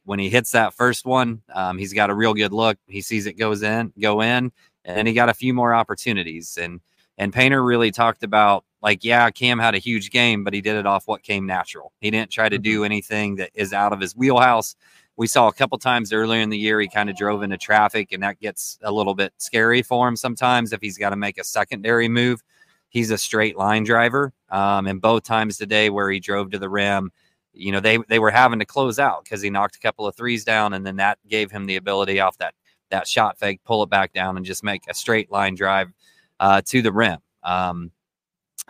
when 0.05 0.19
he 0.19 0.29
hits 0.29 0.51
that 0.51 0.73
first 0.73 1.05
one, 1.05 1.41
um, 1.53 1.77
he's 1.77 1.93
got 1.93 2.09
a 2.09 2.13
real 2.15 2.33
good 2.33 2.53
look. 2.53 2.77
He 2.87 3.01
sees 3.01 3.25
it 3.25 3.33
goes 3.33 3.63
in, 3.63 3.93
go 3.99 4.21
in, 4.21 4.51
and 4.85 5.07
he 5.07 5.13
got 5.13 5.29
a 5.29 5.33
few 5.33 5.53
more 5.53 5.73
opportunities. 5.73 6.57
And 6.61 6.81
And 7.17 7.31
Painter 7.33 7.63
really 7.63 7.91
talked 7.91 8.23
about 8.23 8.65
like, 8.81 9.03
yeah, 9.03 9.29
Cam 9.31 9.59
had 9.59 9.75
a 9.75 9.79
huge 9.79 10.09
game, 10.11 10.43
but 10.43 10.53
he 10.53 10.59
did 10.61 10.75
it 10.75 10.85
off 10.85 11.07
what 11.07 11.23
came 11.23 11.45
natural. 11.45 11.93
He 12.01 12.11
didn't 12.11 12.31
try 12.31 12.49
to 12.49 12.57
do 12.57 12.79
Mm-hmm. 12.79 12.85
anything 12.85 13.35
that 13.37 13.51
is 13.53 13.71
out 13.71 13.93
of 13.93 14.01
his 14.01 14.15
wheelhouse. 14.15 14.75
We 15.15 15.27
saw 15.27 15.47
a 15.47 15.53
couple 15.53 15.77
times 15.77 16.11
earlier 16.11 16.41
in 16.41 16.49
the 16.49 16.57
year 16.57 16.81
he 16.81 16.87
kind 16.87 17.09
of 17.09 17.15
drove 17.15 17.43
into 17.43 17.57
traffic, 17.57 18.11
and 18.11 18.23
that 18.23 18.39
gets 18.39 18.79
a 18.81 18.91
little 18.91 19.13
bit 19.13 19.31
scary 19.37 19.83
for 19.83 20.07
him 20.07 20.15
sometimes 20.15 20.73
if 20.73 20.81
he's 20.81 20.97
got 20.97 21.11
to 21.11 21.15
make 21.15 21.37
a 21.37 21.43
secondary 21.43 22.09
move. 22.09 22.41
He's 22.89 23.11
a 23.11 23.17
straight 23.17 23.55
line 23.55 23.83
driver. 23.83 24.33
Um, 24.49 24.87
and 24.87 24.99
both 25.01 25.23
times 25.23 25.57
today 25.57 25.89
where 25.89 26.09
he 26.11 26.19
drove 26.19 26.51
to 26.51 26.59
the 26.59 26.69
rim, 26.69 27.11
you 27.53 27.71
know, 27.71 27.79
they 27.79 27.97
they 28.09 28.19
were 28.19 28.31
having 28.31 28.59
to 28.59 28.65
close 28.65 28.99
out 28.99 29.23
because 29.23 29.41
he 29.41 29.49
knocked 29.49 29.75
a 29.75 29.79
couple 29.79 30.07
of 30.07 30.15
threes 30.15 30.43
down, 30.43 30.73
and 30.73 30.85
then 30.85 30.97
that 30.97 31.19
gave 31.27 31.51
him 31.51 31.65
the 31.65 31.75
ability 31.75 32.19
off 32.19 32.37
that 32.37 32.53
that 32.89 33.07
shot 33.07 33.39
fake, 33.39 33.61
pull 33.63 33.83
it 33.83 33.89
back 33.89 34.13
down, 34.13 34.37
and 34.37 34.45
just 34.45 34.63
make 34.63 34.83
a 34.87 34.93
straight 34.93 35.31
line 35.31 35.55
drive 35.55 35.91
uh, 36.39 36.61
to 36.65 36.81
the 36.81 36.91
rim. 36.91 37.19
Um, 37.43 37.91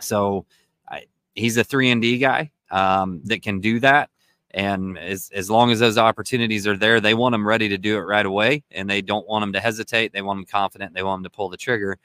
so 0.00 0.46
I, 0.88 1.04
he's 1.34 1.56
a 1.56 1.64
three 1.64 1.90
and 1.90 2.00
D 2.02 2.18
guy 2.18 2.50
um, 2.70 3.20
that 3.24 3.42
can 3.42 3.60
do 3.60 3.80
that. 3.80 4.10
And 4.50 4.96
as, 4.98 5.30
as 5.34 5.50
long 5.50 5.72
as 5.72 5.80
those 5.80 5.98
opportunities 5.98 6.66
are 6.66 6.76
there, 6.76 7.00
they 7.00 7.14
want 7.14 7.32
them 7.32 7.46
ready 7.46 7.68
to 7.68 7.76
do 7.76 7.96
it 7.96 8.02
right 8.02 8.24
away. 8.24 8.62
And 8.70 8.88
they 8.88 9.02
don't 9.02 9.26
want 9.26 9.42
them 9.42 9.52
to 9.52 9.60
hesitate. 9.60 10.12
They 10.12 10.22
want 10.22 10.38
them 10.38 10.46
confident. 10.46 10.94
They 10.94 11.02
want 11.02 11.22
them 11.22 11.30
to 11.30 11.36
pull 11.36 11.48
the 11.48 11.56
trigger. 11.56 11.98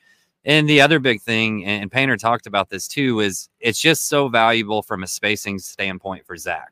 And 0.46 0.70
the 0.70 0.82
other 0.82 1.00
big 1.00 1.22
thing, 1.22 1.66
and 1.66 1.92
Painter 1.92 2.18
talked 2.18 2.48
about 2.48 2.70
this 2.70 2.88
too, 2.88 3.20
is 3.20 3.50
it's 3.60 3.80
just 3.80 4.08
so 4.08 4.30
valuable 4.30 4.82
from 4.82 5.04
a 5.04 5.08
spacing 5.08 5.60
standpoint 5.60 6.26
for 6.26 6.38
Zach. 6.38 6.72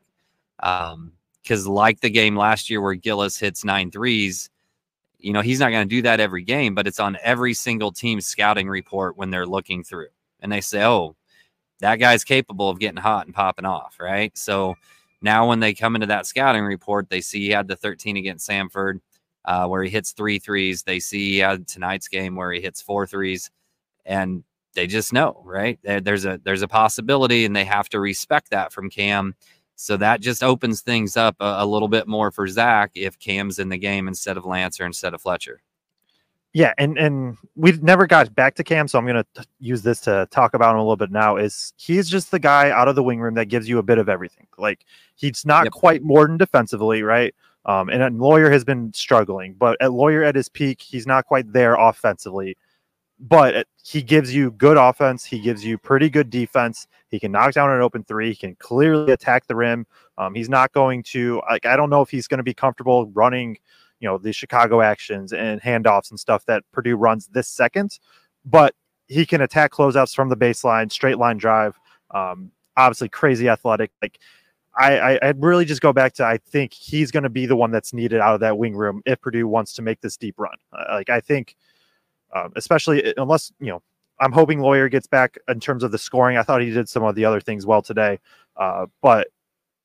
Because, 0.58 1.68
like 1.68 2.00
the 2.00 2.10
game 2.10 2.36
last 2.36 2.70
year 2.70 2.82
where 2.82 2.96
Gillis 2.96 3.38
hits 3.38 3.66
nine 3.66 3.92
threes, 3.92 4.50
you 5.20 5.34
know, 5.34 5.42
he's 5.42 5.60
not 5.60 5.72
going 5.72 5.88
to 5.88 5.96
do 5.96 6.02
that 6.04 6.20
every 6.20 6.44
game, 6.44 6.76
but 6.76 6.88
it's 6.88 7.00
on 7.00 7.18
every 7.24 7.54
single 7.54 7.92
team's 7.92 8.26
scouting 8.26 8.70
report 8.70 9.18
when 9.18 9.30
they're 9.30 9.46
looking 9.46 9.84
through 9.84 10.08
and 10.40 10.52
they 10.52 10.62
say, 10.62 10.84
oh, 10.84 11.16
that 11.80 11.98
guy's 11.98 12.24
capable 12.24 12.70
of 12.70 12.80
getting 12.80 12.98
hot 13.02 13.26
and 13.26 13.36
popping 13.36 13.66
off, 13.66 13.98
right? 14.00 14.36
So 14.38 14.76
now 15.22 15.48
when 15.48 15.60
they 15.60 15.74
come 15.74 15.96
into 15.96 16.08
that 16.08 16.26
scouting 16.26 16.64
report, 16.64 17.10
they 17.10 17.22
see 17.22 17.40
he 17.40 17.50
had 17.50 17.68
the 17.68 17.76
13 17.76 18.18
against 18.18 18.48
Samford 18.48 19.00
uh, 19.46 19.68
where 19.68 19.84
he 19.84 19.90
hits 19.90 20.12
three 20.12 20.40
threes. 20.40 20.84
They 20.84 21.00
see 21.00 21.32
he 21.32 21.38
had 21.40 21.68
tonight's 21.68 22.08
game 22.08 22.36
where 22.36 22.52
he 22.52 22.62
hits 22.62 22.82
four 22.82 23.08
threes, 23.08 23.50
and 24.08 24.44
they 24.74 24.88
just 24.88 25.14
know, 25.14 25.42
right? 25.46 25.80
There's 25.84 26.26
a 26.26 26.40
there's 26.44 26.62
a 26.62 26.68
possibility, 26.68 27.46
and 27.46 27.56
they 27.56 27.66
have 27.66 27.90
to 27.90 28.00
respect 28.00 28.50
that 28.52 28.72
from 28.72 28.90
Cam. 28.90 29.36
So 29.76 29.96
that 29.98 30.22
just 30.22 30.44
opens 30.44 30.82
things 30.82 31.16
up 31.16 31.36
a, 31.40 31.58
a 31.60 31.66
little 31.66 31.88
bit 31.88 32.08
more 32.08 32.32
for 32.32 32.48
Zach 32.48 32.92
if 32.96 33.20
Cam's 33.20 33.60
in 33.60 33.70
the 33.70 33.78
game 33.78 34.08
instead 34.08 34.38
of 34.38 34.46
Lance 34.46 34.80
or 34.80 34.86
instead 34.86 35.14
of 35.14 35.22
Fletcher. 35.22 35.62
Yeah, 36.54 36.74
and 36.80 36.98
and 36.98 37.38
we 37.56 37.74
never 37.74 38.08
got 38.08 38.34
back 38.34 38.56
to 38.56 38.64
Cam, 38.64 38.88
so 38.88 38.98
I'm 38.98 39.06
gonna 39.06 39.26
t- 39.36 39.44
use 39.60 39.84
this 39.84 40.00
to 40.02 40.28
talk 40.32 40.56
about 40.56 40.72
him 40.72 40.78
a 40.78 40.82
little 40.82 40.96
bit 40.96 41.12
now. 41.12 41.36
Is 41.38 41.74
he's 41.78 42.10
just 42.10 42.32
the 42.32 42.40
guy 42.40 42.72
out 42.72 42.88
of 42.88 42.96
the 42.96 43.04
wing 43.04 43.20
room 43.20 43.36
that 43.36 43.46
gives 43.46 43.70
you 43.70 43.78
a 43.78 43.84
bit 43.84 44.00
of 44.00 44.10
everything. 44.10 44.48
Like 44.58 44.86
he's 45.16 45.46
not 45.46 45.66
Yep. 45.66 45.74
quite 45.74 46.02
Morton 46.02 46.38
defensively, 46.38 47.04
right? 47.04 47.36
Um, 47.66 47.90
and, 47.90 48.02
and 48.02 48.20
Loyer 48.20 48.50
has 48.50 48.64
been 48.64 48.94
struggling, 48.94 49.54
but 49.54 49.78
at 49.82 49.92
Loyer 49.92 50.24
at 50.24 50.36
his 50.36 50.50
peak, 50.50 50.82
he's 50.82 51.06
not 51.06 51.26
quite 51.26 51.52
there 51.52 51.76
offensively. 51.76 52.58
But 53.20 53.68
he 53.84 54.04
gives 54.04 54.34
you 54.34 54.52
good 54.52 54.78
offense. 54.78 55.26
He 55.26 55.40
gives 55.40 55.66
you 55.66 55.78
pretty 55.78 56.10
good 56.10 56.30
defense. 56.30 56.88
He 57.10 57.20
can 57.20 57.32
knock 57.32 57.54
down 57.54 57.72
an 57.72 57.82
open 57.82 58.04
three. 58.04 58.30
He 58.30 58.36
can 58.36 58.56
clearly 58.56 59.12
attack 59.12 59.48
the 59.48 59.56
rim. 59.56 59.88
Um, 60.20 60.36
he's 60.36 60.50
not 60.50 60.72
going 60.72 61.02
to 61.04 61.42
like. 61.50 61.66
I 61.66 61.76
don't 61.76 61.90
know 61.90 62.02
if 62.02 62.10
he's 62.10 62.28
going 62.28 62.38
to 62.38 62.44
be 62.44 62.54
comfortable 62.54 63.08
running 63.08 63.58
you 64.00 64.08
know 64.08 64.18
the 64.18 64.32
Chicago 64.32 64.82
actions 64.82 65.34
and 65.34 65.62
handoffs 65.62 66.10
and 66.10 66.20
stuff 66.20 66.46
that 66.46 66.64
Purdue 66.72 66.96
runs 66.96 67.28
this 67.28 67.48
second, 67.48 68.00
but 68.46 68.76
he 69.08 69.26
can 69.26 69.42
attack 69.42 69.72
closeouts 69.72 70.16
from 70.16 70.30
the 70.30 70.38
baseline, 70.38 70.92
straight 70.92 71.18
line 71.18 71.38
drive. 71.38 71.80
Um, 72.12 72.52
obviously, 72.76 73.10
crazy 73.10 73.50
athletic. 73.50 73.92
Like 74.02 74.20
I, 74.78 75.00
I, 75.00 75.30
I'd 75.30 75.44
really 75.44 75.66
just 75.66 75.82
go 75.82 75.94
back 75.94 76.14
to 76.14 76.26
I 76.26 76.38
think 76.38 76.74
he's 76.74 77.12
going 77.12 77.24
to 77.24 77.30
be 77.30 77.46
the 77.46 77.56
one 77.56 77.72
that's 77.72 77.94
needed 77.94 78.20
out 78.20 78.36
of 78.36 78.40
that 78.42 78.58
wing 78.58 78.76
room 78.76 79.02
if 79.06 79.20
Purdue 79.22 79.48
wants 79.48 79.74
to 79.74 79.82
make 79.82 80.02
this 80.02 80.18
deep 80.18 80.36
run. 80.38 80.56
Uh, 80.72 80.86
like 80.96 81.10
I 81.10 81.20
think, 81.20 81.56
um, 82.34 82.54
especially 82.56 83.14
unless 83.18 83.52
you 83.60 83.68
know, 83.68 83.82
I'm 84.20 84.32
hoping 84.32 84.60
Loyer 84.60 84.90
gets 84.90 85.08
back 85.08 85.38
in 85.48 85.60
terms 85.60 85.84
of 85.84 85.92
the 85.92 85.98
scoring. 85.98 86.38
I 86.38 86.44
thought 86.44 86.62
he 86.62 86.72
did 86.72 86.90
some 86.90 87.04
of 87.04 87.16
the 87.16 87.26
other 87.26 87.40
things 87.40 87.66
well 87.66 87.82
today, 87.82 88.20
uh, 88.56 88.88
but 89.02 89.28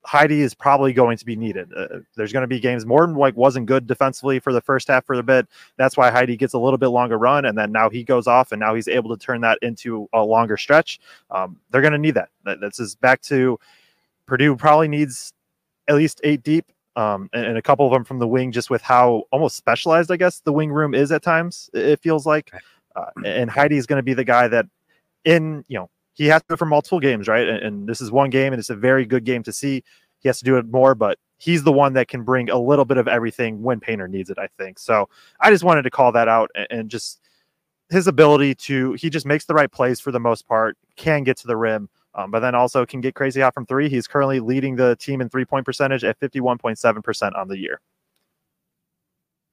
Heide 0.05 0.33
is 0.33 0.53
probably 0.55 0.93
going 0.93 1.17
to 1.17 1.25
be 1.25 1.37
needed. 1.37 1.71
Uh, 1.77 2.01
there's 2.17 2.33
going 2.33 2.43
to 2.43 2.49
be 2.49 2.59
games. 2.59 2.85
Morton 2.85 3.15
like 3.15 3.37
wasn't 3.37 3.67
good 3.67 3.87
defensively 3.87 4.41
for 4.41 4.53
the 4.53 4.61
first 4.61 4.89
half 4.89 5.05
for 5.05 5.15
a 5.15 5.23
bit. 5.23 5.47
That's 5.77 5.97
why 5.97 6.11
Heide 6.11 6.37
gets 6.39 6.55
a 6.55 6.59
little 6.59 6.79
bit 6.79 6.89
longer 6.89 7.19
run, 7.19 7.45
and 7.45 7.57
then 7.57 7.71
now 7.71 7.89
he 7.89 8.03
goes 8.03 8.27
off, 8.27 8.53
and 8.53 8.59
now 8.59 8.75
he's 8.75 8.89
able 8.89 9.17
to 9.17 9.25
turn 9.25 9.41
that 9.43 9.59
into 9.63 10.09
a 10.13 10.23
longer 10.23 10.57
stretch. 10.57 10.99
Um, 11.31 11.61
they're 11.71 11.83
going 11.83 11.93
to 11.93 11.99
need 11.99 12.15
that. 12.15 12.31
that. 12.45 12.61
This 12.61 12.81
is 12.81 12.97
back 12.97 13.23
to 13.23 13.59
Purdue 14.27 14.57
probably 14.57 14.89
needs 14.89 15.33
at 15.89 15.95
least 15.95 16.21
eight 16.25 16.43
deep, 16.43 16.67
um, 16.97 17.29
and, 17.33 17.47
and 17.47 17.59
a 17.59 17.63
couple 17.63 17.87
of 17.87 17.93
them 17.93 18.05
from 18.05 18.19
the 18.19 18.29
wing, 18.29 18.53
just 18.53 18.71
with 18.71 18.83
how 18.83 19.25
almost 19.31 19.57
specialized 19.57 20.11
I 20.11 20.17
guess 20.17 20.41
the 20.41 20.53
wing 20.53 20.71
room 20.71 20.95
is 20.95 21.13
at 21.13 21.23
times. 21.23 21.71
It 21.73 22.01
feels 22.01 22.27
like, 22.27 22.53
uh, 22.97 23.07
and 23.25 23.51
Heide 23.51 23.73
is 23.73 23.87
going 23.87 23.99
to 23.99 24.03
be 24.03 24.15
the 24.15 24.25
guy 24.25 24.49
that 24.49 24.67
in 25.25 25.65
you 25.69 25.79
know 25.79 25.91
he 26.15 26.27
has 26.27 26.43
to 26.49 26.57
for 26.57 26.67
multiple 26.67 27.01
games, 27.01 27.29
right? 27.29 27.49
And, 27.49 27.63
and 27.63 27.89
this 27.89 28.01
is 28.01 28.11
one 28.11 28.31
game, 28.31 28.53
and 28.53 28.61
it's 28.61 28.71
a 28.71 28.77
very 28.77 29.07
good 29.07 29.25
game 29.25 29.43
to 29.45 29.53
see. 29.53 29.83
He 30.19 30.29
has 30.29 30.39
to 30.39 30.45
do 30.45 30.57
it 30.57 30.67
more, 30.71 30.95
but 30.95 31.19
he's 31.39 31.65
the 31.65 31.73
one 31.73 31.93
that 31.95 32.07
can 32.07 32.23
bring 32.23 32.51
a 32.51 32.59
little 32.59 32.85
bit 32.85 32.99
of 32.99 33.09
everything 33.09 33.63
when 33.63 33.81
Painter 33.81 34.07
needs 34.07 34.31
it, 34.31 34.39
I 34.39 34.49
think. 34.59 34.79
So 34.79 35.09
I 35.41 35.51
just 35.51 35.65
wanted 35.65 35.83
to 35.83 35.91
call 35.91 36.13
that 36.13 36.29
out 36.29 36.51
and, 36.55 36.67
and 36.71 36.91
just 36.91 37.21
his 37.91 38.07
ability 38.07 38.55
to, 38.55 38.93
he 38.93 39.11
just 39.11 39.27
makes 39.27 39.45
the 39.45 39.55
right 39.55 39.71
plays 39.71 39.99
for 39.99 40.13
the 40.13 40.21
most 40.21 40.47
part, 40.47 40.77
can 40.97 41.25
get 41.25 41.37
to 41.39 41.49
the 41.49 41.57
rim, 41.57 41.89
um, 42.15 42.31
but 42.31 42.41
then 42.41 42.55
also 42.55 42.85
can 42.85 43.01
get 43.01 43.15
crazy 43.15 43.41
hot 43.41 43.55
from 43.55 43.67
three. 43.67 43.89
He's 43.89 44.07
currently 44.07 44.41
leading 44.41 44.77
the 44.77 44.97
team 44.97 45.21
in 45.21 45.29
three 45.29 45.45
point 45.45 45.65
percentage 45.65 46.05
at 46.05 46.19
51.7% 46.21 47.37
on 47.37 47.49
the 47.49 47.59
year. 47.59 47.81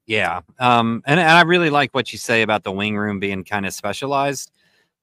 Yeah. 0.06 0.42
Um, 0.58 1.04
and, 1.06 1.20
and 1.20 1.30
I 1.30 1.42
really 1.44 1.70
like 1.70 1.94
what 1.94 2.12
you 2.12 2.18
say 2.18 2.42
about 2.42 2.64
the 2.64 2.72
wing 2.72 2.98
room 2.98 3.20
being 3.20 3.44
kind 3.44 3.66
of 3.66 3.74
specialized. 3.74 4.52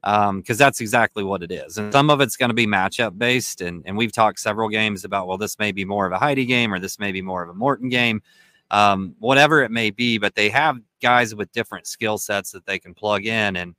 Um, 0.04 0.40
because 0.40 0.57
that's 0.57 0.80
exactly 0.80 1.24
what 1.24 1.42
it 1.42 1.50
is. 1.50 1.78
And 1.78 1.92
some 1.92 2.11
of 2.11 2.20
it's 2.20 2.36
going 2.36 2.50
to 2.50 2.54
be 2.54 2.66
matchup 2.66 3.18
based. 3.18 3.61
And, 3.61 3.82
and 3.86 3.96
we've 3.96 4.12
talked 4.12 4.38
several 4.38 4.68
games 4.68 5.04
about, 5.04 5.26
well, 5.26 5.38
this 5.38 5.59
may 5.59 5.72
be 5.72 5.84
more 5.84 6.07
of 6.07 6.12
a 6.12 6.18
Heide 6.18 6.46
game 6.46 6.72
or 6.72 6.78
this 6.78 7.00
may 7.00 7.11
be 7.11 7.22
more 7.22 7.42
of 7.42 7.48
a 7.48 7.54
Morton 7.54 7.88
game, 7.88 8.22
um, 8.70 9.16
whatever 9.18 9.64
it 9.64 9.72
may 9.72 9.90
be. 9.90 10.18
But 10.18 10.36
they 10.36 10.48
have 10.50 10.78
guys 11.02 11.34
with 11.34 11.50
different 11.50 11.88
skill 11.88 12.18
sets 12.18 12.52
that 12.52 12.66
they 12.66 12.78
can 12.78 12.94
plug 12.94 13.26
in. 13.26 13.57
And, 13.57 13.74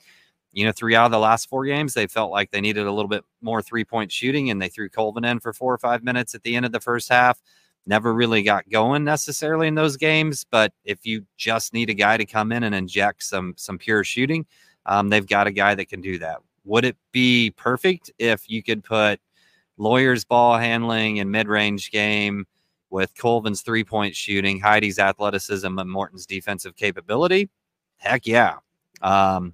you 0.58 0.66
know, 0.66 0.72
three 0.72 0.96
out 0.96 1.06
of 1.06 1.12
the 1.12 1.20
last 1.20 1.48
four 1.50 1.66
games, 1.66 1.94
they 1.94 2.08
felt 2.08 2.32
like 2.32 2.50
they 2.50 2.62
needed 2.62 2.88
a 2.88 2.92
little 2.92 3.08
bit 3.08 3.24
more 3.42 3.62
three 3.62 3.86
point 3.86 4.12
shooting 4.12 4.50
and 4.50 4.60
they 4.60 4.70
threw 4.70 4.90
Colvin 4.90 5.24
in 5.24 5.40
for 5.40 5.54
four 5.54 5.72
or 5.72 5.78
five 5.78 6.04
minutes 6.04 6.34
at 6.34 6.42
the 6.42 6.56
end 6.56 6.66
of 6.66 6.72
the 6.72 6.80
first 6.80 7.10
half 7.10 7.40
never 7.86 8.12
really 8.12 8.42
got 8.42 8.68
going 8.68 9.04
necessarily 9.04 9.68
in 9.68 9.76
those 9.76 9.98
games. 9.98 10.48
But 10.50 10.74
if 10.84 11.06
you 11.06 11.28
just 11.38 11.76
need 11.76 11.92
a 11.92 11.94
guy 11.94 12.18
to 12.18 12.26
come 12.26 12.52
in 12.52 12.64
and 12.64 12.74
inject 12.74 13.22
some 13.24 13.54
some 13.56 13.78
pure 13.78 14.04
shooting, 14.04 14.48
um, 14.88 15.10
they've 15.10 15.28
got 15.28 15.46
a 15.46 15.52
guy 15.52 15.76
that 15.76 15.90
can 15.90 16.02
do 16.02 16.18
that. 16.18 16.38
Would 16.66 16.86
it 16.86 16.98
be 17.12 17.52
perfect 17.52 18.12
if 18.18 18.50
you 18.50 18.64
could 18.64 18.84
put 18.84 19.22
Loyer's 19.78 20.26
ball 20.26 20.58
handling 20.58 21.20
and 21.20 21.32
mid 21.32 21.48
range 21.48 21.92
game 21.92 22.48
with 22.90 23.16
Colvin's 23.16 23.62
three 23.62 23.84
point 23.84 24.16
shooting, 24.16 24.60
Heide's 24.60 24.98
athleticism, 24.98 25.78
and 25.78 25.92
Morton's 25.92 26.26
defensive 26.26 26.76
capability? 26.76 27.48
Heck 27.98 28.26
yeah. 28.26 28.56
Um, 29.04 29.54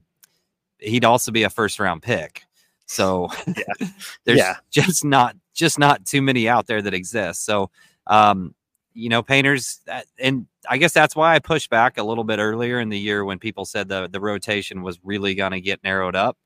he'd 0.79 1.05
also 1.05 1.31
be 1.31 1.43
a 1.43 1.49
first 1.49 1.79
round 1.79 2.01
pick. 2.01 2.43
So 2.85 3.29
there's 4.25 4.37
Yeah. 4.39 4.55
just 4.71 5.05
not 5.05 5.35
just 5.53 5.77
not 5.79 6.05
too 6.05 6.21
many 6.21 6.47
out 6.49 6.67
there 6.67 6.81
that 6.81 6.93
exist. 6.93 7.45
So 7.45 7.69
um, 8.07 8.53
you 8.93 9.09
know, 9.09 9.23
painters, 9.23 9.79
that- 9.85 10.05
and 10.19 10.45
I 10.69 10.77
guess 10.77 10.93
that's 10.93 11.15
why 11.15 11.33
I 11.35 11.39
pushed 11.39 11.69
back 11.69 11.97
a 11.97 12.03
little 12.03 12.23
bit 12.23 12.39
earlier 12.39 12.79
in 12.79 12.89
the 12.89 12.99
year 12.99 13.25
when 13.25 13.39
people 13.39 13.65
said 13.65 13.87
the 13.87 14.07
the 14.11 14.19
rotation 14.19 14.81
was 14.83 14.99
really 15.03 15.35
going 15.35 15.51
to 15.53 15.61
get 15.61 15.83
narrowed 15.83 16.15
up, 16.15 16.37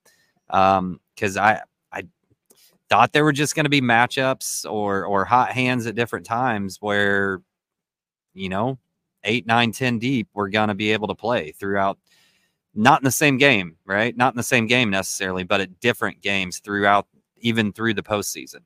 Um, 0.50 1.00
because 1.16 1.38
I 1.38 1.62
I 1.92 2.04
thought 2.90 3.14
there 3.14 3.24
were 3.26 3.34
just 3.34 3.56
going 3.56 3.66
to 3.66 3.70
be 3.70 3.82
matchups 3.82 4.70
or 4.72 5.06
or 5.06 5.26
hot 5.26 5.52
hands 5.52 5.88
at 5.88 5.96
different 5.96 6.26
times 6.26 6.78
where, 6.82 7.42
you 8.34 8.50
know, 8.50 8.78
eight, 9.24 9.46
nine, 9.48 9.72
ten 9.72 10.00
deep, 10.00 10.28
we're 10.34 10.50
going 10.50 10.70
to 10.70 10.76
be 10.76 10.92
able 10.94 11.08
to 11.10 11.16
play 11.16 11.52
throughout. 11.54 11.98
Not 12.78 13.02
in 13.02 13.06
the 13.06 13.12
same 13.12 13.38
game, 13.38 13.76
right? 13.86 14.16
Not 14.16 14.34
in 14.34 14.38
the 14.38 14.44
same 14.44 14.68
game 14.68 14.92
necessarily, 14.92 15.44
but 15.44 15.62
at 15.62 15.80
different 15.80 16.22
games 16.22 16.60
throughout, 16.60 17.08
even 17.38 17.74
through 17.74 17.96
the 17.96 18.04
postseason. 18.04 18.60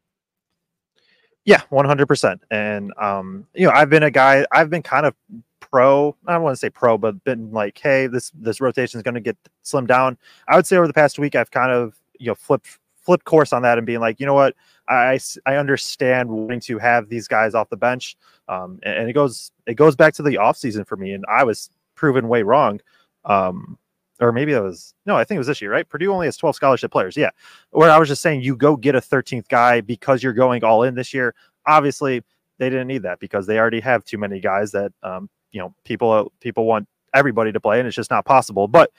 Yeah, 1.46 1.62
one 1.70 1.86
hundred 1.86 2.08
percent. 2.08 2.44
And 2.52 2.94
um, 3.00 3.48
you 3.56 3.66
know, 3.66 3.72
I've 3.72 3.90
been 3.90 4.04
a 4.04 4.12
guy. 4.12 4.46
I've 4.52 4.70
been 4.70 4.84
kind 4.84 5.06
of 5.06 5.16
pro. 5.62 6.14
I 6.28 6.34
don't 6.34 6.44
want 6.44 6.54
to 6.54 6.60
say 6.60 6.70
pro, 6.70 6.98
but 6.98 7.24
been 7.24 7.52
like, 7.52 7.80
hey, 7.82 8.08
this 8.08 8.32
this 8.36 8.60
rotation 8.60 9.00
is 9.00 9.04
going 9.04 9.16
to 9.16 9.22
get 9.22 9.38
slimmed 9.64 9.88
down. 9.88 10.18
I 10.50 10.58
would 10.58 10.68
say 10.68 10.76
over 10.76 10.88
the 10.88 10.94
past 10.94 11.18
week, 11.18 11.36
I've 11.36 11.52
kind 11.52 11.72
of 11.72 11.96
you 12.20 12.28
know 12.28 12.36
flipped 12.36 12.80
flipped 12.98 13.24
course 13.24 13.54
on 13.54 13.62
that 13.62 13.78
and 13.78 13.88
being 13.88 14.02
like, 14.02 14.20
you 14.20 14.26
know 14.26 14.34
what, 14.34 14.56
I 14.90 15.20
I 15.46 15.56
understand 15.56 16.30
wanting 16.30 16.60
to 16.62 16.78
have 16.80 17.08
these 17.08 17.30
guys 17.30 17.56
off 17.56 17.70
the 17.70 17.78
bench. 17.78 18.18
Um, 18.50 18.80
and, 18.84 19.00
and 19.00 19.10
it 19.10 19.14
goes 19.14 19.54
it 19.68 19.76
goes 19.76 19.96
back 19.96 20.14
to 20.16 20.24
the 20.24 20.38
off 20.38 20.58
season 20.58 20.84
for 20.84 20.98
me, 20.98 21.14
and 21.14 21.24
I 21.30 21.46
was 21.46 21.70
proven 21.96 22.28
way 22.28 22.44
wrong. 22.44 22.82
Um, 23.24 23.78
or 24.22 24.32
maybe 24.32 24.54
it 24.54 24.62
was 24.62 24.94
no, 25.06 25.18
I 25.18 25.24
think 25.24 25.36
it 25.36 25.40
was 25.40 25.48
this 25.48 25.62
year, 25.62 25.72
right? 25.72 25.88
Purdue 25.88 26.14
only 26.14 26.28
has 26.28 26.38
12 26.38 26.56
scholarship 26.56 26.92
players. 26.92 27.18
Yeah. 27.18 27.32
Where 27.72 27.90
I 27.90 27.98
was 27.98 28.08
just 28.08 28.22
saying 28.22 28.42
you 28.42 28.56
go 28.56 28.76
get 28.78 28.96
a 28.96 29.02
13th 29.02 29.48
guy 29.50 29.82
because 29.82 30.22
you're 30.22 30.34
going 30.34 30.64
all 30.64 30.84
in 30.84 30.96
this 30.96 31.14
year. 31.14 31.34
Obviously, 31.66 32.24
they 32.60 32.70
didn't 32.70 32.88
need 32.88 33.02
that 33.04 33.20
because 33.20 33.48
they 33.48 33.58
already 33.58 33.80
have 33.80 34.06
too 34.06 34.20
many 34.20 34.40
guys 34.40 34.72
that 34.72 34.94
um, 35.02 35.30
you 35.52 35.60
know 35.60 35.74
people 35.84 36.32
people 36.40 36.66
want 36.66 36.88
everybody 37.14 37.52
to 37.52 37.60
play, 37.60 37.80
and 37.80 37.88
it's 37.88 37.96
just 37.96 38.12
not 38.12 38.24
possible. 38.24 38.68
But 38.68 38.92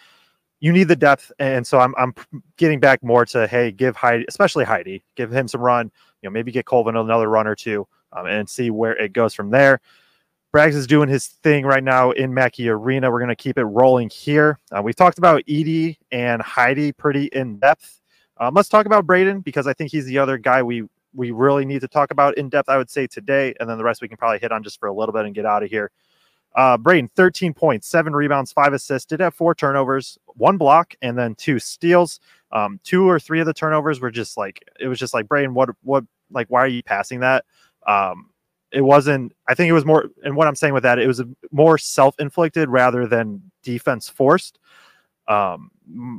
you 0.61 0.73
need 0.73 0.89
the 0.89 0.97
depth, 0.97 1.31
and 1.39 1.67
so 1.67 1.79
I'm 1.79 1.95
I'm 1.97 2.15
getting 2.57 2.81
back 2.81 3.03
more 3.03 3.25
to 3.27 3.47
hey, 3.47 3.71
give 3.71 3.95
Heide, 3.95 4.25
especially 4.29 4.65
Heide, 4.65 5.03
give 5.15 5.33
him 5.33 5.47
some 5.47 5.61
run. 5.61 5.91
You 6.23 6.29
know, 6.29 6.33
maybe 6.33 6.51
get 6.51 6.67
Colvin 6.67 6.97
another 6.97 7.29
run 7.29 7.47
or 7.47 7.55
two, 7.55 7.87
um, 8.13 8.27
and 8.27 8.49
see 8.51 8.71
where 8.71 8.97
it 8.97 9.13
goes 9.13 9.33
from 9.33 9.51
there. 9.51 9.81
Braggs 10.53 10.75
is 10.75 10.87
doing 10.87 11.09
his 11.09 11.29
thing 11.29 11.65
right 11.65 11.83
now 11.83 12.11
in 12.11 12.35
Mackey 12.35 12.69
Arena. 12.69 13.11
We're 13.11 13.21
going 13.21 13.31
to 13.31 13.37
keep 13.37 13.57
it 13.57 13.65
rolling 13.65 14.11
here. 14.11 14.59
Uh, 14.71 14.83
we've 14.83 14.95
talked 14.95 15.17
about 15.17 15.43
Edey 15.47 15.97
and 16.11 16.43
Heide 16.43 16.95
pretty 16.99 17.27
in 17.33 17.59
depth. 17.59 18.03
Um, 18.37 18.53
let's 18.53 18.69
talk 18.69 18.85
about 18.85 19.07
Braden 19.07 19.41
because 19.41 19.67
I 19.67 19.73
think 19.73 19.91
he's 19.91 20.05
the 20.05 20.19
other 20.19 20.37
guy 20.37 20.63
we 20.63 20.85
we 21.15 21.31
really 21.31 21.65
need 21.65 21.81
to 21.81 21.89
talk 21.89 22.11
about 22.11 22.37
in 22.37 22.51
depth. 22.51 22.69
I 22.69 22.77
would 22.77 22.91
say 22.91 23.07
today, 23.07 23.55
and 23.61 23.69
then 23.69 23.79
the 23.79 23.85
rest 23.85 24.03
we 24.03 24.09
can 24.09 24.19
probably 24.19 24.41
hit 24.41 24.53
on 24.53 24.63
just 24.63 24.79
for 24.79 24.89
a 24.89 24.93
little 24.93 25.15
bit 25.15 25.25
and 25.25 25.35
get 25.35 25.47
out 25.47 25.63
of 25.63 25.71
here. 25.71 25.91
Uh, 26.55 26.77
Braden, 26.77 27.11
13 27.17 27.55
points, 27.55 27.89
seven 27.89 28.13
rebounds, 28.13 28.53
five 28.53 28.75
assists, 28.75 29.07
did 29.07 29.21
have 29.21 29.35
four 29.35 29.55
turnovers, 29.55 30.19
one 30.27 30.59
block, 30.59 30.95
and 31.01 31.17
then 31.17 31.35
two 31.35 31.59
steals. 31.59 32.21
Um, 32.51 32.79
two 32.85 33.09
or 33.09 33.19
three 33.19 33.41
of 33.41 33.47
the 33.47 33.55
turnovers 33.55 34.01
were 34.01 34.11
just 34.11 34.37
like 34.37 34.63
it 34.79 34.89
was 34.89 34.99
just 34.99 35.15
like 35.15 35.29
Braden, 35.29 35.55
what 35.55 35.71
what 35.83 36.05
like 36.31 36.49
why 36.49 36.61
are 36.61 36.69
you 36.69 36.83
passing 36.83 37.21
that? 37.21 37.47
Um, 37.87 38.29
it 38.73 38.83
wasn't 38.83 39.33
i 39.49 39.55
think 39.55 39.69
it 39.69 39.73
was 39.73 39.85
more 39.85 40.07
and 40.25 40.37
what 40.37 40.47
i'm 40.47 40.55
saying 40.55 40.75
with 40.75 40.83
that 40.83 40.99
it 40.99 41.07
was 41.07 41.23
more 41.51 41.79
self-inflicted 41.79 42.69
rather 42.69 43.07
than 43.07 43.43
defense 43.63 44.09
forced 44.09 44.59
um, 45.29 45.71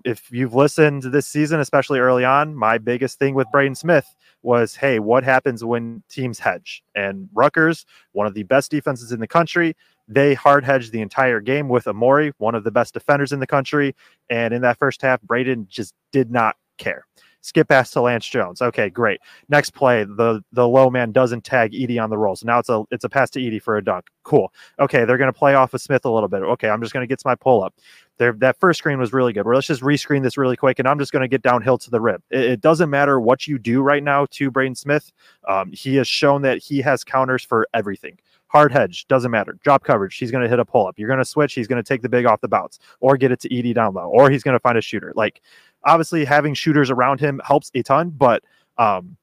if 0.06 0.32
you've 0.32 0.54
listened 0.54 1.04
this 1.04 1.28
season 1.28 1.60
especially 1.60 2.00
early 2.00 2.24
on 2.24 2.56
my 2.56 2.78
biggest 2.78 3.20
thing 3.20 3.36
with 3.36 3.48
braden 3.52 3.76
smith 3.76 4.16
was 4.42 4.76
hey 4.76 5.00
what 5.00 5.24
happens 5.24 5.64
when 5.64 6.02
teams 6.10 6.40
hedge 6.40 6.84
and 6.96 7.30
Rutgers 7.34 7.86
one 8.14 8.28
of 8.28 8.34
the 8.34 8.44
best 8.44 8.72
defenses 8.72 9.12
in 9.12 9.20
the 9.20 9.28
country 9.28 9.76
they 10.08 10.34
hard 10.34 10.66
hedged 10.66 10.92
the 10.92 11.02
entire 11.02 11.40
game 11.40 11.70
with 11.70 11.88
Amori, 11.88 12.34
one 12.38 12.56
of 12.56 12.64
the 12.64 12.72
best 12.72 12.94
defenders 12.94 13.32
in 13.32 13.40
the 13.40 13.48
country. 13.48 13.96
And 14.30 14.54
in 14.54 14.62
that 14.62 14.78
first 14.78 15.02
half, 15.02 15.22
Braden 15.22 15.68
just 15.70 15.94
did 16.12 16.30
not 16.30 16.56
care. 16.78 17.06
Skip 17.44 17.68
pass 17.68 17.92
to 17.92 18.00
Lance 18.00 18.26
Jones. 18.26 18.62
Okay, 18.62 18.90
great. 18.90 19.20
Next 19.50 19.72
play, 19.72 20.06
the 20.06 20.42
the 20.54 20.66
low 20.66 20.90
man 20.90 21.12
doesn't 21.12 21.44
tag 21.44 21.74
Edey 21.74 22.02
on 22.02 22.10
the 22.10 22.18
roll. 22.18 22.38
So 22.38 22.48
now 22.48 22.60
it's 22.60 22.70
a 22.70 22.86
it's 22.90 23.04
a 23.04 23.10
pass 23.10 23.30
to 23.32 23.40
Edey 23.40 23.62
for 23.62 23.76
a 23.76 23.84
dunk. 23.84 24.08
Cool. 24.24 24.54
Okay, 24.80 25.04
they're 25.04 25.18
gonna 25.18 25.34
play 25.34 25.54
off 25.54 25.74
of 25.74 25.82
Smith 25.82 26.06
a 26.06 26.10
little 26.10 26.30
bit. 26.30 26.42
Okay, 26.42 26.70
I'm 26.70 26.82
just 26.82 26.94
gonna 26.94 27.06
get 27.06 27.20
to 27.20 27.28
my 27.28 27.36
pull 27.36 27.62
up. 27.62 27.76
There, 28.18 28.32
that 28.40 28.60
first 28.60 28.78
screen 28.78 28.98
was 28.98 29.12
really 29.12 29.34
good. 29.34 29.46
Well, 29.46 29.56
let's 29.56 29.68
just 29.68 29.82
rescreen 29.82 30.24
this 30.24 30.38
really 30.38 30.56
quick, 30.56 30.80
and 30.80 30.88
I'm 30.88 31.00
just 31.00 31.12
going 31.12 31.24
to 31.24 31.28
get 31.28 31.42
downhill 31.42 31.80
to 31.80 31.90
the 31.90 32.00
rim. 32.00 32.22
It, 32.30 32.42
it, 32.42 32.62
doesn't 32.62 32.92
matter 32.92 33.20
what 33.20 33.48
you 33.48 33.58
do 33.58 33.82
right 33.82 34.04
now 34.04 34.28
to 34.32 34.52
Braden 34.52 34.76
Smith. 34.76 35.12
Um, 35.50 35.72
he 35.72 35.96
has 35.96 36.08
shown 36.08 36.44
that 36.44 36.60
he 36.60 36.80
has 36.82 37.04
counters 37.04 37.44
for 37.44 37.68
everything. 37.74 38.20
Hard 38.50 38.72
hedge 38.72 39.08
doesn't 39.08 39.32
matter. 39.32 39.58
Drop 39.64 39.84
coverage. 39.84 40.16
He's 40.16 40.30
going 40.30 40.44
to 40.44 40.50
hit 40.50 40.60
a 40.60 40.66
pull 40.66 40.86
up. 40.86 41.00
You're 41.00 41.08
going 41.08 41.18
to 41.18 41.26
switch. 41.26 41.56
He's 41.56 41.68
going 41.68 41.82
to 41.82 41.88
take 41.88 42.04
the 42.04 42.10
big 42.10 42.28
off 42.28 42.40
the 42.40 42.48
bounce, 42.48 42.78
or 43.00 43.18
get 43.18 43.32
it 43.32 43.40
to 43.42 43.50
Edey 43.50 43.74
down 43.74 43.96
low, 43.96 44.08
or 44.08 44.30
he's 44.30 44.44
going 44.44 44.54
to 44.54 44.60
find 44.60 44.78
a 44.78 44.82
shooter. 44.82 45.12
Like 45.16 45.42
obviously 45.86 46.26
having 46.26 46.54
shooters 46.54 46.90
around 46.90 47.20
him 47.20 47.42
helps 47.46 47.72
a 47.76 47.84
ton, 47.84 48.10
but 48.10 48.44
um, 48.78 49.18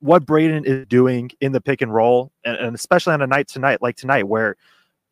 what 0.00 0.26
Braden 0.26 0.64
is 0.64 0.86
doing 0.86 1.30
in 1.40 1.52
the 1.52 1.60
pick 1.60 1.82
and 1.82 1.94
roll, 1.94 2.32
and, 2.44 2.56
and, 2.56 2.74
especially 2.74 3.12
on 3.12 3.22
a 3.22 3.26
night 3.26 3.48
tonight 3.48 3.82
like 3.82 3.96
tonight, 3.96 4.28
where 4.28 4.56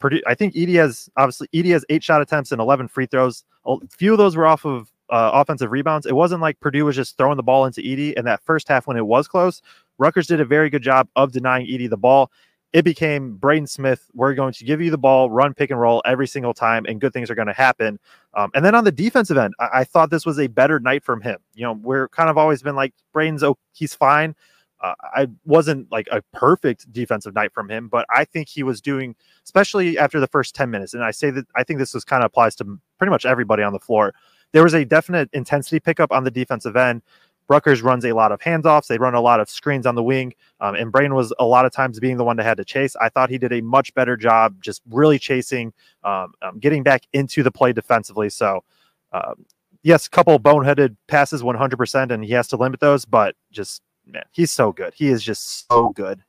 Purdue, 0.01 0.21
I 0.27 0.35
think 0.35 0.55
Edey 0.55 0.75
has 0.75 1.09
obviously 1.17 1.49
Edey 1.55 1.71
has 1.71 1.85
eight 1.89 2.03
shot 2.03 2.21
attempts 2.21 2.53
and 2.53 2.61
eleven 2.61 2.89
free 2.89 3.07
throws. 3.07 3.45
A 3.67 3.77
few 3.89 4.13
of 4.13 4.19
those 4.19 4.37
were 4.37 4.47
off 4.47 4.65
of 4.65 4.91
uh, 5.11 5.31
offensive 5.33 5.71
rebounds. 5.71 6.07
It 6.07 6.15
wasn't 6.15 6.41
like 6.41 6.61
Purdue 6.61 6.85
was 6.85 6.97
just 6.97 7.17
throwing 7.17 7.37
the 7.37 7.43
ball 7.43 7.67
into 7.67 7.81
Edey. 7.81 8.15
And 8.17 8.27
that 8.27 8.43
first 8.45 8.69
half, 8.69 8.87
when 8.87 8.97
it 8.97 9.07
was 9.07 9.29
close, 9.29 9.63
Rutgers 9.99 10.27
did 10.27 10.41
a 10.41 10.45
very 10.45 10.71
good 10.71 10.83
job 10.83 11.09
of 11.17 11.33
denying 11.33 11.67
Edey 11.67 11.89
the 11.89 11.97
ball 11.97 12.31
it 12.75 12.85
became 12.85 13.37
Braden 13.37 13.69
Smith. 13.69 14.11
We're 14.15 14.35
going 14.35 14.53
to 14.53 14.65
give 14.65 14.83
you 14.83 14.91
the 14.91 14.99
ball, 14.99 15.31
run 15.31 15.55
pick 15.55 15.71
and 15.71 15.81
roll 15.81 16.03
every 16.05 16.27
single 16.27 16.53
time, 16.53 16.85
and 16.87 17.01
good 17.01 17.13
things 17.13 17.31
are 17.31 17.37
going 17.37 17.47
to 17.47 17.55
happen. 17.55 18.01
Um, 18.35 18.51
and 18.53 18.65
then 18.65 18.75
on 18.75 18.83
the 18.83 18.91
defensive 18.91 19.39
end, 19.39 19.55
I-, 19.61 19.69
I, 19.73 19.85
thought 19.85 20.11
this 20.11 20.27
was 20.27 20.41
a 20.41 20.49
better 20.49 20.81
night 20.81 21.05
from 21.05 21.21
him. 21.21 21.39
You 21.55 21.63
know, 21.63 21.75
we're 21.75 22.09
kind 22.09 22.29
of 22.29 22.37
always 22.37 22.65
been 22.65 22.75
like 22.75 22.93
Braden's 23.13 23.45
oh, 23.45 23.57
he's 23.73 23.95
fine. 23.95 24.35
Uh, 24.81 24.95
I 25.01 25.29
wasn't 25.45 25.91
like 25.93 26.09
a 26.11 26.21
perfect 26.33 26.93
defensive 26.93 27.33
night 27.33 27.53
from 27.55 27.71
him, 27.71 27.87
but 27.87 28.07
I 28.13 28.25
think 28.25 28.49
he 28.49 28.65
was 28.65 28.81
doing, 28.81 29.15
especially 29.45 29.97
after 29.97 30.19
the 30.19 30.27
first 30.27 30.57
10 30.57 30.69
minutes. 30.69 30.95
And 30.95 31.05
I 31.05 31.13
say 31.13 31.31
that 31.31 31.47
I 31.55 31.63
think 31.63 31.79
this 31.79 31.95
was 31.95 32.05
kind 32.05 32.25
of 32.25 32.27
applies 32.27 32.57
to 32.57 32.65
pretty 32.99 33.11
much 33.11 33.25
everybody 33.25 33.63
on 33.63 33.73
the 33.73 33.79
floor. 33.79 34.15
There 34.53 34.65
was 34.65 34.75
a 34.75 34.85
definite 34.85 35.31
intensity 35.33 35.79
pickup 35.79 36.11
on 36.11 36.25
the 36.25 36.31
defensive 36.31 36.77
end. 36.77 37.03
Rutgers 37.49 37.83
runs 37.83 38.05
a 38.05 38.13
lot 38.13 38.33
of 38.33 38.41
handoffs. 38.41 38.87
They 38.87 38.99
run 38.99 39.15
a 39.15 39.21
lot 39.21 39.41
of 39.41 39.49
screens 39.51 39.87
on 39.87 39.95
the 39.95 40.03
wing. 40.03 40.35
Um, 40.61 40.75
and 40.75 40.91
Braden 40.91 41.15
was 41.15 41.33
a 41.39 41.45
lot 41.45 41.67
of 41.67 41.73
times 41.73 42.01
being 42.01 42.17
the 42.17 42.25
one 42.25 42.37
that 42.37 42.45
had 42.45 42.57
to 42.57 42.65
chase. 42.65 42.97
I 42.97 43.09
thought 43.09 43.31
he 43.31 43.39
did 43.39 43.53
a 43.53 43.61
much 43.61 43.93
better 43.95 44.17
job 44.17 44.63
just 44.63 44.83
really 44.91 45.19
chasing, 45.19 45.73
um, 46.05 46.33
um, 46.43 46.59
getting 46.59 46.83
back 46.83 47.03
into 47.13 47.43
the 47.43 47.51
play 47.51 47.73
defensively. 47.73 48.31
So, 48.31 48.65
um, 49.13 49.45
yes, 49.83 50.07
a 50.07 50.11
couple 50.11 50.39
boneheaded 50.41 50.97
passes 51.07 51.43
100%, 51.43 52.11
and 52.11 52.25
he 52.25 52.33
has 52.33 52.49
to 52.49 52.57
limit 52.57 52.81
those, 52.81 53.05
but 53.05 53.37
just, 53.51 53.83
man, 54.07 54.25
he's 54.33 54.51
so 54.51 54.73
good. 54.73 54.95
He 54.95 55.09
is 55.09 55.23
just 55.23 55.69
so 55.69 55.91
good. 55.91 56.23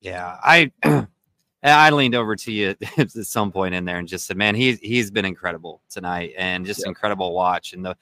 Yeah. 0.00 0.36
I. 0.42 0.72
I 1.66 1.88
leaned 1.88 2.14
over 2.14 2.36
to 2.36 2.52
you 2.52 2.74
at 2.98 3.10
some 3.10 3.50
point 3.50 3.74
in 3.74 3.86
there 3.86 3.96
and 3.96 4.06
just 4.06 4.26
said, 4.26 4.36
"Man, 4.36 4.54
he's 4.54 4.78
he's 4.80 5.10
been 5.10 5.24
incredible 5.24 5.80
tonight, 5.88 6.34
and 6.36 6.66
just 6.66 6.86
incredible 6.86 7.32
watch." 7.32 7.72
And 7.72 7.82
the 7.82 7.96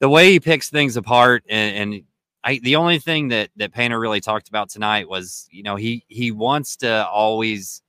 the 0.00 0.08
way 0.08 0.32
he 0.32 0.40
picks 0.40 0.70
things 0.70 0.96
apart 0.96 1.44
and, 1.48 1.76
and 1.76 2.02
I, 2.44 2.58
the 2.62 2.76
only 2.76 2.98
thing 2.98 3.28
that 3.28 3.48
that 3.56 3.72
Painter 3.72 3.98
really 3.98 4.20
talked 4.20 4.48
about 4.48 4.68
tonight 4.68 5.08
was, 5.08 5.48
you 5.50 5.62
know, 5.62 5.76
he 5.76 6.04
he 6.08 6.30
wants 6.30 6.76
to 6.76 7.08
always 7.08 7.80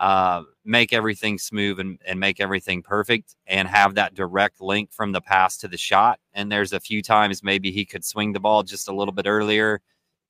uh, 0.00 0.42
make 0.64 0.92
everything 0.92 1.38
smooth 1.38 1.78
and, 1.78 1.98
and 2.06 2.18
make 2.18 2.40
everything 2.40 2.82
perfect 2.82 3.36
and 3.46 3.68
have 3.68 3.94
that 3.94 4.14
direct 4.14 4.60
link 4.60 4.90
from 4.90 5.12
the 5.12 5.20
pass 5.20 5.58
to 5.58 5.68
the 5.68 5.76
shot. 5.76 6.18
And 6.32 6.50
there's 6.50 6.72
a 6.72 6.80
few 6.80 7.02
times 7.02 7.44
maybe 7.44 7.70
he 7.70 7.84
could 7.84 8.04
swing 8.04 8.32
the 8.32 8.40
ball 8.40 8.62
just 8.62 8.88
a 8.88 8.94
little 8.94 9.12
bit 9.12 9.26
earlier 9.26 9.80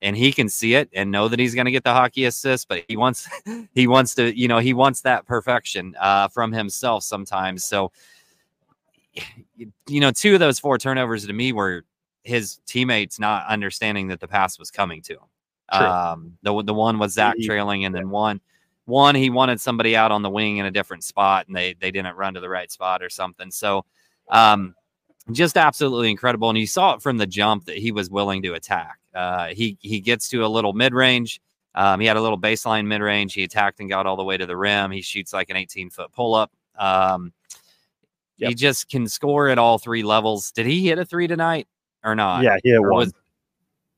and 0.01 0.15
he 0.15 0.33
can 0.33 0.49
see 0.49 0.73
it 0.75 0.89
and 0.93 1.09
know 1.09 1.27
that 1.27 1.39
he's 1.39 1.55
going 1.55 1.65
to 1.65 1.71
get 1.71 1.83
the 1.83 1.93
hockey 1.93 2.25
assist, 2.25 2.67
but 2.67 2.83
he 2.87 2.97
wants 2.97 3.27
he 3.73 3.87
wants 3.87 4.13
to, 4.15 4.37
you 4.37 4.47
know, 4.47 4.59
he 4.59 4.73
wants 4.73 5.01
that 5.01 5.25
perfection 5.25 5.95
uh, 5.99 6.27
from 6.27 6.51
himself 6.51 7.03
sometimes. 7.03 7.63
So 7.63 7.91
you 9.87 9.99
know, 9.99 10.11
two 10.11 10.33
of 10.33 10.39
those 10.39 10.59
four 10.59 10.77
turnovers 10.77 11.25
to 11.27 11.33
me 11.33 11.53
were 11.53 11.83
his 12.23 12.59
teammates 12.67 13.19
not 13.19 13.45
understanding 13.47 14.07
that 14.09 14.19
the 14.19 14.27
pass 14.27 14.59
was 14.59 14.71
coming 14.71 15.01
to 15.03 15.13
him. 15.13 15.19
True. 15.73 15.87
Um, 15.87 16.37
the 16.43 16.63
the 16.63 16.73
one 16.73 16.99
was 16.99 17.13
Zach 17.13 17.35
trailing, 17.41 17.85
and 17.85 17.95
then 17.95 18.09
one 18.09 18.41
one 18.85 19.15
he 19.15 19.29
wanted 19.29 19.59
somebody 19.61 19.95
out 19.95 20.11
on 20.11 20.21
the 20.21 20.29
wing 20.29 20.57
in 20.57 20.65
a 20.65 20.71
different 20.71 21.03
spot, 21.03 21.47
and 21.47 21.55
they 21.55 21.73
they 21.79 21.91
didn't 21.91 22.15
run 22.15 22.33
to 22.33 22.39
the 22.39 22.49
right 22.49 22.71
spot 22.71 23.01
or 23.01 23.09
something. 23.09 23.51
So, 23.51 23.85
um, 24.29 24.75
just 25.31 25.57
absolutely 25.57 26.11
incredible. 26.11 26.49
And 26.49 26.57
you 26.57 26.67
saw 26.67 26.95
it 26.95 27.01
from 27.01 27.17
the 27.17 27.27
jump 27.27 27.65
that 27.65 27.77
he 27.77 27.91
was 27.91 28.09
willing 28.09 28.41
to 28.43 28.53
attack. 28.53 28.99
Uh, 29.13 29.47
he 29.47 29.77
he 29.81 30.01
gets 30.01 30.29
to 30.29 30.45
a 30.45 30.47
little 30.47 30.73
mid 30.73 30.93
range. 30.93 31.41
Um, 31.73 32.01
he 32.01 32.07
had 32.07 32.17
a 32.17 32.21
little 32.21 32.39
baseline 32.39 32.85
mid 32.85 33.01
range. 33.01 33.33
He 33.33 33.43
attacked 33.43 33.79
and 33.79 33.89
got 33.89 34.05
all 34.05 34.17
the 34.17 34.23
way 34.23 34.37
to 34.37 34.45
the 34.45 34.57
rim. 34.57 34.91
He 34.91 35.01
shoots 35.01 35.31
like 35.31 35.49
an 35.49 35.55
18 35.55 35.89
foot 35.89 36.11
pull 36.11 36.35
up. 36.35 36.51
Um, 36.77 37.31
Yep. 38.41 38.49
He 38.49 38.55
just 38.55 38.89
can 38.89 39.07
score 39.07 39.49
at 39.49 39.59
all 39.59 39.77
three 39.77 40.01
levels. 40.01 40.51
Did 40.51 40.65
he 40.65 40.87
hit 40.87 40.97
a 40.97 41.05
three 41.05 41.27
tonight 41.27 41.67
or 42.03 42.15
not? 42.15 42.43
Yeah, 42.43 42.57
he 42.63 42.71
hit 42.71 42.81
one. 42.81 42.89
Was, 42.91 43.13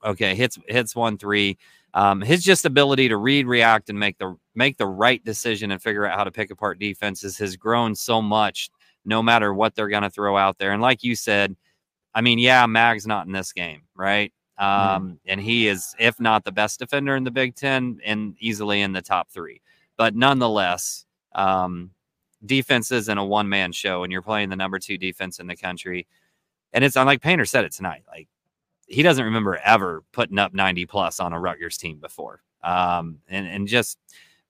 okay, 0.04 0.36
hits 0.36 0.60
hits 0.68 0.96
one 0.96 1.18
three. 1.18 1.58
Um, 1.94 2.22
his 2.22 2.44
just 2.44 2.66
ability 2.66 3.08
to 3.10 3.18
read, 3.18 3.48
react, 3.48 3.90
and 3.90 3.98
make 3.98 4.18
the 4.18 4.36
make 4.54 4.78
the 4.78 4.86
right 4.86 5.24
decision 5.24 5.72
and 5.72 5.82
figure 5.82 6.06
out 6.06 6.18
how 6.18 6.26
to 6.26 6.32
pick 6.32 6.52
apart 6.52 6.78
defenses 6.78 7.38
has 7.38 7.56
grown 7.56 7.96
so 7.96 8.22
much. 8.22 8.70
No 9.06 9.24
matter 9.24 9.54
what 9.54 9.76
they're 9.76 9.90
going 9.90 10.04
to 10.04 10.10
throw 10.10 10.36
out 10.36 10.58
there, 10.58 10.72
and 10.74 10.82
like 10.82 11.04
you 11.04 11.16
said, 11.16 11.56
I 12.14 12.22
mean, 12.22 12.38
yeah, 12.38 12.66
Mag's 12.66 13.08
not 13.08 13.26
in 13.26 13.32
this 13.32 13.54
game, 13.54 13.84
right? 13.96 14.34
Mm-hmm. 14.60 14.96
Um, 14.96 15.12
mm. 15.12 15.18
and 15.26 15.42
he 15.42 15.68
is, 15.68 15.96
if 16.00 16.20
not 16.20 16.44
the 16.44 16.52
best 16.52 16.80
defender 16.80 17.16
in 17.16 17.24
the 17.24 17.32
Big 17.32 17.56
Ten, 17.56 18.00
and 18.04 18.36
easily 18.40 18.82
in 18.82 18.92
the 18.92 19.02
top 19.02 19.30
three. 19.30 19.62
But 19.98 20.16
nonetheless, 20.16 21.06
um, 21.34 21.92
defense 22.46 22.92
isn't 22.92 23.18
a 23.18 23.26
one 23.26 23.50
man 23.50 23.72
show 23.72 24.04
and 24.04 24.12
you're 24.12 24.22
playing 24.22 24.50
the 24.50 24.56
number 24.56 24.80
two 24.80 24.98
defense 24.98 25.40
in 25.40 25.48
the 25.48 25.56
country. 25.56 26.08
And 26.74 26.84
it's 26.84 26.96
like 26.96 27.22
Painter 27.22 27.46
said 27.46 27.66
it 27.66 27.72
tonight. 27.72 28.04
Like 28.08 28.28
he 28.88 29.04
doesn't 29.04 29.24
remember 29.24 29.58
ever 29.58 30.04
putting 30.12 30.40
up 30.40 30.54
90 30.54 30.86
plus 30.86 31.20
on 31.20 31.34
a 31.34 31.40
Rutgers 31.40 31.78
team 31.78 32.00
before. 32.00 32.42
Um, 32.64 33.20
and, 33.28 33.48
and 33.48 33.68
just 33.68 33.98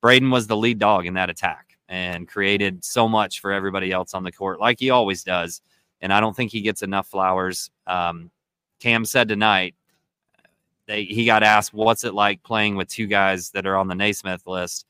Braden 0.02 0.30
was 0.30 0.48
the 0.48 0.58
lead 0.58 0.80
dog 0.80 1.06
in 1.06 1.16
that 1.16 1.30
attack 1.30 1.78
and 1.90 2.28
created 2.28 2.84
so 2.84 3.08
much 3.08 3.40
for 3.40 3.52
everybody 3.52 3.92
else 3.92 4.14
on 4.14 4.24
the 4.24 4.32
court, 4.32 4.60
like 4.60 4.80
he 4.80 4.90
always 4.90 5.24
does. 5.24 5.62
And 6.02 6.12
I 6.12 6.20
don't 6.20 6.36
think 6.36 6.52
he 6.52 6.62
gets 6.62 6.82
enough 6.82 7.08
flowers. 7.08 7.70
Um, 7.88 8.32
Cam 8.80 9.06
said 9.06 9.30
tonight, 9.30 9.76
they, 10.88 11.06
he 11.06 11.26
got 11.26 11.44
asked, 11.44 11.74
What's 11.74 12.04
it 12.04 12.14
like 12.14 12.44
playing 12.44 12.76
with 12.76 12.90
two 12.90 13.08
guys 13.08 13.52
that 13.52 13.66
are 13.66 13.78
on 13.78 13.88
the 13.88 13.96
Naismith 13.96 14.46
list? 14.46 14.86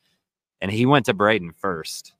And 0.60 0.70
he 0.70 0.86
went 0.86 1.06
to 1.06 1.14
Braden 1.14 1.52
first 1.52 2.14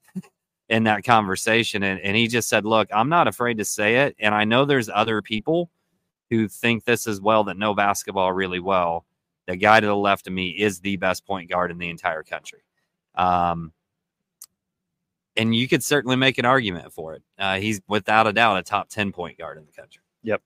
in 0.69 0.85
that 0.85 1.05
conversation. 1.05 1.83
And, 1.83 2.01
and 2.01 2.17
he 2.17 2.27
just 2.27 2.49
said, 2.49 2.65
Look, 2.65 2.89
I'm 2.93 3.09
not 3.09 3.29
afraid 3.29 3.59
to 3.59 3.65
say 3.65 4.07
it. 4.07 4.17
And 4.19 4.35
I 4.35 4.45
know 4.45 4.65
there's 4.65 4.89
other 4.89 5.23
people 5.23 5.71
who 6.31 6.49
think 6.49 6.85
this 6.85 7.07
as 7.07 7.21
well 7.21 7.45
that 7.45 7.57
know 7.57 7.75
basketball 7.75 8.33
really 8.33 8.61
well. 8.61 9.05
The 9.47 9.57
guy 9.57 9.81
to 9.81 9.87
the 9.87 9.97
left 9.97 10.27
of 10.27 10.33
me 10.33 10.49
is 10.49 10.81
the 10.81 10.97
best 10.97 11.27
point 11.27 11.51
guard 11.51 11.71
in 11.71 11.79
the 11.79 11.91
entire 11.91 12.23
country. 12.23 12.63
Um, 13.15 13.73
and 15.37 15.55
you 15.55 15.69
could 15.69 15.85
certainly 15.85 16.17
make 16.17 16.39
an 16.39 16.45
argument 16.45 16.93
for 16.93 17.15
it. 17.15 17.23
Uh, 17.39 17.59
he's 17.59 17.81
without 17.89 18.27
a 18.27 18.33
doubt 18.33 18.57
a 18.57 18.63
top 18.63 18.89
10 18.89 19.13
point 19.13 19.37
guard 19.39 19.59
in 19.59 19.67
the 19.67 19.73
country. 19.73 20.03
Yep. 20.23 20.43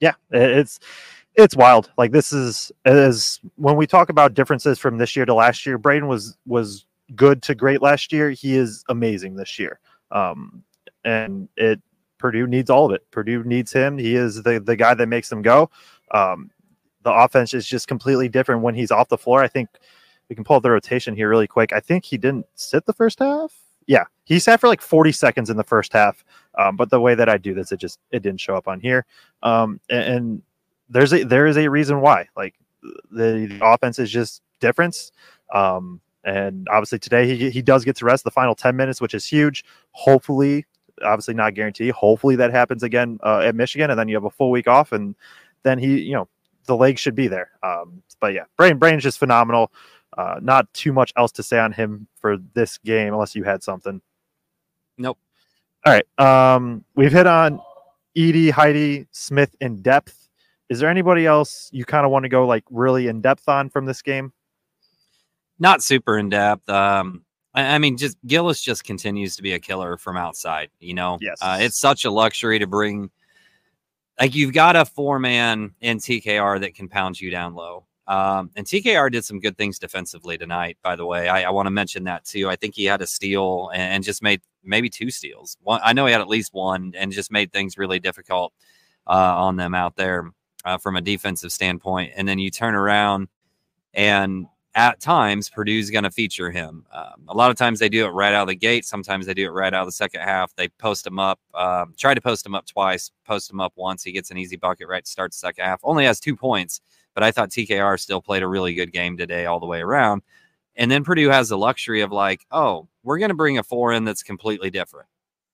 Yeah, 0.00 0.14
it's 0.30 0.78
it's 1.34 1.56
wild. 1.56 1.90
Like 1.98 2.12
this 2.12 2.32
is 2.32 2.72
as 2.84 3.40
when 3.56 3.76
we 3.76 3.86
talk 3.86 4.08
about 4.08 4.34
differences 4.34 4.78
from 4.78 4.98
this 4.98 5.16
year 5.16 5.24
to 5.26 5.34
last 5.34 5.66
year, 5.66 5.78
Braden 5.78 6.08
was 6.08 6.36
was 6.46 6.86
good 7.14 7.42
to 7.42 7.54
great 7.54 7.82
last 7.82 8.12
year. 8.12 8.30
He 8.30 8.56
is 8.56 8.84
amazing 8.88 9.36
this 9.36 9.58
year. 9.58 9.78
Um, 10.10 10.62
and 11.04 11.48
it 11.56 11.80
Purdue 12.18 12.46
needs 12.46 12.70
all 12.70 12.86
of 12.86 12.92
it. 12.92 13.08
Purdue 13.10 13.44
needs 13.44 13.72
him. 13.72 13.98
He 13.98 14.16
is 14.16 14.42
the 14.42 14.58
the 14.58 14.76
guy 14.76 14.94
that 14.94 15.06
makes 15.06 15.28
them 15.28 15.42
go. 15.42 15.70
Um, 16.12 16.50
the 17.02 17.12
offense 17.12 17.54
is 17.54 17.66
just 17.66 17.86
completely 17.86 18.28
different 18.28 18.62
when 18.62 18.74
he's 18.74 18.90
off 18.90 19.08
the 19.08 19.18
floor. 19.18 19.42
I 19.42 19.48
think 19.48 19.68
we 20.28 20.34
can 20.34 20.44
pull 20.44 20.56
up 20.56 20.62
the 20.62 20.70
rotation 20.70 21.14
here 21.14 21.28
really 21.28 21.46
quick. 21.46 21.72
I 21.72 21.80
think 21.80 22.04
he 22.04 22.18
didn't 22.18 22.46
sit 22.54 22.84
the 22.86 22.92
first 22.92 23.20
half. 23.20 23.54
Yeah, 23.86 24.04
he 24.24 24.40
sat 24.40 24.60
for 24.60 24.66
like 24.66 24.80
40 24.80 25.12
seconds 25.12 25.48
in 25.48 25.56
the 25.56 25.62
first 25.62 25.92
half. 25.92 26.24
Um, 26.58 26.74
but 26.74 26.90
the 26.90 27.00
way 27.00 27.14
that 27.14 27.28
I 27.28 27.38
do 27.38 27.54
this, 27.54 27.70
it 27.70 27.78
just 27.78 28.00
it 28.10 28.22
didn't 28.22 28.40
show 28.40 28.56
up 28.56 28.66
on 28.66 28.80
here. 28.80 29.06
Um, 29.42 29.80
and, 29.88 30.14
and 30.14 30.42
there's 30.88 31.12
a 31.12 31.22
there 31.22 31.46
is 31.46 31.56
a 31.56 31.68
reason 31.68 32.00
why. 32.00 32.28
Like 32.36 32.54
the, 32.82 33.46
the 33.48 33.60
offense 33.62 33.98
is 33.98 34.10
just 34.10 34.42
different. 34.60 35.12
Um, 35.54 36.00
and 36.26 36.68
obviously 36.70 36.98
today 36.98 37.34
he, 37.34 37.50
he 37.50 37.62
does 37.62 37.84
get 37.84 37.96
to 37.96 38.04
rest 38.04 38.24
the 38.24 38.30
final 38.30 38.54
10 38.54 38.76
minutes, 38.76 39.00
which 39.00 39.14
is 39.14 39.24
huge. 39.24 39.64
Hopefully, 39.92 40.66
obviously 41.02 41.34
not 41.34 41.54
guarantee. 41.54 41.88
Hopefully 41.88 42.36
that 42.36 42.50
happens 42.50 42.82
again 42.82 43.18
uh, 43.22 43.38
at 43.38 43.54
Michigan, 43.54 43.90
and 43.90 43.98
then 43.98 44.08
you 44.08 44.16
have 44.16 44.24
a 44.24 44.30
full 44.30 44.50
week 44.50 44.68
off, 44.68 44.92
and 44.92 45.14
then 45.62 45.78
he, 45.78 46.00
you 46.00 46.14
know, 46.14 46.28
the 46.66 46.76
legs 46.76 47.00
should 47.00 47.14
be 47.14 47.28
there. 47.28 47.52
Um, 47.62 48.02
but 48.20 48.34
yeah, 48.34 48.44
Braden 48.56 48.78
Braden's 48.78 49.04
just 49.04 49.18
phenomenal. 49.18 49.72
Uh, 50.18 50.40
not 50.42 50.72
too 50.72 50.92
much 50.92 51.12
else 51.16 51.30
to 51.32 51.42
say 51.42 51.58
on 51.58 51.72
him 51.72 52.08
for 52.18 52.38
this 52.54 52.78
game, 52.78 53.12
unless 53.12 53.34
you 53.34 53.44
had 53.44 53.62
something. 53.62 54.00
Nope. 54.98 55.18
All 55.84 55.92
right. 55.92 56.54
Um, 56.54 56.84
we've 56.96 57.12
hit 57.12 57.26
on 57.26 57.60
Edey, 58.16 58.50
Heide, 58.50 59.06
Smith 59.12 59.54
in 59.60 59.82
depth. 59.82 60.28
Is 60.68 60.80
there 60.80 60.90
anybody 60.90 61.26
else 61.26 61.68
you 61.72 61.84
kind 61.84 62.04
of 62.04 62.10
want 62.10 62.24
to 62.24 62.28
go 62.28 62.46
like 62.46 62.64
really 62.70 63.06
in 63.06 63.20
depth 63.20 63.48
on 63.48 63.68
from 63.68 63.84
this 63.84 64.02
game? 64.02 64.32
Not 65.58 65.82
super 65.82 66.18
in 66.18 66.28
depth. 66.28 66.68
Um, 66.68 67.24
I, 67.54 67.74
I 67.74 67.78
mean, 67.78 67.96
just 67.96 68.16
Gillis 68.26 68.60
just 68.60 68.84
continues 68.84 69.36
to 69.36 69.42
be 69.42 69.52
a 69.52 69.58
killer 69.58 69.96
from 69.96 70.16
outside. 70.16 70.70
You 70.80 70.94
know, 70.94 71.18
Yes. 71.20 71.38
uh, 71.40 71.58
it's 71.60 71.78
such 71.78 72.04
a 72.04 72.10
luxury 72.10 72.58
to 72.58 72.66
bring. 72.66 73.10
Like 74.20 74.34
you've 74.34 74.52
got 74.54 74.76
a 74.76 74.84
four 74.84 75.18
man 75.18 75.74
in 75.80 75.98
TKR 75.98 76.60
that 76.60 76.74
can 76.74 76.88
pound 76.88 77.20
you 77.20 77.30
down 77.30 77.54
low. 77.54 77.84
Um, 78.06 78.50
and 78.54 78.64
TKR 78.64 79.10
did 79.10 79.24
some 79.24 79.40
good 79.40 79.58
things 79.58 79.78
defensively 79.78 80.38
tonight. 80.38 80.78
By 80.82 80.94
the 80.96 81.04
way, 81.04 81.28
I, 81.28 81.42
I 81.42 81.50
want 81.50 81.66
to 81.66 81.70
mention 81.72 82.04
that 82.04 82.24
too. 82.24 82.48
I 82.48 82.54
think 82.56 82.74
he 82.74 82.84
had 82.84 83.02
a 83.02 83.06
steal 83.06 83.68
and, 83.74 83.82
and 83.82 84.04
just 84.04 84.22
made 84.22 84.40
maybe 84.62 84.88
two 84.88 85.10
steals. 85.10 85.56
One, 85.62 85.80
I 85.82 85.92
know 85.92 86.06
he 86.06 86.12
had 86.12 86.20
at 86.20 86.28
least 86.28 86.54
one, 86.54 86.92
and 86.96 87.10
just 87.12 87.32
made 87.32 87.52
things 87.52 87.76
really 87.76 87.98
difficult 87.98 88.52
uh, 89.08 89.10
on 89.36 89.56
them 89.56 89.74
out 89.74 89.96
there 89.96 90.30
uh, 90.64 90.78
from 90.78 90.96
a 90.96 91.00
defensive 91.00 91.50
standpoint. 91.52 92.12
And 92.16 92.28
then 92.28 92.38
you 92.38 92.50
turn 92.50 92.74
around 92.76 93.26
and 93.92 94.46
at 94.76 95.00
times 95.00 95.48
Purdue's 95.48 95.90
going 95.90 96.04
to 96.04 96.10
feature 96.10 96.50
him. 96.50 96.84
Um, 96.92 97.24
a 97.28 97.34
lot 97.34 97.50
of 97.50 97.56
times 97.56 97.78
they 97.78 97.88
do 97.88 98.04
it 98.04 98.10
right 98.10 98.34
out 98.34 98.42
of 98.42 98.48
the 98.48 98.54
gate. 98.54 98.84
Sometimes 98.84 99.24
they 99.24 99.32
do 99.32 99.46
it 99.46 99.52
right 99.52 99.72
out 99.72 99.80
of 99.80 99.88
the 99.88 99.92
second 99.92 100.20
half. 100.20 100.54
They 100.54 100.68
post 100.68 101.06
him 101.06 101.18
up, 101.18 101.40
um, 101.54 101.94
try 101.96 102.12
to 102.12 102.20
post 102.20 102.44
him 102.44 102.54
up 102.54 102.66
twice, 102.66 103.10
post 103.24 103.50
him 103.50 103.58
up 103.58 103.72
once. 103.76 104.04
He 104.04 104.12
gets 104.12 104.30
an 104.30 104.36
easy 104.36 104.56
bucket 104.56 104.86
right 104.86 105.02
to 105.02 105.10
start 105.10 105.32
the 105.32 105.38
second 105.38 105.64
half. 105.64 105.80
Only 105.82 106.04
has 106.04 106.20
two 106.20 106.36
points, 106.36 106.82
but 107.14 107.24
I 107.24 107.32
thought 107.32 107.48
TKR 107.48 107.98
still 107.98 108.20
played 108.20 108.42
a 108.42 108.48
really 108.48 108.74
good 108.74 108.92
game 108.92 109.16
today 109.16 109.46
all 109.46 109.60
the 109.60 109.66
way 109.66 109.80
around. 109.80 110.20
And 110.76 110.90
then 110.90 111.04
Purdue 111.04 111.30
has 111.30 111.48
the 111.48 111.56
luxury 111.56 112.02
of 112.02 112.12
like, 112.12 112.44
oh, 112.50 112.86
we're 113.02 113.18
going 113.18 113.30
to 113.30 113.34
bring 113.34 113.56
a 113.56 113.62
four 113.62 113.92
in 113.92 114.04
that's 114.04 114.22
completely 114.22 114.68
different. 114.68 115.08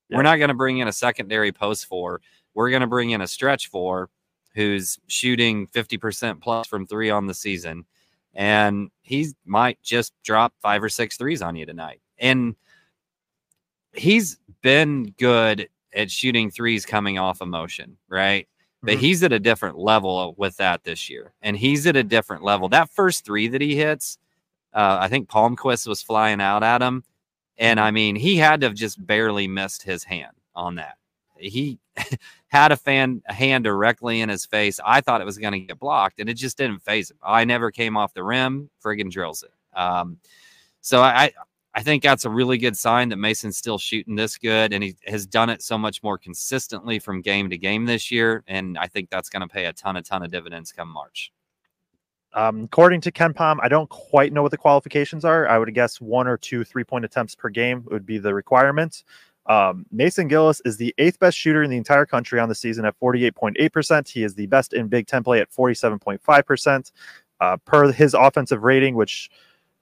Yeah. 0.09 0.17
We're 0.17 0.25
not 0.25 0.39
going 0.39 0.49
to 0.49 0.55
bring 0.55 0.79
in 0.79 0.89
a 0.89 0.93
secondary 0.93 1.53
post 1.53 1.87
four. 1.87 2.21
We're 2.55 2.71
going 2.71 2.81
to 2.81 2.89
bring 2.89 3.11
in 3.11 3.21
a 3.21 3.29
stretch 3.29 3.69
four 3.69 4.11
who's 4.57 4.99
shooting 5.07 5.69
50% 5.69 6.41
plus 6.41 6.67
from 6.67 6.87
three 6.87 7.09
on 7.09 7.29
the 7.29 7.35
season 7.35 7.85
and 8.35 8.91
he 9.03 9.29
might 9.45 9.81
just 9.83 10.13
drop 10.23 10.55
five 10.61 10.83
or 10.83 10.89
six 10.89 11.17
threes 11.17 11.43
on 11.43 11.57
you 11.57 11.67
tonight. 11.67 12.01
And 12.19 12.57
he's 13.95 14.39
been 14.63 15.15
good 15.19 15.69
at 15.95 16.11
shooting 16.11 16.51
threes 16.51 16.87
coming 16.87 17.19
off 17.19 17.43
emotion, 17.43 17.99
right? 18.09 18.49
But 18.83 18.97
Mhm. 18.97 19.01
he's 19.01 19.23
at 19.23 19.33
a 19.33 19.39
different 19.39 19.79
level 19.79 20.35
with 20.39 20.57
that 20.57 20.85
this 20.85 21.11
year. 21.11 21.35
And 21.43 21.57
he's 21.57 21.87
at 21.87 21.97
a 21.97 22.03
different 22.03 22.43
level. 22.43 22.69
That 22.69 22.91
first 22.91 23.25
three 23.25 23.49
that 23.49 23.61
he 23.61 23.77
hits, 23.77 24.19
uh, 24.73 24.99
I 25.01 25.09
think 25.09 25.29
Palmquist 25.29 25.87
was 25.87 26.03
flying 26.03 26.41
out 26.41 26.63
at 26.63 26.81
him. 26.83 27.05
And 27.59 27.79
I 27.79 27.91
mean, 27.91 28.17
he 28.17 28.37
had 28.39 28.61
to 28.63 28.69
have 28.69 28.75
just 28.75 29.05
barely 29.07 29.47
missed 29.47 29.83
his 29.83 30.05
hand 30.05 30.37
on 30.55 30.77
that. 30.77 30.97
He 31.43 31.79
had 32.49 32.73
a 32.73 32.77
fan 32.77 33.23
a 33.29 33.33
hand 33.33 33.65
directly 33.65 34.21
in 34.21 34.29
his 34.29 34.47
face. 34.47 34.81
I 34.85 35.01
thought 35.01 35.21
it 35.21 35.25
was 35.25 35.39
going 35.39 35.53
to 35.53 35.61
get 35.61 35.79
blocked, 35.79 36.21
and 36.21 36.29
it 36.29 36.35
just 36.35 36.57
didn't 36.57 36.81
phase 36.81 37.11
him. 37.11 37.19
I 37.23 37.45
never 37.45 37.71
came 37.71 37.97
off 37.97 38.15
the 38.15 38.25
rim. 38.25 38.71
Friggin' 38.83 39.11
drills 39.11 39.43
it. 39.43 39.79
Um, 39.79 40.19
so 40.81 41.03
I 41.03 41.33
I 41.75 41.83
think 41.83 42.03
that's 42.03 42.27
a 42.27 42.31
really 42.31 42.59
good 42.59 42.77
sign 42.77 43.09
that 43.09 43.17
Mason's 43.17 43.57
still 43.57 43.79
shooting 43.79 44.15
this 44.15 44.37
good, 44.37 44.73
and 44.73 44.85
he 44.85 44.95
has 45.07 45.27
done 45.27 45.49
it 45.49 45.63
so 45.63 45.79
much 45.79 46.03
more 46.03 46.19
consistently 46.19 46.99
from 46.99 47.23
game 47.23 47.49
to 47.49 47.57
game 47.57 47.87
this 47.87 48.11
year. 48.11 48.45
And 48.47 48.77
I 48.77 48.89
think 48.89 49.09
that's 49.09 49.31
going 49.31 49.41
to 49.41 49.49
pay 49.49 49.65
a 49.65 49.73
ton, 49.73 49.97
a 49.97 50.03
ton 50.03 50.23
of 50.23 50.31
dividends 50.31 50.71
come 50.71 50.89
March. 50.89 51.33
Um, 52.35 52.65
according 52.65 53.01
to 53.03 53.13
KenPom, 53.13 53.59
I 53.63 53.69
don't 53.69 53.89
quite 53.89 54.33
know 54.33 54.43
what 54.43 54.51
the 54.51 54.59
qualifications 54.59 55.25
are. 55.25 55.49
I 55.49 55.59
would 55.59 55.73
guess 55.75 56.01
one 56.01 56.27
or 56.27 56.37
two 56.37 56.65
three 56.65 56.85
point 56.85 57.05
attempts 57.05 57.35
per 57.35 57.49
game 57.49 57.85
would 57.91 58.05
be 58.07 58.19
the 58.19 58.35
requirement. 58.35 59.05
Um, 59.47 59.87
Mason 59.91 60.29
Gillis 60.29 60.61
is 60.65 60.77
the 60.77 60.95
eighth 60.99 61.19
best 61.19 61.37
shooter 61.37 61.63
in 61.63 61.71
the 61.71 61.77
entire 61.77 62.07
country 62.07 62.39
on 62.39 62.49
the 62.49 62.55
season 62.55 62.85
at 62.85 62.99
48.8%. 63.01 64.09
He 64.09 64.23
is 64.23 64.35
the 64.35 64.47
best 64.47 64.73
in 64.73 64.89
Big 64.89 65.07
Ten 65.07 65.23
play 65.23 65.41
at 65.41 65.51
47.5%. 65.51 66.93
Uh, 67.41 67.57
per 67.65 67.91
his 67.91 68.15
offensive 68.15 68.63
rating, 68.63 68.95
which 68.95 69.29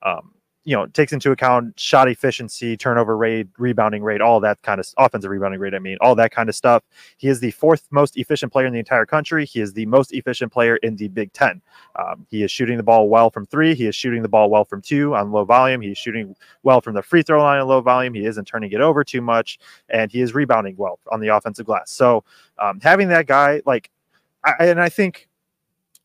um, 0.03 0.33
you 0.65 0.77
know 0.77 0.87
takes 0.87 1.13
into 1.13 1.31
account 1.31 1.79
shot 1.79 2.09
efficiency, 2.09 2.77
turnover 2.77 3.17
rate, 3.17 3.49
rebounding 3.59 4.03
rate, 4.03 4.21
all 4.21 4.41
that 4.41 4.61
kind 4.63 4.79
of 4.79 4.87
offensive 4.99 5.31
rebounding 5.31 5.61
rate. 5.61 5.75
I 5.75 5.79
mean, 5.79 5.97
all 6.01 6.15
that 6.17 6.33
kind 6.33 6.49
of 6.49 6.55
stuff. 6.55 6.83
He 7.17 7.29
is 7.29 7.41
the 7.41 7.51
fourth 7.53 7.87
most 7.91 8.17
efficient 8.17 8.53
player 8.53 8.67
in 8.67 8.73
the 8.73 8.79
entire 8.79 9.07
country. 9.07 9.47
He 9.47 9.61
is 9.61 9.73
the 9.73 9.87
most 9.87 10.13
efficient 10.13 10.53
player 10.53 10.77
in 10.77 10.97
the 10.97 11.09
Big 11.09 11.33
Ten. 11.33 11.63
Um, 11.97 12.27
he 12.31 12.43
is 12.43 12.51
shooting 12.51 12.77
the 12.77 12.83
ball 12.83 13.09
well 13.09 13.31
from 13.31 13.47
three. 13.47 13.75
He 13.75 13.87
is 13.87 13.95
shooting 13.95 14.23
the 14.23 14.29
ball 14.29 14.51
well 14.51 14.65
from 14.65 14.83
two 14.83 15.15
on 15.15 15.33
low 15.33 15.45
volume. 15.45 15.81
He's 15.81 15.99
shooting 15.99 16.37
well 16.63 16.81
from 16.81 16.95
the 16.95 17.03
free 17.03 17.23
throw 17.23 17.43
line 17.43 17.61
on 17.61 17.67
low 17.67 17.81
volume. 17.81 18.15
He 18.15 18.27
isn't 18.27 18.45
turning 18.45 18.73
it 18.73 18.81
over 18.81 19.03
too 19.03 19.23
much, 19.23 19.59
and 19.89 20.13
he 20.13 20.21
is 20.21 20.35
rebounding 20.35 20.77
well 20.77 20.99
on 21.11 21.21
the 21.21 21.29
offensive 21.29 21.67
glass. 21.67 21.91
So 21.91 22.25
um, 22.59 22.81
having 22.81 23.09
that 23.09 23.27
guy, 23.27 23.63
like, 23.65 23.91
I, 24.45 24.67
and 24.67 24.81
I 24.81 24.89
think 24.89 25.29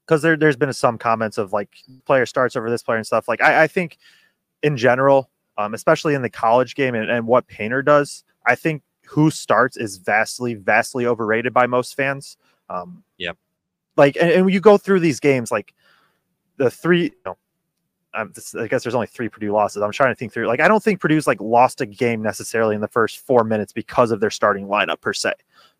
because 0.06 0.22
there, 0.22 0.38
there's 0.38 0.56
been 0.56 0.72
some 0.72 0.98
comments 0.98 1.38
of 1.38 1.52
like 1.52 1.70
player 2.06 2.26
starts 2.26 2.56
over 2.56 2.70
this 2.70 2.84
player 2.84 2.98
and 2.98 3.08
stuff. 3.08 3.28
Like, 3.28 3.42
I, 3.42 3.64
I 3.64 3.68
think 3.68 3.98
in 4.66 4.76
general, 4.76 5.30
um, 5.60 5.76
especially 5.76 6.16
in 6.16 6.24
the 6.24 6.30
college 6.30 6.74
game 6.74 6.96
and, 6.96 7.08
and 7.08 7.28
what 7.28 7.48
Painter 7.48 7.84
does, 7.84 8.24
I 8.48 8.56
think 8.56 8.82
who 9.06 9.30
starts 9.30 9.78
is 9.78 9.98
vastly, 9.98 10.56
vastly 10.56 11.06
overrated 11.06 11.54
by 11.54 11.68
most 11.68 11.96
fans. 11.96 12.38
Um, 12.68 13.04
Yep. 13.20 13.38
Like, 13.96 14.18
and, 14.20 14.32
and 14.32 14.52
you 14.52 14.60
go 14.60 14.78
through 14.78 15.02
these 15.02 15.20
games, 15.20 15.52
like 15.52 15.76
the 16.58 16.72
three, 16.72 17.04
you 17.04 17.12
know, 17.28 17.38
um, 18.16 18.32
this, 18.34 18.56
I 18.56 18.68
guess 18.68 18.84
there's 18.84 18.96
only 18.96 19.08
three 19.08 19.30
Purdue 19.30 19.52
losses. 19.52 19.84
I'm 19.84 19.92
trying 19.92 20.12
to 20.12 20.16
think 20.16 20.34
through. 20.34 20.48
Like, 20.48 20.62
I 20.62 20.68
don't 20.68 20.82
think 20.82 21.00
Purdue's 21.00 21.28
like 21.28 21.40
lost 21.40 21.82
a 21.82 21.86
game 21.86 22.24
necessarily 22.24 22.74
in 22.74 22.82
the 22.82 22.88
first 22.88 23.20
four 23.20 23.44
minutes 23.44 23.72
because 23.72 24.10
of 24.10 24.20
their 24.20 24.32
starting 24.32 24.66
lineup 24.66 25.00
per 25.00 25.14
se. 25.14 25.34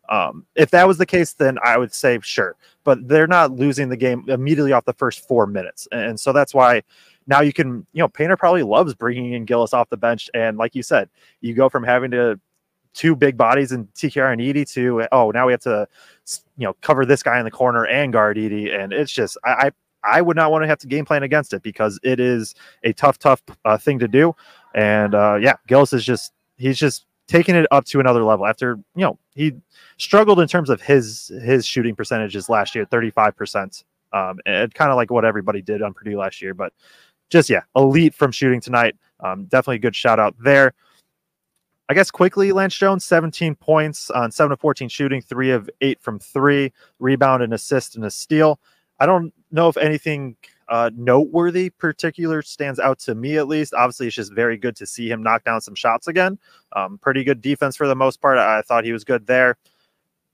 Um, 0.08 0.46
if 0.54 0.70
that 0.70 0.86
was 0.86 0.98
the 0.98 1.06
case, 1.06 1.32
then 1.32 1.58
I 1.64 1.76
would 1.76 1.92
say 1.92 2.20
sure, 2.22 2.54
but 2.84 3.08
they're 3.08 3.26
not 3.26 3.52
losing 3.52 3.88
the 3.88 3.96
game 3.96 4.24
immediately 4.28 4.72
off 4.72 4.84
the 4.84 4.92
first 4.92 5.26
four 5.26 5.46
minutes, 5.48 5.88
and 5.90 6.20
so 6.20 6.32
that's 6.32 6.54
why 6.54 6.82
now 7.26 7.40
you 7.40 7.52
can, 7.52 7.86
you 7.92 8.00
know, 8.00 8.08
Painter 8.08 8.36
probably 8.36 8.62
loves 8.62 8.94
bringing 8.94 9.32
in 9.32 9.44
Gillis 9.44 9.72
off 9.72 9.88
the 9.88 9.96
bench, 9.96 10.30
and 10.34 10.56
like 10.56 10.74
you 10.74 10.82
said, 10.82 11.08
you 11.40 11.54
go 11.54 11.68
from 11.68 11.84
having 11.84 12.10
to 12.12 12.40
two 12.94 13.14
big 13.14 13.36
bodies 13.36 13.72
in 13.72 13.86
TKR 13.88 14.32
and 14.32 14.40
Edey 14.40 14.70
to 14.72 15.06
oh 15.12 15.30
now 15.30 15.46
we 15.46 15.52
have 15.52 15.60
to, 15.62 15.86
you 16.56 16.66
know, 16.66 16.74
cover 16.80 17.04
this 17.04 17.22
guy 17.22 17.38
in 17.38 17.44
the 17.44 17.50
corner 17.50 17.86
and 17.86 18.12
guard 18.12 18.36
Edey, 18.36 18.74
and 18.78 18.92
it's 18.92 19.12
just 19.12 19.36
I. 19.44 19.50
I 19.50 19.70
I 20.04 20.22
would 20.22 20.36
not 20.36 20.52
want 20.52 20.62
to 20.62 20.68
have 20.68 20.78
to 20.80 20.86
game 20.86 21.04
plan 21.04 21.24
against 21.24 21.52
it 21.52 21.64
because 21.64 21.98
it 22.04 22.20
is 22.20 22.54
a 22.84 22.92
tough, 22.92 23.18
tough 23.18 23.42
uh, 23.64 23.76
thing 23.76 23.98
to 23.98 24.06
do. 24.06 24.36
And 24.72 25.16
uh, 25.16 25.36
yeah, 25.40 25.54
Gillis 25.66 25.92
is 25.92 26.04
just 26.04 26.32
he's 26.56 26.78
just 26.78 27.06
taking 27.26 27.54
it 27.56 27.66
up 27.70 27.84
to 27.86 28.00
another 28.00 28.22
level 28.22 28.46
after 28.46 28.78
you 28.94 29.02
know 29.02 29.18
he 29.34 29.52
struggled 29.98 30.40
in 30.40 30.48
terms 30.48 30.70
of 30.70 30.80
his 30.80 31.28
his 31.42 31.66
shooting 31.66 31.94
percentages 31.94 32.48
last 32.48 32.74
year 32.74 32.86
35% 32.86 33.84
um 34.12 34.38
and 34.46 34.72
kind 34.74 34.90
of 34.90 34.96
like 34.96 35.10
what 35.10 35.24
everybody 35.24 35.60
did 35.60 35.82
on 35.82 35.92
purdue 35.92 36.18
last 36.18 36.40
year 36.40 36.54
but 36.54 36.72
just 37.30 37.50
yeah 37.50 37.62
elite 37.74 38.14
from 38.14 38.30
shooting 38.30 38.60
tonight 38.60 38.94
um 39.20 39.44
definitely 39.44 39.76
a 39.76 39.80
good 39.80 39.96
shout 39.96 40.18
out 40.18 40.34
there 40.38 40.72
I 41.88 41.94
guess 41.94 42.10
quickly, 42.10 42.50
Lance 42.50 42.74
Jones, 42.74 43.04
17 43.04 43.54
points 43.54 44.10
on 44.10 44.32
7 44.32 44.50
of 44.52 44.58
14 44.58 44.88
shooting, 44.88 45.20
3 45.20 45.52
of 45.52 45.70
8 45.80 46.00
from 46.00 46.18
3, 46.18 46.72
rebound 46.98 47.44
and 47.44 47.54
assist 47.54 47.94
and 47.94 48.04
a 48.04 48.10
steal. 48.10 48.58
I 48.98 49.06
don't 49.06 49.32
know 49.52 49.68
if 49.68 49.76
anything 49.76 50.36
uh, 50.68 50.90
noteworthy 50.96 51.70
particular 51.70 52.42
stands 52.42 52.80
out 52.80 52.98
to 53.00 53.14
me 53.14 53.36
at 53.36 53.46
least. 53.46 53.72
Obviously, 53.72 54.08
it's 54.08 54.16
just 54.16 54.32
very 54.32 54.56
good 54.56 54.74
to 54.76 54.86
see 54.86 55.08
him 55.08 55.22
knock 55.22 55.44
down 55.44 55.60
some 55.60 55.76
shots 55.76 56.08
again. 56.08 56.38
Um, 56.72 56.98
pretty 56.98 57.22
good 57.22 57.40
defense 57.40 57.76
for 57.76 57.86
the 57.86 57.94
most 57.94 58.20
part. 58.20 58.38
I, 58.38 58.58
I 58.58 58.62
thought 58.62 58.84
he 58.84 58.92
was 58.92 59.04
good 59.04 59.26
there. 59.26 59.56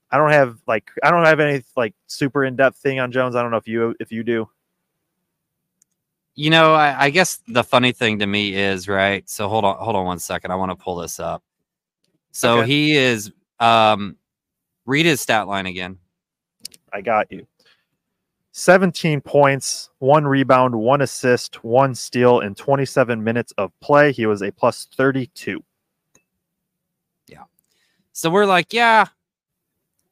I 0.09 0.17
don't 0.17 0.31
have 0.31 0.57
like 0.67 0.91
I 1.03 1.11
don't 1.11 1.25
have 1.25 1.39
any 1.39 1.63
like 1.75 1.93
super 2.07 2.45
in 2.45 2.55
depth 2.55 2.77
thing 2.77 2.99
on 2.99 3.11
Jones. 3.11 3.35
I 3.35 3.41
don't 3.41 3.51
know 3.51 3.57
if 3.57 3.67
you 3.67 3.95
if 3.99 4.11
you 4.11 4.23
do. 4.23 4.49
You 6.35 6.49
know, 6.49 6.73
I, 6.73 7.05
I, 7.05 7.09
guess 7.11 7.39
the 7.47 7.63
funny 7.63 7.91
thing 7.91 8.19
to 8.19 8.25
me 8.25 8.55
is 8.55 8.87
right. 8.87 9.27
So 9.29 9.47
hold 9.47 9.65
on, 9.65 9.77
hold 9.77 9.95
on 9.95 10.05
one 10.05 10.17
second. 10.17 10.51
I 10.51 10.55
want 10.55 10.71
to 10.71 10.75
pull 10.75 10.95
this 10.95 11.19
up. 11.19 11.43
So 12.31 12.59
okay. 12.59 12.67
he 12.67 12.95
is. 12.95 13.31
Um, 13.59 14.17
read 14.85 15.05
his 15.05 15.21
stat 15.21 15.47
line 15.47 15.67
again. 15.67 15.99
I 16.91 17.01
got 17.01 17.31
you. 17.31 17.47
17 18.53 19.19
points, 19.21 19.89
one 19.97 20.25
rebound, 20.25 20.75
one 20.75 21.01
assist, 21.01 21.63
one 21.63 21.95
steal 21.95 22.41
in 22.41 22.53
27 22.53 23.23
minutes 23.23 23.51
of 23.57 23.71
play. 23.79 24.11
He 24.11 24.27
was 24.27 24.43
a 24.43 24.51
plus 24.51 24.87
32. 24.95 25.63
Yeah. 27.27 27.43
So 28.11 28.29
we're 28.29 28.45
like, 28.45 28.71
yeah, 28.71 29.07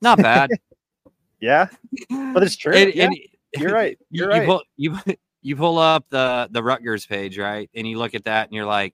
not 0.01 0.17
bad. 0.17 0.49
yeah. 1.39 1.67
But 2.09 2.41
it's 2.41 2.55
true. 2.55 2.75
Yeah. 2.75 3.09
you're 3.55 3.73
right. 3.73 3.97
You're 4.09 4.33
you, 4.33 4.51
right. 4.51 4.61
You 4.77 4.97
you 5.41 5.55
pull 5.55 5.77
up 5.77 6.05
the 6.09 6.47
the 6.51 6.63
Rutgers 6.63 7.05
page, 7.05 7.37
right? 7.37 7.69
And 7.73 7.87
you 7.87 7.97
look 7.97 8.15
at 8.15 8.25
that 8.25 8.47
and 8.47 8.55
you're 8.55 8.65
like, 8.65 8.93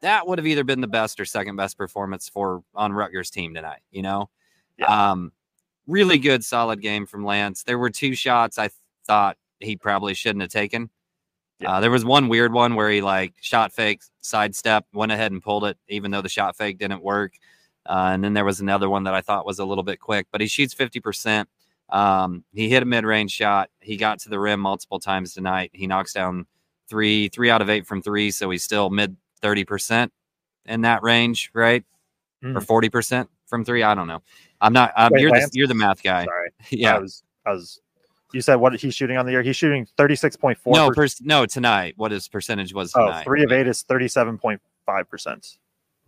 that 0.00 0.26
would 0.26 0.38
have 0.38 0.46
either 0.46 0.64
been 0.64 0.80
the 0.80 0.86
best 0.86 1.18
or 1.20 1.24
second 1.24 1.56
best 1.56 1.76
performance 1.76 2.28
for 2.28 2.62
on 2.74 2.92
Rutgers 2.92 3.30
team 3.30 3.54
tonight, 3.54 3.80
you 3.90 4.02
know? 4.02 4.30
Yeah. 4.78 5.10
Um 5.10 5.32
really 5.86 6.18
good 6.18 6.44
solid 6.44 6.80
game 6.80 7.06
from 7.06 7.24
Lance. 7.24 7.64
There 7.64 7.78
were 7.78 7.90
two 7.90 8.14
shots 8.14 8.58
I 8.58 8.70
thought 9.06 9.36
he 9.58 9.76
probably 9.76 10.14
shouldn't 10.14 10.42
have 10.42 10.50
taken. 10.50 10.90
Yeah. 11.60 11.72
Uh, 11.72 11.80
there 11.80 11.90
was 11.90 12.04
one 12.04 12.28
weird 12.28 12.52
one 12.52 12.76
where 12.76 12.90
he 12.90 13.00
like 13.00 13.34
shot 13.40 13.72
fake, 13.72 14.02
sidestep, 14.20 14.86
went 14.92 15.10
ahead 15.10 15.32
and 15.32 15.42
pulled 15.42 15.64
it, 15.64 15.76
even 15.88 16.10
though 16.12 16.22
the 16.22 16.28
shot 16.28 16.56
fake 16.56 16.78
didn't 16.78 17.02
work. 17.02 17.32
Uh, 17.86 18.10
and 18.12 18.22
then 18.22 18.34
there 18.34 18.44
was 18.44 18.60
another 18.60 18.88
one 18.88 19.04
that 19.04 19.14
I 19.14 19.22
thought 19.22 19.46
was 19.46 19.58
a 19.58 19.64
little 19.64 19.82
bit 19.82 19.98
quick, 19.98 20.26
but 20.30 20.40
he 20.40 20.46
shoots 20.46 20.74
50%. 20.74 21.46
Um, 21.90 22.44
he 22.52 22.68
hit 22.68 22.82
a 22.82 22.86
mid 22.86 23.04
range 23.04 23.30
shot. 23.30 23.70
He 23.80 23.96
got 23.96 24.20
to 24.20 24.28
the 24.28 24.38
rim 24.38 24.60
multiple 24.60 25.00
times 25.00 25.34
tonight. 25.34 25.70
He 25.72 25.86
knocks 25.86 26.12
down 26.12 26.46
three, 26.88 27.28
three 27.28 27.50
out 27.50 27.62
of 27.62 27.70
eight 27.70 27.86
from 27.86 28.02
three. 28.02 28.30
So 28.30 28.50
he's 28.50 28.62
still 28.62 28.90
mid 28.90 29.16
30% 29.42 30.10
in 30.66 30.82
that 30.82 31.02
range, 31.02 31.50
right? 31.54 31.84
Mm. 32.44 32.56
Or 32.56 32.82
40% 32.82 33.28
from 33.46 33.64
three. 33.64 33.82
I 33.82 33.94
don't 33.94 34.06
know. 34.06 34.22
I'm 34.60 34.72
not, 34.72 34.92
um, 34.96 35.10
Wait, 35.12 35.22
you're, 35.22 35.30
the, 35.30 35.50
you're 35.52 35.66
the 35.66 35.74
math 35.74 36.02
guy. 36.02 36.24
Sorry. 36.24 36.50
yeah. 36.70 36.96
I 36.96 36.98
was, 36.98 37.22
I 37.46 37.52
was, 37.52 37.80
you 38.32 38.42
said 38.42 38.56
what 38.56 38.78
he's 38.78 38.94
shooting 38.94 39.16
on 39.16 39.24
the 39.24 39.32
year? 39.32 39.42
He's 39.42 39.56
shooting 39.56 39.86
36.4. 39.96 40.56
No, 40.66 40.90
per, 40.90 41.06
no, 41.22 41.46
tonight. 41.46 41.94
What 41.96 42.12
his 42.12 42.28
percentage 42.28 42.74
was 42.74 42.92
oh, 42.94 43.06
tonight. 43.06 43.20
Oh, 43.20 43.24
three 43.24 43.42
of 43.42 43.52
eight 43.52 43.66
is 43.66 43.82
37.5%. 43.84 45.58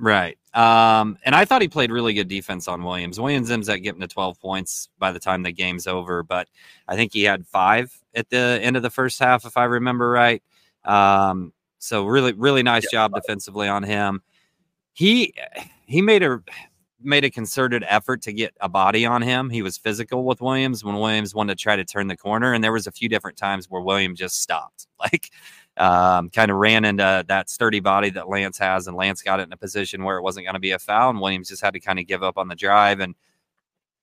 Right. 0.01 0.39
Um, 0.55 1.19
and 1.25 1.35
I 1.35 1.45
thought 1.45 1.63
he 1.63 1.69
played 1.69 1.93
really 1.93 2.15
good 2.15 2.27
defense 2.27 2.67
on 2.67 2.83
Williams. 2.83 3.21
Williams 3.21 3.51
ends 3.51 3.69
up 3.69 3.81
getting 3.81 4.01
to 4.01 4.09
12 4.09 4.41
points 4.41 4.89
by 4.99 5.13
the 5.13 5.21
time 5.21 5.43
the 5.43 5.53
game's 5.53 5.87
over, 5.87 6.23
but 6.23 6.49
I 6.89 6.97
think 6.97 7.13
he 7.13 7.23
had 7.23 7.47
five 7.47 7.97
at 8.15 8.31
the 8.31 8.59
end 8.63 8.77
of 8.77 8.83
the 8.83 8.91
first 8.91 9.19
half, 9.21 9.45
if 9.45 9.57
I 9.57 9.65
remember 9.65 10.11
right. 10.11 10.43
Um, 10.85 11.53
so 11.79 12.07
really, 12.07 12.33
really 12.33 12.63
nice 12.63 12.85
yeah. 12.85 13.01
job 13.01 13.15
defensively 13.15 13.69
on 13.69 13.83
him. 13.83 14.23
He 14.93 15.35
he 15.87 16.03
made 16.03 16.23
a 16.23 16.41
made 17.03 17.25
a 17.25 17.31
concerted 17.31 17.85
effort 17.89 18.23
to 18.23 18.33
get 18.33 18.55
a 18.61 18.69
body 18.69 19.07
on 19.07 19.23
him. 19.23 19.51
He 19.51 19.63
was 19.63 19.79
physical 19.79 20.25
with 20.25 20.41
Williams 20.41 20.85
when 20.85 20.97
Williams 20.97 21.35
wanted 21.35 21.57
to 21.57 21.63
try 21.63 21.77
to 21.77 21.85
turn 21.85 22.09
the 22.09 22.17
corner, 22.17 22.53
and 22.53 22.63
there 22.63 22.73
was 22.73 22.87
a 22.87 22.93
few 22.93 23.09
different 23.09 23.37
times 23.39 23.71
where 23.71 23.81
Williams 23.83 24.19
just 24.19 24.41
stopped. 24.43 24.87
Like 25.01 25.31
um, 25.77 26.31
kind 26.31 26.51
of 26.51 26.57
ran 26.57 26.85
into 26.85 27.25
that 27.29 27.51
sturdy 27.51 27.81
body 27.81 28.11
that 28.11 28.29
Lance 28.29 28.59
has, 28.59 28.87
and 28.87 28.97
Lance 28.97 29.23
got 29.23 29.41
it 29.41 29.45
in 29.45 29.53
a 29.53 29.57
position 29.57 30.05
where 30.05 30.19
it 30.19 30.23
wasn't 30.23 30.47
going 30.47 30.55
to 30.55 30.61
be 30.61 30.73
a 30.73 30.79
foul, 30.79 31.11
and 31.11 31.21
Williams 31.21 31.49
just 31.49 31.63
had 31.63 31.75
to 31.75 31.81
kind 31.81 31.99
of 31.99 32.07
give 32.07 32.23
up 32.23 32.39
on 32.39 32.49
the 32.49 32.55
drive. 32.55 33.01
And 33.01 33.15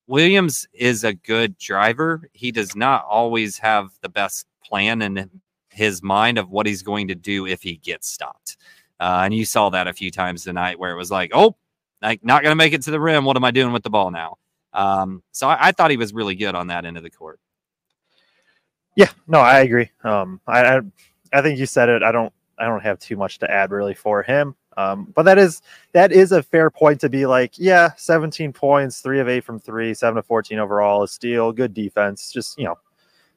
Williams 0.08 0.68
is 0.74 1.04
a 1.04 1.14
good 1.14 1.58
driver. 1.58 2.30
He 2.34 2.52
does 2.52 2.76
not 2.76 3.06
always 3.06 3.58
have 3.58 3.90
the 4.02 4.10
best 4.10 4.48
plan 4.64 5.02
in 5.02 5.30
his 5.70 6.02
mind 6.02 6.38
of 6.38 6.50
what 6.50 6.66
he's 6.66 6.82
going 6.82 7.08
to 7.10 7.16
do 7.16 7.46
if 7.46 7.62
he 7.62 7.78
gets 7.78 8.08
stopped. 8.08 8.58
Uh, 9.00 9.22
and 9.26 9.34
you 9.34 9.46
saw 9.46 9.70
that 9.70 9.88
a 9.88 9.94
few 9.94 10.10
times 10.10 10.44
tonight 10.44 10.80
where 10.80 10.92
it 10.92 10.98
was 10.98 11.12
like, 11.12 11.32
oh, 11.34 11.56
like 12.02 12.24
not 12.24 12.42
going 12.42 12.52
to 12.52 12.56
make 12.56 12.74
it 12.74 12.82
to 12.84 12.92
the 12.92 13.00
rim. 13.00 13.26
What 13.26 13.38
am 13.38 13.44
I 13.44 13.52
doing 13.52 13.72
with 13.72 13.84
the 13.84 13.90
ball 13.90 14.10
now? 14.10 14.38
Um, 14.74 15.24
so 15.32 15.48
I, 15.48 15.68
I, 15.68 15.72
thought 15.72 15.92
he 15.92 15.98
was 15.98 16.14
really 16.14 16.36
good 16.36 16.54
on 16.54 16.68
that 16.68 16.86
end 16.86 16.98
of 16.98 17.04
the 17.04 17.10
court. 17.10 17.40
Yeah, 18.96 19.10
no, 19.28 19.40
I 19.40 19.60
agree. 19.60 19.90
Um, 20.04 20.42
I, 20.46 20.78
I 20.78 20.82
I 21.34 21.42
think 21.42 21.60
you 21.60 21.66
said 21.66 21.90
it. 21.90 22.04
I 22.04 22.12
don't 22.12 22.34
I 22.58 22.66
don't 22.66 22.82
have 22.82 23.00
too 23.00 23.16
much 23.16 23.40
to 23.40 23.52
add 23.52 23.72
really 23.72 23.94
for 23.94 24.24
him. 24.24 24.56
Um, 24.78 25.12
but 25.16 25.24
that 25.24 25.38
is 25.40 25.62
that 25.94 26.12
is 26.12 26.32
a 26.32 26.44
fair 26.44 26.70
point 26.70 27.02
to 27.02 27.10
be 27.10 27.26
like, 27.26 27.54
yeah, 27.58 27.92
17 27.98 28.54
points, 28.54 29.02
three 29.02 29.20
of 29.20 29.28
eight 29.28 29.44
from 29.44 29.60
three, 29.60 29.94
seven 29.94 30.20
of 30.20 30.26
14 30.26 30.60
overall, 30.60 31.04
a 31.04 31.08
steal, 31.08 31.52
good 31.52 31.74
defense. 31.74 32.32
Just 32.32 32.58
you 32.60 32.66
know, 32.66 32.78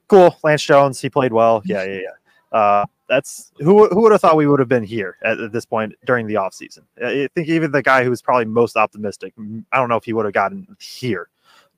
cool. 0.08 0.36
Lance 0.42 0.62
Jones, 0.62 1.00
he 1.00 1.08
played 1.08 1.32
well. 1.32 1.62
Yeah, 1.66 1.84
yeah, 1.84 2.00
yeah. 2.00 2.58
Uh, 2.58 2.84
that's 3.08 3.52
who 3.58 3.88
who 3.88 4.02
would 4.02 4.12
have 4.12 4.20
thought 4.20 4.36
we 4.36 4.46
would 4.46 4.60
have 4.60 4.68
been 4.68 4.84
here 4.84 5.16
at, 5.22 5.40
at 5.40 5.52
this 5.52 5.64
point 5.64 5.94
during 6.04 6.26
the 6.26 6.34
offseason. 6.34 6.80
I 7.02 7.28
think 7.34 7.48
even 7.48 7.72
the 7.72 7.82
guy 7.82 8.04
who 8.04 8.10
was 8.10 8.22
probably 8.22 8.44
most 8.44 8.76
optimistic, 8.76 9.34
I 9.72 9.78
don't 9.78 9.88
know 9.88 9.96
if 9.96 10.04
he 10.04 10.12
would 10.12 10.26
have 10.26 10.34
gotten 10.34 10.76
here. 10.78 11.28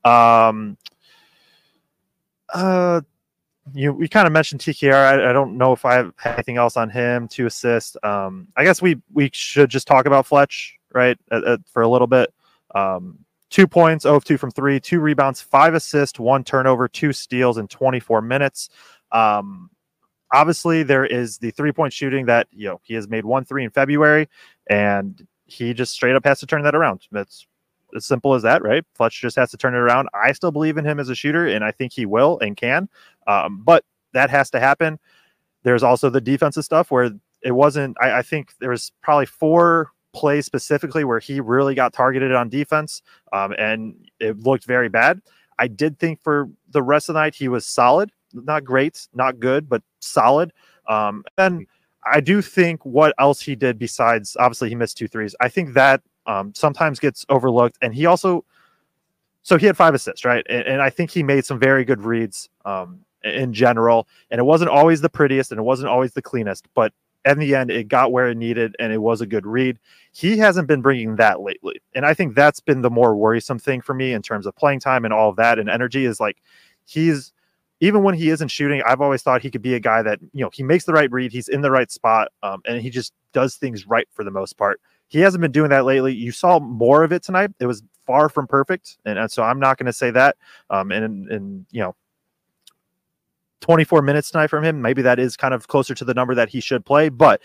Um, 0.04 0.76
uh, 2.52 3.00
you 3.74 3.92
we 3.92 4.08
kind 4.08 4.26
of 4.26 4.32
mentioned 4.32 4.60
TKR. 4.60 4.94
I, 4.94 5.30
I, 5.30 5.32
don't 5.32 5.56
know 5.56 5.72
if 5.72 5.84
I 5.84 5.94
have 5.94 6.12
anything 6.24 6.56
else 6.56 6.76
on 6.76 6.90
him 6.90 7.28
to 7.28 7.46
assist. 7.46 7.96
Um, 8.02 8.48
I 8.56 8.64
guess 8.64 8.82
we 8.82 9.00
we 9.12 9.30
should 9.32 9.70
just 9.70 9.86
talk 9.86 10.06
about 10.06 10.26
Fletch 10.26 10.78
right 10.92 11.16
at, 11.30 11.44
at, 11.44 11.60
for 11.68 11.82
a 11.82 11.88
little 11.88 12.06
bit. 12.06 12.32
Um, 12.74 13.18
two 13.50 13.66
points, 13.66 14.02
0 14.02 14.16
of 14.16 14.24
2 14.24 14.36
from 14.36 14.50
three, 14.50 14.80
two 14.80 15.00
rebounds, 15.00 15.40
five 15.40 15.74
assists, 15.74 16.18
one 16.18 16.42
turnover, 16.42 16.88
two 16.88 17.12
steals 17.12 17.58
in 17.58 17.68
24 17.68 18.22
minutes. 18.22 18.70
Um, 19.12 19.70
obviously, 20.32 20.82
there 20.82 21.04
is 21.04 21.38
the 21.38 21.50
three 21.52 21.72
point 21.72 21.92
shooting 21.92 22.26
that 22.26 22.48
you 22.50 22.68
know 22.68 22.80
he 22.82 22.94
has 22.94 23.08
made 23.08 23.24
one 23.24 23.44
three 23.44 23.64
in 23.64 23.70
February, 23.70 24.28
and 24.68 25.26
he 25.44 25.72
just 25.72 25.92
straight 25.92 26.16
up 26.16 26.24
has 26.24 26.40
to 26.40 26.46
turn 26.46 26.62
that 26.62 26.74
around. 26.74 27.06
That's 27.12 27.46
as 27.94 28.06
simple 28.06 28.34
as 28.34 28.42
that, 28.42 28.62
right? 28.62 28.84
Fletch 28.94 29.20
just 29.20 29.36
has 29.36 29.50
to 29.50 29.56
turn 29.56 29.74
it 29.74 29.78
around. 29.78 30.08
I 30.14 30.32
still 30.32 30.50
believe 30.50 30.78
in 30.78 30.84
him 30.84 30.98
as 30.98 31.08
a 31.08 31.14
shooter, 31.14 31.46
and 31.46 31.64
I 31.64 31.70
think 31.70 31.92
he 31.92 32.06
will 32.06 32.38
and 32.40 32.56
can. 32.56 32.88
Um, 33.26 33.62
but 33.64 33.84
that 34.12 34.30
has 34.30 34.50
to 34.50 34.60
happen. 34.60 34.98
There's 35.62 35.82
also 35.82 36.10
the 36.10 36.20
defensive 36.20 36.64
stuff 36.64 36.90
where 36.90 37.10
it 37.42 37.52
wasn't. 37.52 37.96
I, 38.00 38.18
I 38.18 38.22
think 38.22 38.52
there 38.58 38.70
was 38.70 38.92
probably 39.00 39.26
four 39.26 39.90
plays 40.12 40.44
specifically 40.44 41.04
where 41.04 41.20
he 41.20 41.40
really 41.40 41.74
got 41.74 41.92
targeted 41.92 42.32
on 42.34 42.48
defense, 42.48 43.02
um, 43.32 43.54
and 43.58 43.94
it 44.20 44.38
looked 44.40 44.64
very 44.64 44.88
bad. 44.88 45.20
I 45.58 45.68
did 45.68 45.98
think 45.98 46.22
for 46.22 46.48
the 46.70 46.82
rest 46.82 47.08
of 47.08 47.14
the 47.14 47.20
night 47.20 47.34
he 47.34 47.48
was 47.48 47.64
solid, 47.64 48.10
not 48.32 48.64
great, 48.64 49.06
not 49.14 49.38
good, 49.38 49.68
but 49.68 49.82
solid. 50.00 50.52
Um, 50.88 51.24
and 51.38 51.66
I 52.04 52.20
do 52.20 52.42
think 52.42 52.84
what 52.84 53.14
else 53.18 53.40
he 53.40 53.54
did 53.54 53.78
besides 53.78 54.36
obviously 54.38 54.68
he 54.68 54.74
missed 54.74 54.98
two 54.98 55.08
threes. 55.08 55.36
I 55.40 55.48
think 55.48 55.74
that 55.74 56.02
um, 56.26 56.52
sometimes 56.54 56.98
gets 56.98 57.24
overlooked. 57.28 57.78
And 57.82 57.94
he 57.94 58.06
also, 58.06 58.44
so 59.42 59.56
he 59.56 59.66
had 59.66 59.76
five 59.76 59.94
assists, 59.94 60.24
right? 60.24 60.44
And, 60.48 60.62
and 60.66 60.82
I 60.82 60.90
think 60.90 61.10
he 61.10 61.22
made 61.22 61.44
some 61.44 61.58
very 61.58 61.84
good 61.84 62.00
reads 62.00 62.48
um, 62.64 63.00
in 63.24 63.52
general. 63.52 64.08
And 64.30 64.38
it 64.38 64.44
wasn't 64.44 64.70
always 64.70 65.00
the 65.00 65.08
prettiest 65.08 65.50
and 65.50 65.58
it 65.58 65.64
wasn't 65.64 65.88
always 65.88 66.12
the 66.12 66.22
cleanest, 66.22 66.66
but 66.74 66.92
in 67.24 67.38
the 67.38 67.54
end, 67.54 67.70
it 67.70 67.88
got 67.88 68.10
where 68.10 68.28
it 68.28 68.36
needed 68.36 68.74
and 68.80 68.92
it 68.92 68.98
was 68.98 69.20
a 69.20 69.26
good 69.26 69.46
read. 69.46 69.78
He 70.12 70.38
hasn't 70.38 70.66
been 70.66 70.82
bringing 70.82 71.16
that 71.16 71.40
lately. 71.40 71.80
And 71.94 72.04
I 72.04 72.14
think 72.14 72.34
that's 72.34 72.60
been 72.60 72.82
the 72.82 72.90
more 72.90 73.14
worrisome 73.14 73.58
thing 73.58 73.80
for 73.80 73.94
me 73.94 74.12
in 74.12 74.22
terms 74.22 74.46
of 74.46 74.56
playing 74.56 74.80
time 74.80 75.04
and 75.04 75.14
all 75.14 75.28
of 75.28 75.36
that 75.36 75.58
and 75.58 75.70
energy 75.70 76.04
is 76.04 76.18
like 76.18 76.42
he's 76.84 77.32
even 77.82 78.04
when 78.04 78.14
he 78.14 78.30
isn't 78.30 78.48
shooting, 78.48 78.80
I've 78.86 79.00
always 79.00 79.22
thought 79.22 79.42
he 79.42 79.50
could 79.50 79.60
be 79.60 79.74
a 79.74 79.80
guy 79.80 80.02
that, 80.02 80.20
you 80.32 80.44
know, 80.44 80.50
he 80.52 80.62
makes 80.62 80.84
the 80.84 80.92
right 80.92 81.10
read, 81.10 81.32
he's 81.32 81.48
in 81.48 81.62
the 81.62 81.70
right 81.70 81.90
spot, 81.90 82.28
um, 82.44 82.62
and 82.64 82.80
he 82.80 82.90
just 82.90 83.12
does 83.32 83.56
things 83.56 83.88
right 83.88 84.06
for 84.12 84.22
the 84.22 84.30
most 84.30 84.56
part. 84.56 84.80
He 85.08 85.18
hasn't 85.18 85.42
been 85.42 85.50
doing 85.50 85.70
that 85.70 85.84
lately. 85.84 86.14
You 86.14 86.30
saw 86.30 86.60
more 86.60 87.02
of 87.02 87.12
it 87.12 87.24
tonight. 87.24 87.50
It 87.58 87.66
was 87.66 87.82
far 88.06 88.28
from 88.28 88.46
perfect, 88.46 88.98
and, 89.04 89.18
and 89.18 89.30
so 89.30 89.42
I'm 89.42 89.58
not 89.58 89.78
going 89.78 89.86
to 89.86 89.92
say 89.92 90.12
that. 90.12 90.36
Um, 90.70 90.92
and 90.92 91.28
and 91.28 91.66
you 91.72 91.80
know, 91.80 91.96
24 93.62 94.02
minutes 94.02 94.30
tonight 94.30 94.48
from 94.48 94.62
him, 94.62 94.82
maybe 94.82 95.00
that 95.02 95.18
is 95.18 95.36
kind 95.36 95.54
of 95.54 95.68
closer 95.68 95.94
to 95.94 96.04
the 96.04 96.14
number 96.14 96.34
that 96.34 96.50
he 96.50 96.60
should 96.60 96.84
play. 96.84 97.08
But 97.08 97.40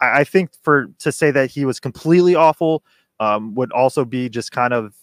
I, 0.00 0.20
I 0.20 0.24
think 0.24 0.50
for 0.62 0.88
to 0.98 1.12
say 1.12 1.30
that 1.30 1.50
he 1.50 1.64
was 1.64 1.78
completely 1.78 2.34
awful 2.34 2.82
um, 3.20 3.54
would 3.54 3.70
also 3.72 4.04
be 4.04 4.28
just 4.28 4.50
kind 4.50 4.72
of 4.72 4.96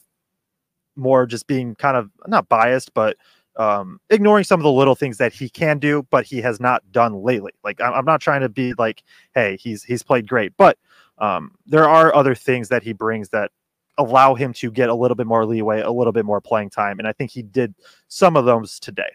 more 0.96 1.26
just 1.26 1.48
being 1.48 1.76
kind 1.76 1.96
of 1.96 2.10
not 2.28 2.50
biased, 2.50 2.94
but 2.94 3.18
um, 3.58 4.00
ignoring 4.10 4.44
some 4.44 4.60
of 4.60 4.64
the 4.64 4.72
little 4.72 4.96
things 4.96 5.18
that 5.18 5.34
he 5.34 5.50
can 5.50 5.80
do, 5.80 6.06
but 6.10 6.26
he 6.26 6.42
has 6.42 6.60
not 6.60 6.84
done 6.92 7.24
lately. 7.24 7.54
Like 7.64 7.80
I'm 7.80 8.06
not 8.06 8.22
trying 8.22 8.42
to 8.42 8.50
be 8.50 8.74
like, 8.78 9.04
hey, 9.34 9.58
he's 9.62 9.84
he's 9.84 10.04
played 10.04 10.28
great, 10.28 10.54
but 10.58 10.78
um, 11.20 11.52
there 11.66 11.88
are 11.88 12.14
other 12.14 12.36
things 12.36 12.70
that 12.70 12.84
he 12.84 12.92
brings 12.92 13.30
that 13.30 13.52
allow 13.98 14.36
him 14.36 14.52
to 14.52 14.70
get 14.72 14.90
a 14.90 14.96
little 14.96 15.16
bit 15.16 15.28
more 15.28 15.46
leeway, 15.46 15.80
a 15.82 15.92
little 15.92 16.12
bit 16.12 16.26
more 16.26 16.42
playing 16.42 16.70
time. 16.70 17.00
And 17.00 17.08
I 17.08 17.14
think 17.14 17.32
he 17.32 17.42
did 17.42 17.74
some 18.10 18.36
of 18.36 18.44
those 18.44 18.80
today. 18.80 19.10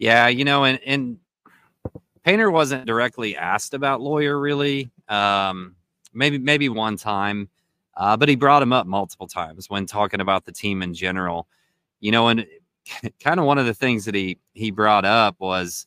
Yeah, 0.00 0.28
you 0.28 0.44
know, 0.46 0.64
and 0.64 0.80
and 0.86 1.18
Painter 2.24 2.50
wasn't 2.50 2.86
directly 2.86 3.36
asked 3.36 3.74
about 3.74 4.00
Loyer 4.00 4.40
really. 4.40 4.90
Um, 5.08 5.76
maybe 6.14 6.38
maybe 6.38 6.70
one 6.70 6.96
time, 6.96 7.50
uh, 7.98 8.16
but 8.16 8.28
he 8.30 8.34
brought 8.34 8.62
him 8.62 8.72
up 8.72 8.86
multiple 8.86 9.26
times 9.26 9.68
when 9.68 9.84
talking 9.84 10.22
about 10.22 10.46
the 10.46 10.52
team 10.52 10.82
in 10.82 10.94
general. 10.94 11.46
You 12.00 12.12
know, 12.12 12.28
and 12.28 12.46
kind 13.20 13.38
of 13.38 13.44
one 13.44 13.58
of 13.58 13.66
the 13.66 13.74
things 13.74 14.06
that 14.06 14.14
he 14.14 14.38
he 14.54 14.70
brought 14.70 15.04
up 15.04 15.36
was 15.38 15.86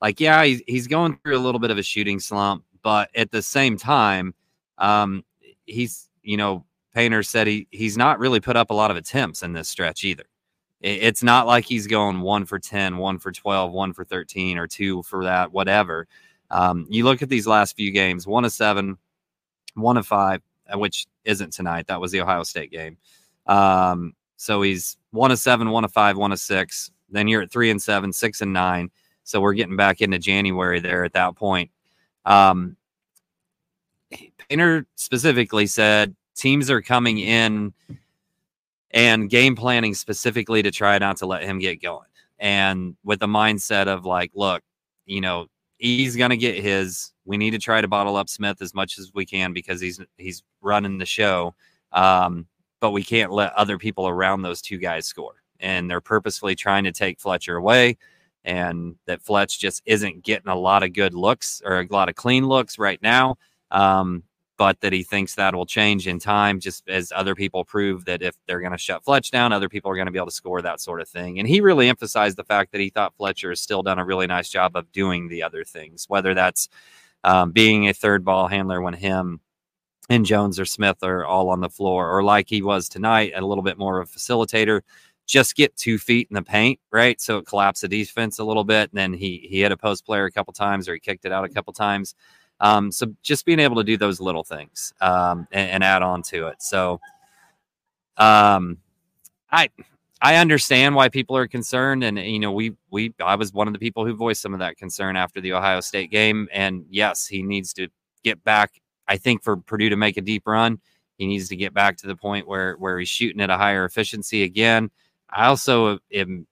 like, 0.00 0.18
yeah, 0.18 0.42
he's 0.44 0.60
he's 0.66 0.88
going 0.88 1.18
through 1.22 1.36
a 1.36 1.40
little 1.40 1.60
bit 1.60 1.70
of 1.70 1.78
a 1.78 1.84
shooting 1.84 2.18
slump, 2.18 2.64
but 2.82 3.10
at 3.14 3.30
the 3.30 3.42
same 3.42 3.76
time, 3.76 4.34
um, 4.78 5.24
he's 5.66 6.08
you 6.24 6.36
know, 6.36 6.64
Painter 6.96 7.22
said 7.22 7.46
he 7.46 7.68
he's 7.70 7.96
not 7.96 8.18
really 8.18 8.40
put 8.40 8.56
up 8.56 8.70
a 8.70 8.74
lot 8.74 8.90
of 8.90 8.96
attempts 8.96 9.44
in 9.44 9.52
this 9.52 9.68
stretch 9.68 10.02
either. 10.02 10.24
It's 10.82 11.22
not 11.22 11.46
like 11.46 11.64
he's 11.64 11.86
going 11.86 12.20
one 12.20 12.44
for 12.44 12.58
10, 12.58 12.96
one 12.96 13.18
for 13.18 13.30
12, 13.30 13.70
one 13.70 13.92
for 13.92 14.04
13, 14.04 14.58
or 14.58 14.66
two 14.66 15.02
for 15.04 15.24
that, 15.24 15.52
whatever. 15.52 16.08
Um, 16.50 16.86
you 16.90 17.04
look 17.04 17.22
at 17.22 17.28
these 17.28 17.46
last 17.46 17.76
few 17.76 17.92
games 17.92 18.26
one 18.26 18.44
of 18.44 18.52
seven, 18.52 18.98
one 19.74 19.96
of 19.96 20.06
five, 20.06 20.42
uh, 20.72 20.78
which 20.78 21.06
isn't 21.24 21.52
tonight. 21.52 21.86
That 21.86 22.00
was 22.00 22.10
the 22.10 22.20
Ohio 22.20 22.42
State 22.42 22.72
game. 22.72 22.98
Um, 23.46 24.14
so 24.36 24.60
he's 24.60 24.96
one 25.12 25.30
of 25.30 25.38
seven, 25.38 25.70
one 25.70 25.84
of 25.84 25.92
five, 25.92 26.16
one 26.16 26.32
of 26.32 26.40
six. 26.40 26.90
Then 27.10 27.28
you're 27.28 27.42
at 27.42 27.52
three 27.52 27.70
and 27.70 27.80
seven, 27.80 28.12
six 28.12 28.40
and 28.40 28.52
nine. 28.52 28.90
So 29.22 29.40
we're 29.40 29.54
getting 29.54 29.76
back 29.76 30.00
into 30.00 30.18
January 30.18 30.80
there 30.80 31.04
at 31.04 31.12
that 31.12 31.36
point. 31.36 31.70
Um, 32.24 32.76
Painter 34.48 34.86
specifically 34.96 35.66
said 35.66 36.16
teams 36.34 36.70
are 36.70 36.82
coming 36.82 37.18
in 37.18 37.72
and 38.92 39.30
game 39.30 39.56
planning 39.56 39.94
specifically 39.94 40.62
to 40.62 40.70
try 40.70 40.98
not 40.98 41.16
to 41.18 41.26
let 41.26 41.42
him 41.42 41.58
get 41.58 41.82
going. 41.82 42.08
And 42.38 42.96
with 43.04 43.20
the 43.20 43.26
mindset 43.26 43.86
of 43.86 44.04
like, 44.04 44.32
look, 44.34 44.62
you 45.06 45.20
know, 45.20 45.46
he's 45.78 46.16
gonna 46.16 46.36
get 46.36 46.62
his. 46.62 47.12
We 47.24 47.36
need 47.36 47.52
to 47.52 47.58
try 47.58 47.80
to 47.80 47.88
bottle 47.88 48.16
up 48.16 48.28
Smith 48.28 48.60
as 48.60 48.74
much 48.74 48.98
as 48.98 49.12
we 49.14 49.24
can 49.24 49.52
because 49.52 49.80
he's 49.80 50.00
he's 50.18 50.42
running 50.60 50.98
the 50.98 51.06
show. 51.06 51.54
Um, 51.92 52.46
but 52.80 52.90
we 52.90 53.04
can't 53.04 53.30
let 53.32 53.52
other 53.54 53.78
people 53.78 54.08
around 54.08 54.42
those 54.42 54.60
two 54.60 54.76
guys 54.76 55.06
score. 55.06 55.34
And 55.60 55.88
they're 55.88 56.00
purposefully 56.00 56.56
trying 56.56 56.82
to 56.84 56.92
take 56.92 57.20
Fletcher 57.20 57.56
away. 57.56 57.96
And 58.44 58.96
that 59.06 59.22
Fletch 59.22 59.60
just 59.60 59.82
isn't 59.86 60.24
getting 60.24 60.48
a 60.48 60.56
lot 60.56 60.82
of 60.82 60.92
good 60.92 61.14
looks 61.14 61.62
or 61.64 61.80
a 61.80 61.86
lot 61.88 62.08
of 62.08 62.16
clean 62.16 62.48
looks 62.48 62.78
right 62.78 63.00
now. 63.00 63.36
Um, 63.70 64.24
but 64.62 64.80
that 64.80 64.92
he 64.92 65.02
thinks 65.02 65.34
that 65.34 65.56
will 65.56 65.66
change 65.66 66.06
in 66.06 66.20
time, 66.20 66.60
just 66.60 66.88
as 66.88 67.12
other 67.12 67.34
people 67.34 67.64
prove 67.64 68.04
that 68.04 68.22
if 68.22 68.36
they're 68.46 68.60
going 68.60 68.70
to 68.70 68.78
shut 68.78 69.02
Fletch 69.02 69.32
down, 69.32 69.52
other 69.52 69.68
people 69.68 69.90
are 69.90 69.96
going 69.96 70.06
to 70.06 70.12
be 70.12 70.20
able 70.20 70.28
to 70.28 70.32
score 70.32 70.62
that 70.62 70.80
sort 70.80 71.00
of 71.00 71.08
thing. 71.08 71.40
And 71.40 71.48
he 71.48 71.60
really 71.60 71.88
emphasized 71.88 72.36
the 72.36 72.44
fact 72.44 72.70
that 72.70 72.80
he 72.80 72.88
thought 72.88 73.16
Fletcher 73.16 73.48
has 73.48 73.60
still 73.60 73.82
done 73.82 73.98
a 73.98 74.04
really 74.04 74.28
nice 74.28 74.48
job 74.48 74.76
of 74.76 74.92
doing 74.92 75.26
the 75.26 75.42
other 75.42 75.64
things, 75.64 76.04
whether 76.06 76.32
that's 76.32 76.68
um, 77.24 77.50
being 77.50 77.88
a 77.88 77.92
third 77.92 78.24
ball 78.24 78.46
handler 78.46 78.80
when 78.80 78.94
him 78.94 79.40
and 80.08 80.24
Jones 80.24 80.60
or 80.60 80.64
Smith 80.64 81.02
are 81.02 81.24
all 81.24 81.48
on 81.48 81.58
the 81.58 81.68
floor, 81.68 82.08
or 82.08 82.22
like 82.22 82.48
he 82.48 82.62
was 82.62 82.88
tonight, 82.88 83.32
a 83.34 83.44
little 83.44 83.64
bit 83.64 83.78
more 83.78 84.00
of 84.00 84.08
a 84.08 84.12
facilitator. 84.16 84.82
Just 85.26 85.56
get 85.56 85.76
two 85.76 85.98
feet 85.98 86.28
in 86.30 86.36
the 86.36 86.42
paint, 86.42 86.78
right? 86.92 87.20
So 87.20 87.38
it 87.38 87.46
collapsed 87.46 87.82
the 87.82 87.88
defense 87.88 88.38
a 88.38 88.44
little 88.44 88.62
bit. 88.62 88.90
And 88.92 88.96
then 88.96 89.12
he 89.12 89.44
he 89.50 89.62
hit 89.62 89.72
a 89.72 89.76
post 89.76 90.06
player 90.06 90.26
a 90.26 90.30
couple 90.30 90.52
times, 90.52 90.88
or 90.88 90.94
he 90.94 91.00
kicked 91.00 91.24
it 91.24 91.32
out 91.32 91.44
a 91.44 91.48
couple 91.48 91.72
times. 91.72 92.14
Um, 92.62 92.92
so 92.92 93.12
just 93.22 93.44
being 93.44 93.58
able 93.58 93.76
to 93.76 93.84
do 93.84 93.96
those 93.96 94.20
little 94.20 94.44
things 94.44 94.94
um, 95.00 95.48
and, 95.50 95.70
and, 95.70 95.84
add 95.84 96.00
on 96.00 96.22
to 96.22 96.46
it. 96.46 96.62
So 96.62 97.00
um, 98.16 98.78
I 99.50 99.68
I 100.20 100.36
understand 100.36 100.94
why 100.94 101.08
people 101.08 101.36
are 101.36 101.48
concerned, 101.48 102.04
and 102.04 102.16
you 102.16 102.38
know 102.38 102.52
we 102.52 102.76
we 102.90 103.12
I 103.20 103.34
was 103.34 103.52
one 103.52 103.66
of 103.66 103.72
the 103.72 103.80
people 103.80 104.06
who 104.06 104.14
voiced 104.14 104.40
some 104.40 104.54
of 104.54 104.60
that 104.60 104.76
concern 104.76 105.16
after 105.16 105.40
the 105.40 105.52
Ohio 105.54 105.80
State 105.80 106.12
game. 106.12 106.48
And 106.52 106.86
yes, 106.88 107.26
he 107.26 107.42
needs 107.42 107.72
to 107.74 107.88
get 108.22 108.42
back. 108.44 108.80
I 109.08 109.16
think 109.16 109.42
for 109.42 109.56
Purdue 109.56 109.90
to 109.90 109.96
make 109.96 110.16
a 110.16 110.20
deep 110.20 110.46
run, 110.46 110.80
he 111.18 111.26
needs 111.26 111.48
to 111.48 111.56
get 111.56 111.74
back 111.74 111.96
to 111.98 112.06
the 112.06 112.14
point 112.14 112.46
where 112.46 112.76
where 112.76 112.96
he's 113.00 113.08
shooting 113.08 113.40
at 113.40 113.50
a 113.50 113.56
higher 113.56 113.84
efficiency 113.84 114.44
again. 114.44 114.92
I 115.28 115.46
also 115.46 115.98
am 116.12 116.46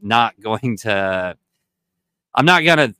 not 0.00 0.40
going 0.40 0.76
to. 0.78 1.36
I'm 2.32 2.46
not 2.46 2.64
going 2.64 2.78
to 2.78 2.94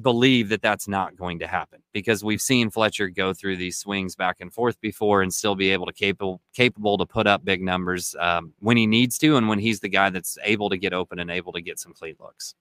believe 0.00 0.48
that 0.48 0.62
that's 0.62 0.88
not 0.88 1.16
going 1.16 1.38
to 1.38 1.46
happen 1.46 1.82
because 1.92 2.24
we've 2.24 2.40
seen 2.40 2.70
Fletcher 2.70 3.08
go 3.08 3.32
through 3.32 3.56
these 3.56 3.78
swings 3.78 4.14
back 4.14 4.36
and 4.40 4.52
forth 4.52 4.80
before 4.80 5.22
and 5.22 5.32
still 5.32 5.54
be 5.54 5.70
able 5.70 5.86
to 5.86 5.92
capable 5.92 6.40
capable 6.54 6.98
to 6.98 7.06
put 7.06 7.26
up 7.26 7.44
big 7.44 7.62
numbers 7.62 8.14
um, 8.20 8.52
when 8.60 8.76
he 8.76 8.86
needs 8.86 9.18
to 9.18 9.36
and 9.36 9.48
when 9.48 9.58
he's 9.58 9.80
the 9.80 9.88
guy 9.88 10.10
that's 10.10 10.38
able 10.44 10.70
to 10.70 10.76
get 10.76 10.92
open 10.92 11.18
and 11.18 11.30
able 11.30 11.52
to 11.52 11.60
get 11.60 11.78
some 11.78 11.92
clean 11.92 12.16
looks. 12.20 12.54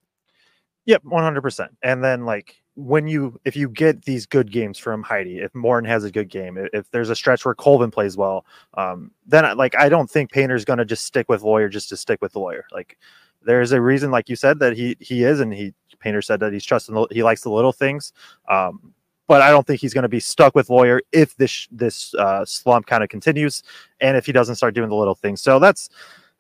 Yep, 0.85 1.03
one 1.03 1.23
hundred 1.23 1.41
percent. 1.41 1.71
And 1.83 2.03
then 2.03 2.25
like 2.25 2.61
when 2.75 3.07
you 3.07 3.39
if 3.45 3.55
you 3.55 3.69
get 3.69 4.05
these 4.05 4.25
good 4.25 4.51
games 4.51 4.77
from 4.77 5.03
Heide, 5.03 5.27
if 5.27 5.53
Morton 5.53 5.89
has 5.89 6.03
a 6.03 6.11
good 6.11 6.29
game, 6.29 6.57
if 6.73 6.89
there's 6.91 7.09
a 7.09 7.15
stretch 7.15 7.45
where 7.45 7.53
Colvin 7.53 7.91
plays 7.91 8.17
well, 8.17 8.45
um, 8.75 9.11
then 9.25 9.57
like 9.57 9.75
I 9.77 9.89
don't 9.89 10.09
think 10.09 10.31
Painter's 10.31 10.65
going 10.65 10.79
to 10.79 10.85
just 10.85 11.05
stick 11.05 11.29
with 11.29 11.43
Loyer 11.43 11.69
just 11.69 11.89
to 11.89 11.97
stick 11.97 12.21
with 12.21 12.33
the 12.33 12.39
Loyer. 12.39 12.65
Like 12.71 12.97
there's 13.41 13.71
a 13.71 13.81
reason, 13.81 14.11
like 14.11 14.29
you 14.29 14.35
said, 14.35 14.59
that 14.59 14.75
he 14.75 14.95
he 14.99 15.23
is, 15.23 15.39
and 15.39 15.53
he 15.53 15.73
Painter 15.99 16.21
said 16.21 16.39
that 16.39 16.53
he's 16.53 16.65
trusting. 16.65 16.93
The, 16.93 17.07
he 17.11 17.23
likes 17.23 17.41
the 17.41 17.51
little 17.51 17.73
things, 17.73 18.13
um, 18.47 18.93
but 19.27 19.41
I 19.41 19.51
don't 19.51 19.65
think 19.65 19.79
he's 19.79 19.93
going 19.93 20.03
to 20.03 20.09
be 20.09 20.19
stuck 20.19 20.55
with 20.55 20.69
Loyer 20.69 21.01
if 21.11 21.35
this 21.37 21.67
this 21.71 22.15
uh, 22.15 22.45
slump 22.45 22.87
kind 22.87 23.03
of 23.03 23.09
continues, 23.09 23.63
and 24.01 24.17
if 24.17 24.25
he 24.25 24.31
doesn't 24.31 24.55
start 24.55 24.73
doing 24.73 24.89
the 24.89 24.95
little 24.95 25.15
things. 25.15 25.41
So 25.41 25.59
that's, 25.59 25.89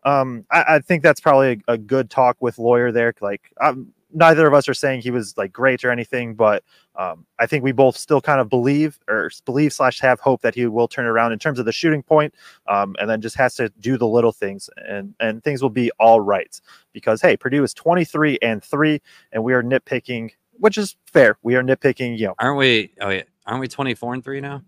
um, 0.03 0.45
I, 0.51 0.63
I 0.67 0.79
think 0.79 1.03
that's 1.03 1.21
probably 1.21 1.61
a, 1.67 1.73
a, 1.73 1.77
good 1.77 2.09
talk 2.09 2.37
with 2.39 2.57
Loyer 2.57 2.91
there. 2.91 3.13
Like, 3.21 3.41
um, 3.61 3.93
neither 4.11 4.47
of 4.47 4.53
us 4.53 4.67
are 4.67 4.73
saying 4.73 5.01
he 5.01 5.11
was 5.11 5.37
like 5.37 5.51
great 5.51 5.83
or 5.83 5.91
anything, 5.91 6.35
but 6.35 6.63
um, 6.95 7.25
I 7.37 7.45
think 7.45 7.63
we 7.63 7.71
both 7.71 7.97
still 7.97 8.21
kind 8.21 8.39
of 8.41 8.49
believe 8.49 8.99
or 9.07 9.31
believe 9.45 9.73
slash 9.73 9.99
have 9.99 10.19
hope 10.19 10.41
that 10.41 10.55
he 10.55 10.65
will 10.67 10.87
turn 10.87 11.05
around 11.05 11.31
in 11.31 11.39
terms 11.39 11.59
of 11.59 11.65
the 11.65 11.71
shooting 11.71 12.03
point, 12.03 12.33
um, 12.67 12.95
and 12.99 13.09
then 13.09 13.21
just 13.21 13.35
has 13.35 13.55
to 13.55 13.69
do 13.79 13.97
the 13.97 14.07
little 14.07 14.31
things, 14.31 14.69
and 14.77 15.13
and 15.19 15.43
things 15.43 15.61
will 15.61 15.69
be 15.69 15.91
all 15.99 16.21
right. 16.21 16.59
Because 16.93 17.21
hey, 17.21 17.37
Purdue 17.37 17.63
is 17.63 17.73
twenty 17.73 18.05
three 18.05 18.37
and 18.41 18.63
three, 18.63 19.01
and 19.31 19.43
we 19.43 19.53
are 19.53 19.63
nitpicking, 19.63 20.31
which 20.53 20.77
is 20.77 20.95
fair. 21.05 21.37
We 21.43 21.55
are 21.55 21.63
nitpicking, 21.63 22.17
you 22.17 22.27
know, 22.27 22.35
aren't 22.39 22.57
we? 22.57 22.93
Oh 23.01 23.09
yeah, 23.09 23.23
aren't 23.45 23.61
we 23.61 23.67
twenty 23.67 23.93
four 23.93 24.13
and 24.13 24.23
three 24.23 24.41
now? 24.41 24.63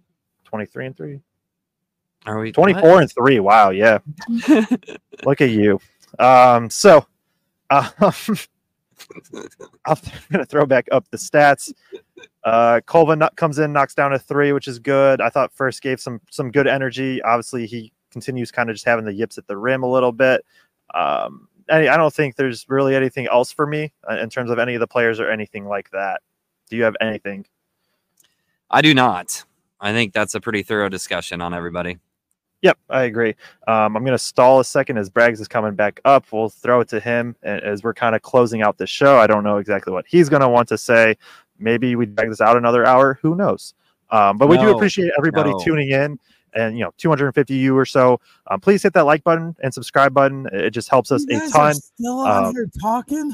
Twenty 0.46 0.66
three 0.66 0.86
and 0.86 0.96
three. 0.96 1.20
Are 2.28 2.40
we 2.40 2.52
24 2.52 2.82
what? 2.84 3.02
and 3.02 3.12
3? 3.12 3.40
Wow, 3.40 3.72
yeah. 3.72 3.98
Look 5.26 5.42
at 5.42 5.50
you. 5.50 5.80
Um, 6.20 6.70
so 6.70 7.08
uh, 7.72 7.90
I'm 9.86 9.98
going 10.32 10.40
to 10.40 10.46
throw 10.46 10.66
back 10.66 10.88
up 10.92 11.10
the 11.10 11.18
stats. 11.18 11.74
Uh, 12.44 12.82
Colvin 12.86 13.24
comes 13.36 13.60
in, 13.60 13.74
knocks 13.74 13.96
down 13.96 14.14
a 14.14 14.20
three, 14.20 14.52
which 14.54 14.68
is 14.68 14.80
good. 14.80 15.22
I 15.22 15.30
thought 15.30 15.52
first 15.54 15.82
gave 15.82 16.00
some 16.00 16.22
some 16.30 16.52
good 16.52 16.68
energy. 16.68 17.22
Obviously, 17.22 17.66
he 17.66 17.92
continues 18.12 18.52
kind 18.52 18.70
of 18.70 18.76
just 18.76 18.86
having 18.86 19.06
the 19.06 19.14
yips 19.14 19.38
at 19.38 19.48
the 19.48 19.58
rim 19.58 19.84
a 19.84 19.92
little 19.92 20.12
bit. 20.12 20.46
Um, 20.94 21.48
I 21.70 21.96
don't 21.96 22.14
think 22.14 22.36
there's 22.36 22.66
really 22.68 22.96
anything 22.96 23.28
else 23.28 23.52
for 23.52 23.66
me 23.66 23.94
uh, 24.10 24.18
in 24.18 24.30
terms 24.30 24.52
of 24.52 24.60
any 24.60 24.74
of 24.74 24.82
the 24.82 24.88
players 24.88 25.20
or 25.20 25.30
anything 25.30 25.66
like 25.66 25.90
that. 25.92 26.22
Do 26.70 26.76
you 26.76 26.84
have 26.84 26.96
anything? 27.00 27.46
I 28.70 28.82
do 28.82 28.94
not. 28.94 29.44
I 29.80 29.94
think 29.94 30.14
that's 30.14 30.36
a 30.36 30.42
pretty 30.42 30.64
thorough 30.64 30.90
discussion 30.90 31.42
on 31.42 31.54
everybody. 31.54 31.98
Yep, 32.62 32.78
I 32.90 33.04
agree. 33.04 33.36
Um, 33.68 33.96
I'm 33.98 34.04
going 34.04 34.18
to 34.18 34.20
stall 34.20 34.60
a 34.60 34.66
second 34.66 34.98
as 34.98 35.10
Braggs 35.10 35.40
is 35.40 35.48
coming 35.48 35.74
back 35.74 36.00
up. 36.06 36.26
We'll 36.32 36.50
throw 36.50 36.82
it 36.82 36.90
to 36.90 37.00
him 37.00 37.36
as 37.42 37.84
we're 37.84 37.94
kind 37.94 38.16
of 38.16 38.22
closing 38.22 38.62
out 38.62 38.78
the 38.78 38.86
show. 38.86 39.18
I 39.18 39.28
don't 39.28 39.44
know 39.44 39.58
exactly 39.58 39.92
what 39.92 40.06
he's 40.08 40.30
going 40.30 40.42
to 40.42 40.50
want 40.50 40.68
to 40.70 40.78
say. 40.78 41.18
Maybe 41.58 41.96
we 41.96 42.06
drag 42.06 42.30
this 42.30 42.42
out 42.42 42.58
another 42.58 42.86
hour. 42.86 43.18
Who 43.22 43.36
knows? 43.36 43.74
Um, 44.12 44.38
but 44.38 44.46
no, 44.46 44.52
we 44.52 44.58
do 44.58 44.76
appreciate 44.76 45.12
everybody 45.18 45.52
no. 45.52 45.60
tuning 45.60 45.90
in 45.90 46.20
and 46.54 46.78
you 46.78 46.84
know 46.84 46.92
250 46.98 47.56
you 47.56 47.78
or 47.78 47.86
so 47.86 48.20
um, 48.48 48.60
please 48.60 48.84
hit 48.84 48.92
that 48.92 49.06
like 49.06 49.24
button 49.24 49.56
and 49.64 49.74
subscribe 49.74 50.14
button 50.14 50.50
it 50.52 50.72
just 50.72 50.90
helps 50.90 51.10
us 51.10 51.26
a 51.30 51.50
ton 51.50 51.74
still 51.74 52.20
on 52.20 52.48
um, 52.48 52.54
here 52.54 52.70
talking 52.82 53.34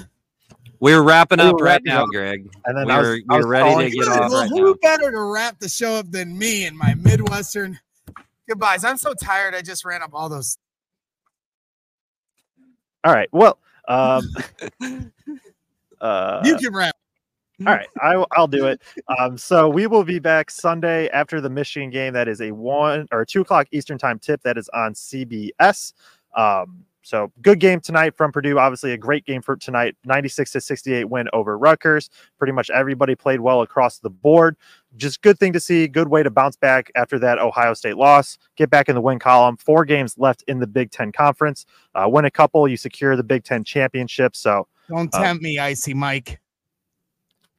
we're 0.80 1.02
wrapping 1.02 1.40
up 1.40 1.56
right 1.60 1.82
now, 1.84 2.04
up. 2.04 2.10
Greg. 2.10 2.48
And 2.66 2.78
then 2.78 2.86
we're, 2.86 3.20
we're 3.28 3.48
ready 3.48 3.90
to 3.90 3.96
get 3.98 4.08
off. 4.08 4.32
Well, 4.32 4.42
right 4.42 4.50
who 4.50 4.66
now. 4.66 4.76
better 4.82 5.12
to 5.12 5.22
wrap 5.22 5.60
the 5.60 5.70
show 5.70 5.94
up 5.94 6.12
than 6.12 6.38
me 6.38 6.66
and 6.66 6.78
my 6.78 6.94
Midwestern 6.94 7.80
goodbyes. 8.48 8.84
I'm 8.84 8.98
so 8.98 9.14
tired. 9.14 9.56
I 9.56 9.62
just 9.62 9.86
ran 9.86 10.02
up 10.02 10.12
all 10.14 10.30
those. 10.30 10.58
All 13.04 13.14
right. 13.14 13.30
Well, 13.32 13.60
um, 13.88 14.24
uh, 16.02 16.42
you 16.44 16.58
can 16.58 16.74
wrap. 16.74 16.96
All 17.66 17.74
right, 17.74 17.88
I, 18.00 18.24
I'll 18.34 18.48
do 18.48 18.68
it. 18.68 18.82
Um, 19.18 19.36
so 19.36 19.68
we 19.68 19.88
will 19.88 20.04
be 20.04 20.20
back 20.20 20.52
Sunday 20.52 21.08
after 21.10 21.42
the 21.42 21.50
Michigan 21.50 21.90
game. 21.90 22.14
That 22.14 22.28
is 22.28 22.40
a 22.40 22.52
one 22.52 23.08
or 23.12 23.26
two 23.26 23.42
o'clock 23.42 23.68
Eastern 23.72 23.98
time 23.98 24.20
tip. 24.20 24.44
That 24.44 24.60
is 24.60 24.70
on 24.76 24.94
CBS. 24.94 25.94
Um, 26.36 26.86
so 27.08 27.32
good 27.42 27.60
game 27.60 27.80
tonight 27.80 28.16
from 28.18 28.32
Purdue. 28.32 28.60
Obviously, 28.60 28.92
a 28.92 28.98
great 28.98 29.26
game 29.26 29.42
for 29.42 29.56
tonight. 29.56 29.96
96 30.06 30.52
to 30.52 30.62
68 30.62 31.06
win 31.06 31.28
over 31.32 31.58
Rutgers. 31.58 32.10
Pretty 32.38 32.52
much 32.52 32.70
everybody 32.70 33.16
played 33.16 33.40
well 33.40 33.62
across 33.62 34.00
the 34.00 34.10
board. 34.10 34.58
Just 34.98 35.22
good 35.22 35.40
thing 35.40 35.54
to 35.54 35.60
see. 35.60 35.88
Good 35.88 36.10
way 36.10 36.22
to 36.22 36.30
bounce 36.30 36.58
back 36.58 36.92
after 36.96 37.18
that 37.20 37.40
Ohio 37.40 37.74
State 37.74 37.98
loss. 37.98 38.38
Get 38.58 38.70
back 38.70 38.90
in 38.90 38.96
the 38.96 39.02
win 39.02 39.20
column. 39.20 39.56
Four 39.58 39.86
games 39.86 40.18
left 40.18 40.44
in 40.48 40.60
the 40.60 40.68
Big 40.68 40.92
Ten 40.92 41.12
Conference. 41.12 41.66
Uh, 41.96 42.08
win 42.10 42.26
a 42.26 42.32
couple, 42.32 42.68
you 42.68 42.78
secure 42.78 43.16
the 43.16 43.24
Big 43.24 43.44
Ten 43.44 43.64
championship. 43.64 44.36
So 44.36 44.68
don't 44.90 45.14
uh, 45.16 45.24
tempt 45.24 45.42
me, 45.42 45.60
Icy 45.60 45.94
Mike. 45.94 46.40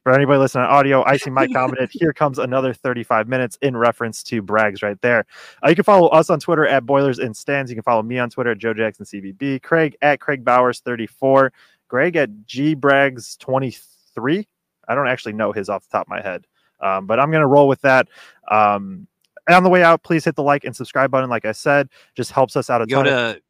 For 0.03 0.13
anybody 0.13 0.39
listening 0.39 0.63
on 0.63 0.69
audio, 0.71 1.03
I 1.05 1.17
see 1.17 1.29
Mike 1.29 1.51
commented, 1.53 1.89
here 1.91 2.13
comes 2.13 2.39
another 2.39 2.73
35 2.73 3.27
minutes 3.27 3.57
in 3.61 3.75
reference 3.75 4.23
to 4.23 4.41
Braggs 4.41 4.81
right 4.81 4.99
there. 5.01 5.25
Uh, 5.63 5.69
you 5.69 5.75
can 5.75 5.83
follow 5.83 6.07
us 6.07 6.29
on 6.29 6.39
Twitter 6.39 6.65
at 6.65 6.85
Boilers 6.85 7.19
and 7.19 7.35
Stands. 7.35 7.69
You 7.69 7.75
can 7.75 7.83
follow 7.83 8.01
me 8.01 8.17
on 8.17 8.29
Twitter 8.29 8.51
at 8.51 8.57
Joe 8.59 8.73
Jackson 8.73 9.05
CBB, 9.05 9.61
Kraig 9.61 9.97
at 10.01 10.19
Kraig 10.21 10.45
Bowers 10.45 10.79
34, 10.79 11.51
Greg 11.89 12.15
at 12.15 12.45
G 12.45 12.75
Braggs 12.75 13.37
23. 13.39 14.47
I 14.87 14.95
don't 14.95 15.07
actually 15.07 15.33
know 15.33 15.51
his 15.51 15.69
off 15.69 15.83
the 15.83 15.91
top 15.97 16.07
of 16.07 16.09
my 16.09 16.21
head, 16.21 16.47
um, 16.79 17.05
but 17.05 17.19
I'm 17.19 17.29
going 17.29 17.41
to 17.41 17.47
roll 17.47 17.67
with 17.67 17.81
that. 17.81 18.07
Um, 18.49 19.05
and 19.47 19.55
on 19.55 19.63
the 19.63 19.69
way 19.69 19.83
out, 19.83 20.03
please 20.03 20.23
hit 20.23 20.35
the 20.35 20.43
like 20.43 20.63
and 20.63 20.75
subscribe 20.75 21.11
button. 21.11 21.29
Like 21.29 21.45
I 21.45 21.51
said, 21.51 21.89
just 22.15 22.31
helps 22.31 22.55
us 22.55 22.69
out 22.69 22.81
a 22.81 22.85
Go 22.85 23.03
ton. 23.03 23.35
to 23.35 23.41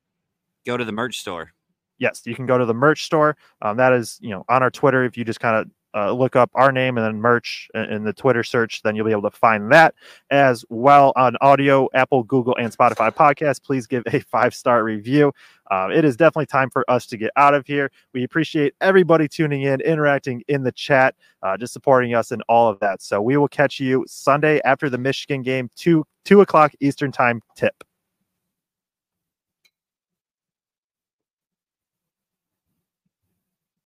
go 0.66 0.78
to 0.78 0.84
the 0.84 0.91
merch 0.91 1.20
store. 1.20 1.54
yes, 2.00 2.22
you 2.26 2.36
can 2.36 2.45
go 2.45 2.58
to 2.58 2.66
the 2.66 2.74
merch 2.74 3.04
store. 3.06 3.38
Um, 3.62 3.78
that 3.78 3.93
is, 3.93 4.18
you 4.22 4.30
know, 4.32 4.45
on 4.50 4.64
our 4.64 4.72
Twitter. 4.72 5.04
If 5.04 5.18
you 5.18 5.24
just 5.24 5.39
kind 5.39 5.56
of 5.56 5.70
uh, 5.96 6.12
look 6.12 6.36
up 6.36 6.50
our 6.54 6.72
name 6.72 6.98
and 6.98 7.06
then 7.06 7.20
merch 7.20 7.70
in, 7.74 8.04
the 8.04 8.14
Twitter 8.14 8.44
search, 8.44 8.82
then 8.84 8.96
you'll 8.96 9.06
be 9.06 9.12
able 9.12 9.30
to 9.30 9.36
find 9.36 9.72
that 9.72 9.96
as 10.30 10.64
well 10.70 11.14
on 11.16 11.36
audio, 11.42 11.90
Apple, 11.94 12.24
Google, 12.24 12.56
and 12.58 12.76
Spotify 12.76 13.14
podcasts. 13.14 13.62
Please 13.62 13.88
give 13.88 14.04
a 14.08 14.20
five 14.20 14.54
star 14.54 14.84
review. 14.84 15.32
Uh, 15.72 15.90
it 15.94 16.04
is 16.04 16.18
definitely 16.18 16.48
time 16.48 16.70
for 16.70 16.90
us 16.90 17.06
to 17.06 17.18
get 17.18 17.32
out 17.36 17.54
of 17.54 17.66
here. 17.66 17.92
We 18.14 18.24
appreciate 18.24 18.74
everybody 18.82 19.28
tuning 19.28 19.64
in, 19.64 19.82
interacting 19.82 20.44
in 20.48 20.64
the 20.64 20.72
chat, 20.72 21.16
uh, 21.44 21.58
just 21.58 21.74
supporting 21.74 22.16
us 22.16 22.32
and 22.32 22.42
all 22.50 22.70
of 22.70 22.80
that. 22.80 23.02
So 23.02 23.22
we 23.22 23.38
will 23.38 23.48
catch 23.48 23.80
you 23.80 24.04
Sunday 24.08 24.62
after 24.66 24.90
the 24.90 24.98
Michigan 24.98 25.42
game, 25.42 25.70
two 25.76 26.06
two 26.26 26.42
o'clock 26.42 26.74
Eastern 26.80 27.12
time 27.12 27.42
tip. 27.56 27.84